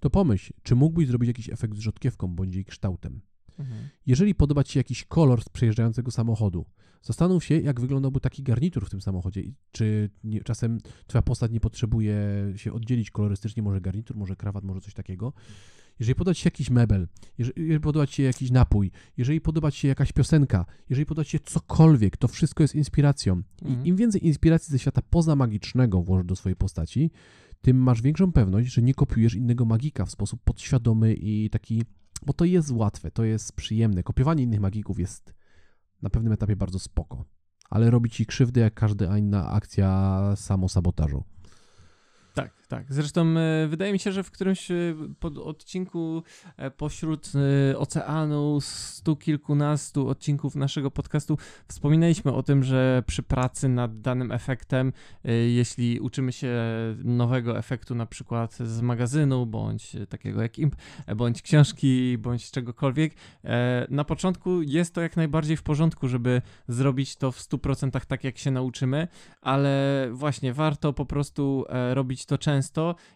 to 0.00 0.10
pomyśl, 0.10 0.52
czy 0.62 0.74
mógłbyś 0.74 1.06
zrobić 1.06 1.28
jakiś 1.28 1.50
efekt 1.50 1.76
z 1.76 1.80
rzodkiewką 1.80 2.28
bądź 2.28 2.54
jej 2.54 2.64
kształtem. 2.64 3.20
mhm. 3.58 3.88
Jeżeli 4.06 4.34
podoba 4.34 4.64
Ci 4.64 4.72
się 4.72 4.80
jakiś 4.80 5.04
kolor 5.04 5.42
z 5.42 5.48
przejeżdżającego 5.48 6.10
samochodu, 6.10 6.66
zastanów 7.02 7.44
się, 7.44 7.60
jak 7.60 7.80
wyglądałby 7.80 8.20
taki 8.20 8.42
garnitur 8.42 8.86
w 8.86 8.90
tym 8.90 9.00
samochodzie. 9.00 9.42
Czy 9.72 10.10
nie, 10.24 10.42
czasem 10.42 10.78
Twoja 11.06 11.22
postać 11.22 11.50
nie 11.50 11.60
potrzebuje 11.60 12.16
się 12.56 12.72
oddzielić 12.72 13.10
kolorystycznie, 13.10 13.62
może 13.62 13.80
garnitur, 13.80 14.16
może 14.16 14.36
krawat, 14.36 14.64
może 14.64 14.80
coś 14.80 14.94
takiego. 14.94 15.32
Jeżeli 16.00 16.14
podoba 16.14 16.34
Ci 16.34 16.42
się 16.42 16.46
jakiś 16.46 16.70
mebel, 16.70 17.08
jeżeli, 17.38 17.80
podoba 17.80 18.06
Ci 18.06 18.14
się 18.14 18.22
jakiś 18.22 18.50
napój, 18.50 18.90
jeżeli 19.16 19.40
podoba 19.40 19.70
Ci 19.70 19.80
się 19.80 19.88
jakaś 19.88 20.12
piosenka, 20.12 20.66
jeżeli 20.88 21.06
podoba 21.06 21.24
Ci 21.24 21.30
się 21.30 21.40
cokolwiek, 21.40 22.16
to 22.16 22.28
wszystko 22.28 22.62
jest 22.62 22.74
inspiracją. 22.74 23.42
Mhm. 23.62 23.84
I 23.84 23.88
im 23.88 23.96
więcej 23.96 24.26
inspiracji 24.26 24.72
ze 24.72 24.78
świata 24.78 25.02
pozamagicznego 25.02 26.02
włożysz 26.02 26.26
do 26.26 26.36
swojej 26.36 26.56
postaci, 26.56 27.10
tym 27.62 27.76
masz 27.76 28.02
większą 28.02 28.32
pewność, 28.32 28.72
że 28.72 28.82
nie 28.82 28.94
kopiujesz 28.94 29.34
innego 29.34 29.64
magika 29.64 30.04
w 30.04 30.10
sposób 30.10 30.40
podświadomy 30.44 31.14
i 31.14 31.50
taki 31.50 31.82
bo 32.26 32.32
to 32.32 32.44
jest 32.44 32.70
łatwe, 32.70 33.10
to 33.10 33.24
jest 33.24 33.52
przyjemne. 33.52 34.02
Kopiowanie 34.02 34.42
innych 34.42 34.60
magików 34.60 34.98
jest 34.98 35.34
na 36.02 36.10
pewnym 36.10 36.32
etapie 36.32 36.56
bardzo 36.56 36.78
spoko, 36.78 37.24
ale 37.70 37.90
robi 37.90 38.10
ci 38.10 38.26
krzywdę 38.26 38.60
jak 38.60 38.74
każda 38.74 39.18
inna 39.18 39.50
akcja 39.50 40.20
samosabotażu. 40.36 41.24
Tak, 42.34 42.52
tak. 42.70 42.86
Zresztą 42.88 43.26
e, 43.36 43.66
wydaje 43.68 43.92
mi 43.92 43.98
się, 43.98 44.12
że 44.12 44.22
w 44.22 44.30
którymś 44.30 44.70
e, 44.70 44.74
pod 45.20 45.38
odcinku 45.38 46.22
e, 46.56 46.70
pośród 46.70 47.32
oceanu 47.76 48.60
stu 48.60 49.16
kilkunastu 49.16 50.08
odcinków 50.08 50.54
naszego 50.54 50.90
podcastu 50.90 51.38
wspominaliśmy 51.68 52.32
o 52.32 52.42
tym, 52.42 52.64
że 52.64 53.02
przy 53.06 53.22
pracy 53.22 53.68
nad 53.68 54.00
danym 54.00 54.32
efektem, 54.32 54.92
jeśli 55.46 56.00
uczymy 56.00 56.32
się 56.32 56.56
nowego 57.04 57.58
efektu 57.58 57.94
na 57.94 58.06
przykład 58.06 58.56
z 58.56 58.80
magazynu, 58.80 59.46
bądź 59.46 59.96
takiego 60.08 60.42
jak 60.42 60.58
IMP, 60.58 60.76
bądź 61.16 61.42
książki, 61.42 62.18
bądź 62.18 62.50
czegokolwiek, 62.50 63.14
na 63.88 64.04
początku 64.04 64.62
jest 64.62 64.94
to 64.94 65.00
jak 65.00 65.16
najbardziej 65.16 65.56
w 65.56 65.62
porządku, 65.62 66.08
żeby 66.08 66.42
zrobić 66.68 67.16
to 67.16 67.32
w 67.32 67.38
100% 67.38 68.06
tak, 68.06 68.24
jak 68.24 68.38
się 68.38 68.50
nauczymy, 68.50 69.08
ale 69.40 70.06
właśnie 70.12 70.52
warto 70.52 70.92
po 70.92 71.06
prostu 71.06 71.64
robić 71.94 72.26
to 72.26 72.38
często 72.38 72.59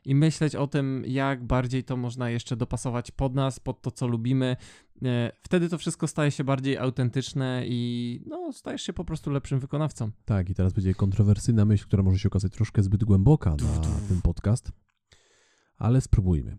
i 0.05 0.15
myśleć 0.15 0.57
o 0.57 0.67
tym, 0.67 1.03
jak 1.07 1.45
bardziej 1.45 1.85
to 1.85 1.97
można 1.97 2.31
jeszcze 2.31 2.57
dopasować 2.57 3.11
pod 3.11 3.35
nas, 3.35 3.61
pod 3.61 3.83
to, 3.83 3.91
co 3.91 4.07
lubimy. 4.07 4.57
E, 5.05 5.33
Wtedy 5.43 5.69
to 5.69 5.79
wszystko 5.79 6.07
staje 6.07 6.31
się 6.31 6.45
bardziej 6.45 6.79
autentyczne 6.79 7.63
i 7.67 8.21
no, 8.27 8.53
stajesz 8.53 8.83
się 8.83 8.93
po 8.93 9.05
prostu 9.05 9.31
lepszym 9.31 9.61
wykonawcą. 9.61 10.11
Tak, 10.25 10.51
i 10.51 10.55
teraz 10.55 10.73
będzie 10.73 10.95
kontrowersyjna 10.95 11.65
myśl, 11.65 11.85
która 11.85 12.03
może 12.03 12.19
się 12.19 12.29
okazać 12.29 12.53
troszkę 12.53 12.83
zbyt 12.83 13.05
głęboka 13.05 13.51
na 13.51 13.83
ten 14.09 14.23
podcast, 14.23 14.73
ale 15.77 16.01
spróbujmy. 16.01 16.59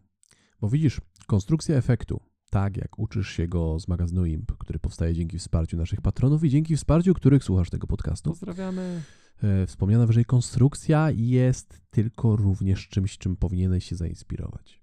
Bo 0.61 0.69
widzisz, 0.69 1.01
konstrukcja 1.27 1.75
efektu, 1.75 2.19
tak 2.49 2.77
jak 2.77 2.99
uczysz 2.99 3.29
się 3.29 3.47
go 3.47 3.79
z 3.79 3.88
magazynu 3.88 4.25
IMP, 4.25 4.51
który 4.57 4.79
powstaje 4.79 5.13
dzięki 5.13 5.39
wsparciu 5.39 5.77
naszych 5.77 6.01
patronów 6.01 6.43
i 6.43 6.49
dzięki 6.49 6.75
wsparciu 6.75 7.13
których 7.13 7.43
słuchasz 7.43 7.69
tego 7.69 7.88
podcastu, 7.88 8.29
Pozdrawiamy. 8.29 9.01
E, 9.43 9.65
Wspomniana 9.67 10.05
wyżej 10.07 10.25
konstrukcja 10.25 11.11
jest 11.11 11.81
tylko 11.89 12.36
również 12.36 12.88
czymś, 12.88 13.17
czym 13.17 13.36
powinieneś 13.36 13.86
się 13.86 13.95
zainspirować. 13.95 14.81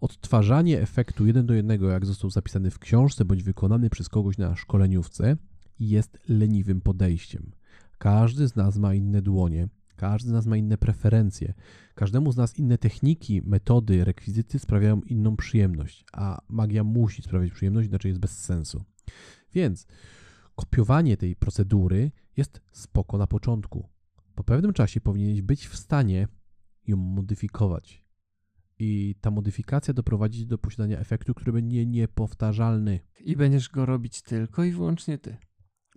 Odtwarzanie 0.00 0.80
efektu 0.80 1.26
jeden 1.26 1.46
do 1.46 1.54
jednego, 1.54 1.90
jak 1.90 2.06
został 2.06 2.30
zapisany 2.30 2.70
w 2.70 2.78
książce 2.78 3.24
bądź 3.24 3.42
wykonany 3.42 3.90
przez 3.90 4.08
kogoś 4.08 4.38
na 4.38 4.56
szkoleniówce, 4.56 5.36
jest 5.80 6.18
leniwym 6.28 6.80
podejściem. 6.80 7.52
Każdy 7.98 8.48
z 8.48 8.56
nas 8.56 8.78
ma 8.78 8.94
inne 8.94 9.22
dłonie, 9.22 9.68
każdy 9.96 10.28
z 10.28 10.32
nas 10.32 10.46
ma 10.46 10.56
inne 10.56 10.78
preferencje, 10.78 11.54
każdemu 11.94 12.32
z 12.32 12.36
nas 12.36 12.58
inne 12.58 12.78
techniki, 12.78 13.42
metody, 13.44 14.04
rekwizyty 14.04 14.58
sprawiają 14.58 15.00
inną 15.00 15.36
przyjemność, 15.36 16.04
a 16.12 16.40
magia 16.48 16.84
musi 16.84 17.22
sprawiać 17.22 17.52
przyjemność, 17.52 17.88
inaczej 17.88 18.08
jest 18.08 18.20
bez 18.20 18.38
sensu. 18.38 18.84
Więc 19.54 19.86
kopiowanie 20.54 21.16
tej 21.16 21.36
procedury 21.36 22.10
jest 22.36 22.60
spoko 22.72 23.18
na 23.18 23.26
początku. 23.26 23.88
Po 24.34 24.44
pewnym 24.44 24.72
czasie 24.72 25.00
powinieneś 25.00 25.42
być 25.42 25.66
w 25.66 25.76
stanie 25.76 26.28
ją 26.86 26.96
modyfikować. 26.96 28.04
I 28.78 29.14
ta 29.20 29.30
modyfikacja 29.30 29.94
doprowadzi 29.94 30.46
do 30.46 30.58
posiadania 30.58 30.98
efektu, 30.98 31.34
który 31.34 31.52
będzie 31.52 31.86
niepowtarzalny. 31.86 33.00
I 33.20 33.36
będziesz 33.36 33.68
go 33.68 33.86
robić 33.86 34.22
tylko 34.22 34.64
i 34.64 34.72
wyłącznie 34.72 35.18
ty. 35.18 35.36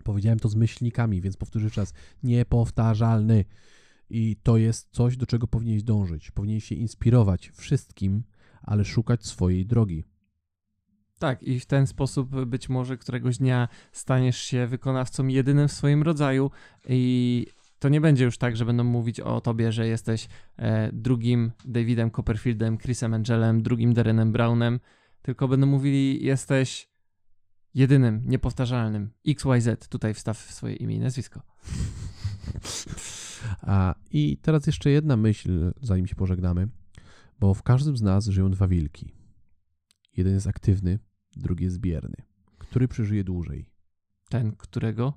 Powiedziałem 0.04 0.40
to 0.40 0.50
z 0.50 0.56
myślnikami, 0.56 1.22
więc 1.22 1.38
powtórzę 1.38 1.70
raz. 1.78 1.94
Niepowtarzalny. 2.24 3.46
I 4.10 4.36
to 4.44 4.58
jest 4.58 4.90
coś, 4.92 5.18
do 5.18 5.26
czego 5.26 5.48
powinieneś 5.48 5.84
dążyć. 5.84 6.32
Powinieneś 6.32 6.66
się 6.66 6.76
inspirować 6.76 7.50
wszystkim, 7.50 8.24
ale 8.62 8.86
szukać 8.86 9.26
swojej 9.26 9.66
drogi. 9.66 10.04
Tak, 11.20 11.44
i 11.44 11.60
w 11.60 11.66
ten 11.66 11.88
sposób 11.88 12.46
być 12.46 12.70
może 12.70 12.98
któregoś 12.98 13.38
dnia 13.38 13.68
staniesz 13.92 14.38
się 14.38 14.68
wykonawcą 14.68 15.28
jedynym 15.28 15.68
w 15.68 15.72
swoim 15.72 16.04
rodzaju 16.04 16.52
i 16.90 17.46
to 17.80 17.90
nie 17.90 18.02
będzie 18.02 18.26
już 18.26 18.38
tak, 18.38 18.58
że 18.58 18.66
będą 18.66 18.84
mówić 18.84 19.20
o 19.20 19.42
tobie, 19.42 19.72
że 19.72 19.88
jesteś 19.88 20.28
e, 20.58 20.92
drugim 20.94 21.52
Davidem 21.66 22.12
Copperfieldem, 22.12 22.78
Chrisem 22.78 23.14
Angelem, 23.14 23.64
drugim 23.64 23.94
Derenem 23.94 24.32
Brownem, 24.32 24.80
tylko 25.22 25.48
będą 25.48 25.68
mówili 25.68 26.26
jesteś 26.26 26.90
jedynym, 27.74 28.22
niepowtarzalnym. 28.26 29.10
XYZ, 29.28 29.88
tutaj 29.90 30.14
wstaw 30.14 30.38
swoje 30.38 30.76
imię 30.76 30.96
i 30.96 31.00
nazwisko. 31.00 31.42
A, 33.62 33.96
I 34.12 34.38
teraz 34.38 34.68
jeszcze 34.68 34.90
jedna 34.90 35.18
myśl, 35.18 35.74
zanim 35.82 36.08
się 36.08 36.16
pożegnamy, 36.16 36.68
bo 37.40 37.54
w 37.54 37.64
każdym 37.64 37.98
z 37.98 38.02
nas 38.02 38.26
żyją 38.26 38.52
dwa 38.52 38.68
wilki. 38.68 39.25
Jeden 40.18 40.34
jest 40.34 40.48
aktywny, 40.48 41.00
drugi 41.36 41.64
jest 41.64 41.80
bierny. 41.80 42.16
Który 42.58 42.88
przeżyje 42.88 43.24
dłużej? 43.24 43.70
Ten, 44.30 44.56
którego 44.56 45.14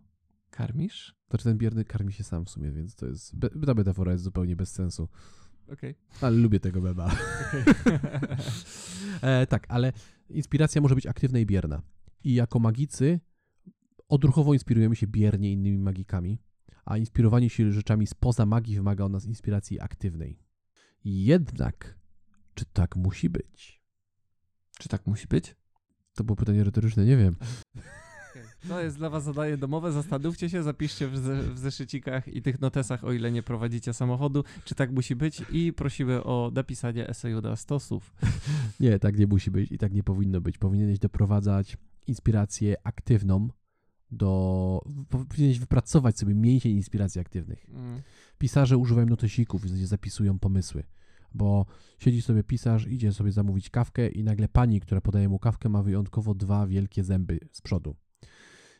karmisz? 0.50 1.14
Znaczy 1.30 1.44
ten 1.44 1.58
bierny 1.58 1.84
karmi 1.84 2.12
się 2.12 2.24
sam 2.24 2.44
w 2.44 2.50
sumie, 2.50 2.70
więc 2.72 2.94
to 2.96 3.06
jest. 3.06 3.36
be- 3.36 3.50
Ta 3.66 3.74
metafora 3.74 4.12
jest 4.12 4.24
zupełnie 4.24 4.56
bez 4.56 4.72
sensu. 4.72 5.08
Okej. 5.72 5.94
Ale 6.20 6.36
lubię 6.36 6.60
tego 6.60 6.80
mema. 6.80 7.10
e, 9.22 9.46
tak, 9.46 9.66
ale 9.68 9.92
inspiracja 10.30 10.80
może 10.80 10.94
być 10.94 11.06
aktywna 11.06 11.38
i 11.38 11.46
bierna. 11.46 11.82
I 12.24 12.34
jako 12.34 12.58
magicy 12.58 13.20
odruchowo 14.08 14.54
inspirujemy 14.54 14.96
się 14.96 15.06
biernie 15.06 15.52
innymi 15.52 15.78
magikami, 15.78 16.42
a 16.84 16.96
inspirowanie 16.98 17.50
się 17.50 17.72
rzeczami 17.72 18.06
spoza 18.06 18.46
magii 18.46 18.76
wymaga 18.76 19.04
od 19.04 19.12
nas 19.12 19.26
inspiracji 19.26 19.80
aktywnej. 19.80 20.38
Jednak, 21.04 21.98
czy 22.54 22.64
tak 22.64 22.96
musi 22.96 23.30
być? 23.30 23.77
Czy 24.78 24.88
tak 24.88 25.06
musi 25.06 25.26
być? 25.26 25.56
To 26.14 26.24
było 26.24 26.36
pytanie 26.36 26.64
retoryczne, 26.64 27.04
nie 27.04 27.16
wiem. 27.16 27.36
To 28.68 28.80
jest 28.80 28.96
dla 28.96 29.10
was 29.10 29.24
zadanie 29.24 29.56
domowe, 29.56 29.92
zastanówcie 29.92 30.50
się, 30.50 30.62
zapiszcie 30.62 31.08
w, 31.08 31.18
ze, 31.18 31.42
w 31.42 31.58
zeszycikach 31.58 32.28
i 32.28 32.42
tych 32.42 32.60
notesach, 32.60 33.04
o 33.04 33.12
ile 33.12 33.32
nie 33.32 33.42
prowadzicie 33.42 33.92
samochodu, 33.94 34.44
czy 34.64 34.74
tak 34.74 34.92
musi 34.92 35.16
być 35.16 35.42
i 35.52 35.72
prosimy 35.72 36.24
o 36.24 36.50
napisanie 36.54 37.08
eseju 37.08 37.40
na 37.40 37.56
stosów. 37.56 38.14
Nie, 38.80 38.98
tak 38.98 39.18
nie 39.18 39.26
musi 39.26 39.50
być 39.50 39.72
i 39.72 39.78
tak 39.78 39.92
nie 39.92 40.02
powinno 40.02 40.40
być. 40.40 40.58
Powinieneś 40.58 40.98
doprowadzać 40.98 41.76
inspirację 42.06 42.76
aktywną 42.84 43.48
do. 44.10 44.80
Powinieneś 45.08 45.58
wypracować 45.58 46.18
sobie 46.18 46.34
mięsień 46.34 46.76
inspiracji 46.76 47.20
aktywnych. 47.20 47.66
Mm. 47.70 48.00
Pisarze 48.38 48.76
używają 48.76 49.06
notesików, 49.06 49.62
gdzie 49.62 49.86
zapisują 49.86 50.38
pomysły. 50.38 50.84
Bo 51.34 51.66
siedzi 51.98 52.22
sobie 52.22 52.44
pisarz, 52.44 52.86
idzie 52.86 53.12
sobie 53.12 53.32
zamówić 53.32 53.70
kawkę 53.70 54.08
i 54.08 54.24
nagle 54.24 54.48
pani, 54.48 54.80
która 54.80 55.00
podaje 55.00 55.28
mu 55.28 55.38
kawkę, 55.38 55.68
ma 55.68 55.82
wyjątkowo 55.82 56.34
dwa 56.34 56.66
wielkie 56.66 57.04
zęby 57.04 57.38
z 57.52 57.60
przodu. 57.60 57.96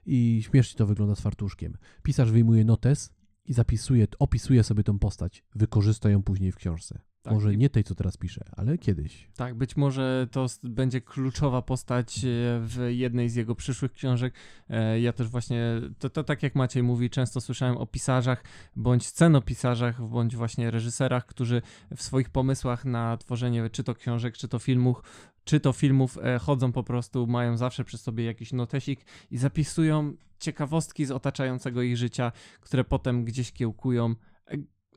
I 0.07 0.41
śmiesznie 0.43 0.79
to 0.79 0.87
wygląda 0.87 1.15
z 1.15 1.21
fartuszkiem. 1.21 1.77
Pisarz 2.03 2.31
wyjmuje 2.31 2.65
notes 2.65 3.13
i 3.45 3.53
zapisuje, 3.53 4.07
opisuje 4.19 4.65
sobie 4.65 4.83
tą 4.83 4.99
postać. 4.99 5.45
Wykorzysta 5.55 6.11
ją 6.11 6.23
później 6.23 6.53
w 6.53 6.57
książce. 6.57 7.01
Tak, 7.29 7.35
Może 7.35 7.57
nie 7.57 7.71
tej, 7.71 7.85
co 7.85 7.95
teraz 7.95 8.17
piszę, 8.17 8.45
ale 8.57 8.79
kiedyś. 8.79 9.29
Tak, 9.37 9.55
być 9.55 9.77
może 9.77 10.27
to 10.31 10.47
będzie 10.63 11.01
kluczowa 11.01 11.63
postać 11.63 12.19
e, 12.19 12.21
w 12.61 12.89
jednej 12.89 13.29
z 13.29 13.35
jego 13.35 13.55
przyszłych 13.55 13.93
książek. 13.93 14.35
E, 14.71 15.01
Ja 15.01 15.13
też 15.13 15.29
właśnie, 15.29 15.65
to, 15.99 16.11
to 16.11 16.25
tak 16.25 16.43
jak 16.43 16.55
Maciej 16.55 16.83
mówi, 16.83 17.11
często 17.11 17.41
słyszałem 17.41 17.77
o 17.77 17.87
pisarzach, 17.87 18.45
bądź 18.77 19.07
scenopisarzach, 19.07 20.09
bądź 20.09 20.37
właśnie 20.37 20.71
reżyserach, 20.71 21.27
którzy 21.27 21.63
w 21.97 22.03
swoich 22.03 22.31
pomysłach 22.31 22.85
na 22.85 23.17
tworzenie 23.17 23.71
czy 23.71 23.85
to 23.85 23.95
książek, 23.95 24.37
czy 24.37 24.49
to 24.49 24.59
filmów, 24.59 25.03
czy 25.45 25.61
to 25.61 25.73
filmów 25.73 26.19
e, 26.23 26.39
chodzą 26.39 26.73
po 26.73 26.83
prostu, 26.83 27.27
mają 27.27 27.57
zawsze 27.57 27.85
przy 27.85 27.99
sobie 27.99 28.25
jakiś 28.25 28.53
notesik 28.53 29.05
i 29.31 29.39
zapisują 29.39 30.17
ciekawostki 30.39 31.05
z 31.05 31.11
otaczającego 31.11 31.83
ich 31.83 31.97
życia, 31.97 32.33
które 32.61 32.85
potem 32.85 33.25
gdzieś 33.25 33.53
kiełkują. 33.53 34.15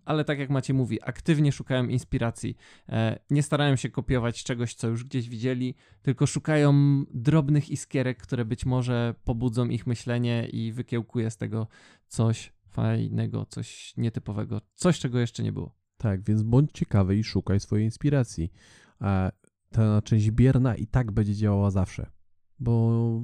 E, 0.02 0.08
Ale 0.10 0.26
tak 0.26 0.40
jak 0.40 0.50
Maciej 0.50 0.76
mówi, 0.76 1.04
aktywnie 1.04 1.52
szukają 1.52 1.88
inspiracji. 1.88 2.58
E, 2.90 3.20
nie 3.30 3.44
starają 3.44 3.76
się 3.76 3.90
kopiować 3.90 4.44
czegoś, 4.44 4.74
co 4.76 4.88
już 4.88 5.04
gdzieś 5.04 5.30
widzieli, 5.30 5.76
tylko 6.02 6.28
szukają 6.28 7.04
drobnych 7.14 7.70
iskierek, 7.70 8.18
które 8.18 8.46
być 8.46 8.66
może 8.66 9.16
pobudzą 9.24 9.70
ich 9.70 9.88
myślenie 9.88 10.48
i 10.50 10.72
wykiełkuje 10.72 11.32
z 11.32 11.38
tego 11.38 11.68
coś 12.08 12.54
fajnego, 12.70 13.46
coś 13.46 13.94
nietypowego, 13.98 14.62
coś, 14.76 15.00
czego 15.00 15.20
jeszcze 15.20 15.44
nie 15.44 15.52
było. 15.52 15.76
Tak, 15.98 16.24
więc 16.24 16.44
bądź 16.44 16.72
ciekawy 16.72 17.18
i 17.18 17.24
szukaj 17.24 17.60
swojej 17.60 17.86
inspiracji. 17.86 18.52
A 19.00 19.32
ta 19.72 20.02
część 20.02 20.32
bierna 20.32 20.76
i 20.76 20.88
tak 20.88 21.12
będzie 21.12 21.36
działała 21.36 21.72
zawsze, 21.72 22.12
bo 22.60 23.22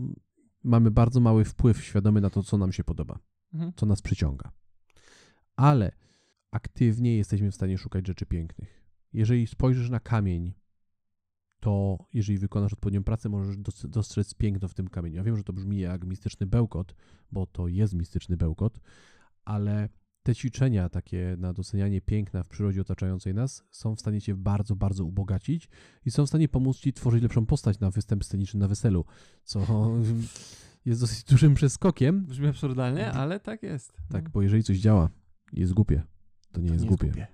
mamy 0.63 0.91
bardzo 0.91 1.19
mały 1.19 1.45
wpływ 1.45 1.83
świadomy 1.83 2.21
na 2.21 2.29
to, 2.29 2.43
co 2.43 2.57
nam 2.57 2.71
się 2.71 2.83
podoba, 2.83 3.19
Mhm. 3.53 3.73
co 3.75 3.85
nas 3.85 4.01
przyciąga. 4.01 4.51
Ale 5.55 5.91
aktywnie 6.57 7.17
jesteśmy 7.17 7.51
w 7.51 7.55
stanie 7.55 7.77
szukać 7.77 8.07
rzeczy 8.07 8.25
pięknych. 8.25 8.83
Jeżeli 9.13 9.47
spojrzysz 9.47 9.89
na 9.89 9.99
kamień, 9.99 10.53
to 11.59 11.97
jeżeli 12.13 12.37
wykonasz 12.39 12.73
odpowiednią 12.73 13.03
pracę, 13.03 13.29
możesz 13.29 13.57
dos- 13.57 13.85
dostrzec 13.89 14.33
piękno 14.33 14.67
w 14.67 14.73
tym 14.73 14.87
kamieniu. 14.87 15.15
Ja 15.15 15.23
wiem, 15.23 15.37
że 15.37 15.43
to 15.43 15.53
brzmi 15.53 15.79
jak 15.79 16.05
mistyczny 16.05 16.47
bełkot, 16.47 16.95
bo 17.31 17.45
to 17.45 17.67
jest 17.67 17.93
mistyczny 17.93 18.37
bełkot, 18.37 18.79
ale 19.45 19.89
te 20.23 20.35
ćwiczenia 20.35 20.89
takie 20.89 21.35
na 21.39 21.53
docenianie 21.53 22.01
piękna 22.01 22.43
w 22.43 22.47
przyrodzie 22.49 22.81
otaczającej 22.81 23.33
nas 23.33 23.63
są 23.71 23.95
w 23.95 23.99
stanie 23.99 24.21
cię 24.21 24.35
bardzo, 24.35 24.75
bardzo 24.75 25.05
ubogacić 25.05 25.69
i 26.05 26.11
są 26.11 26.25
w 26.25 26.29
stanie 26.29 26.47
pomóc 26.49 26.77
ci 26.77 26.93
tworzyć 26.93 27.23
lepszą 27.23 27.45
postać 27.45 27.79
na 27.79 27.91
występ 27.91 28.23
sceniczny 28.25 28.59
na 28.59 28.67
weselu, 28.67 29.05
co 29.43 29.59
jest 30.85 31.01
dosyć 31.01 31.23
dużym 31.23 31.53
przeskokiem. 31.53 32.25
Brzmi 32.25 32.47
absurdalnie, 32.47 33.11
ale 33.11 33.39
tak 33.39 33.63
jest. 33.63 33.97
Tak, 34.09 34.23
No. 34.23 34.29
bo 34.33 34.41
jeżeli 34.41 34.63
coś 34.63 34.77
działa 34.79 35.09
jest 35.53 35.73
głupie, 35.73 36.03
to 36.51 36.61
nie 36.61 36.67
To 36.67 36.73
jest 36.73 36.83
nie 36.85 36.89
głupie. 36.89 37.27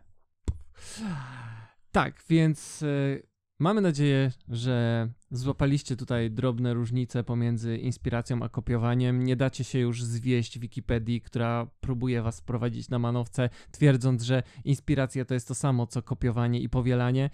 Tak, 1.91 2.23
więc 2.29 2.81
y, 2.81 3.23
mamy 3.59 3.81
nadzieję, 3.81 4.31
że 4.49 5.07
złapaliście 5.31 5.95
tutaj 5.95 6.31
drobne 6.31 6.73
różnice 6.73 7.23
pomiędzy 7.23 7.77
inspiracją 7.77 8.43
a 8.43 8.49
kopiowaniem. 8.49 9.23
Nie 9.23 9.35
dacie 9.35 9.63
się 9.63 9.79
już 9.79 10.03
zwieść 10.03 10.59
Wikipedii, 10.59 11.21
która 11.21 11.67
próbuje 11.81 12.21
was 12.21 12.41
prowadzić 12.41 12.89
na 12.89 12.99
manowce, 12.99 13.49
twierdząc, 13.71 14.23
że 14.23 14.43
inspiracja 14.63 15.25
to 15.25 15.33
jest 15.33 15.47
to 15.47 15.55
samo 15.55 15.87
co 15.87 16.01
kopiowanie 16.01 16.59
i 16.59 16.69
powielanie. 16.69 17.29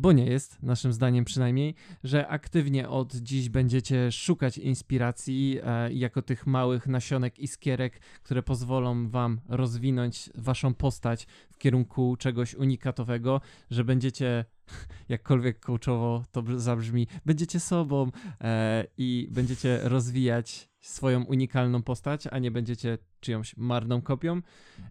Bo 0.00 0.12
nie 0.12 0.26
jest, 0.26 0.62
naszym 0.62 0.92
zdaniem 0.92 1.24
przynajmniej, 1.24 1.74
że 2.04 2.28
aktywnie 2.28 2.88
od 2.88 3.14
dziś 3.14 3.48
będziecie 3.48 4.12
szukać 4.12 4.58
inspiracji 4.58 5.58
e, 5.62 5.92
jako 5.92 6.22
tych 6.22 6.46
małych 6.46 6.86
nasionek 6.86 7.38
iskierek, 7.38 8.00
które 8.22 8.42
pozwolą 8.42 9.08
wam 9.08 9.40
rozwinąć 9.48 10.30
waszą 10.34 10.74
postać 10.74 11.26
w 11.50 11.58
kierunku 11.58 12.16
czegoś 12.18 12.54
unikatowego, 12.54 13.40
że 13.70 13.84
będziecie, 13.84 14.44
jakkolwiek 15.08 15.60
coachowo 15.60 16.24
to 16.32 16.42
br- 16.42 16.58
zabrzmi, 16.58 17.06
będziecie 17.26 17.60
sobą 17.60 18.10
e, 18.40 18.84
i 18.96 19.28
będziecie 19.30 19.80
rozwijać 19.82 20.68
swoją 20.80 21.24
unikalną 21.24 21.82
postać, 21.82 22.26
a 22.26 22.38
nie 22.38 22.50
będziecie 22.50 22.98
czyjąś 23.20 23.56
marną 23.56 24.02
kopią. 24.02 24.42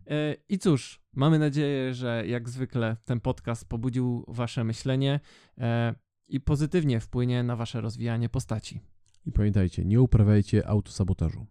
E, 0.07 0.35
I 0.49 0.59
cóż, 0.59 1.01
mamy 1.17 1.39
nadzieję, 1.39 1.93
że 1.93 2.27
jak 2.27 2.49
zwykle 2.49 2.97
ten 3.05 3.19
podcast 3.19 3.69
pobudził 3.69 4.25
wasze 4.27 4.63
myślenie 4.63 5.19
e, 5.57 5.95
i 6.27 6.39
pozytywnie 6.39 6.99
wpłynie 6.99 7.43
na 7.43 7.55
wasze 7.55 7.81
rozwijanie 7.81 8.29
postaci. 8.29 8.81
I 9.25 9.31
pamiętajcie, 9.31 9.85
nie 9.85 10.01
uprawiajcie 10.01 10.67
autosabotażu. 10.67 11.47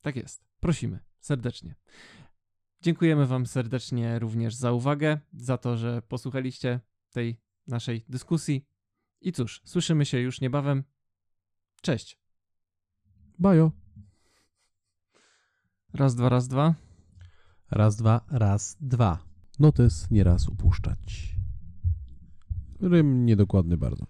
Tak 0.00 0.16
jest. 0.16 0.44
Prosimy 0.60 0.98
serdecznie. 1.20 1.74
Dziękujemy 2.80 3.26
Wam 3.26 3.46
serdecznie 3.46 4.18
również 4.18 4.54
za 4.54 4.72
uwagę, 4.72 5.18
za 5.32 5.58
to, 5.58 5.76
że 5.76 6.02
posłuchaliście 6.02 6.80
tej 7.10 7.40
naszej 7.66 8.04
dyskusji. 8.08 8.66
I 9.20 9.32
cóż, 9.32 9.60
słyszymy 9.64 10.04
się 10.04 10.18
już 10.18 10.40
niebawem. 10.40 10.84
Cześć. 11.82 12.20
Bajo. 13.38 13.72
Raz, 15.94 16.14
dwa, 16.14 16.28
raz, 16.28 16.48
dwa. 16.48 16.87
Raz, 17.70 17.96
dwa, 17.96 18.20
raz, 18.30 18.76
dwa. 18.80 19.18
Notes 19.58 20.10
nieraz 20.10 20.48
upuszczać. 20.48 21.36
Rym 22.80 23.26
niedokładny 23.26 23.76
bardzo. 23.76 24.06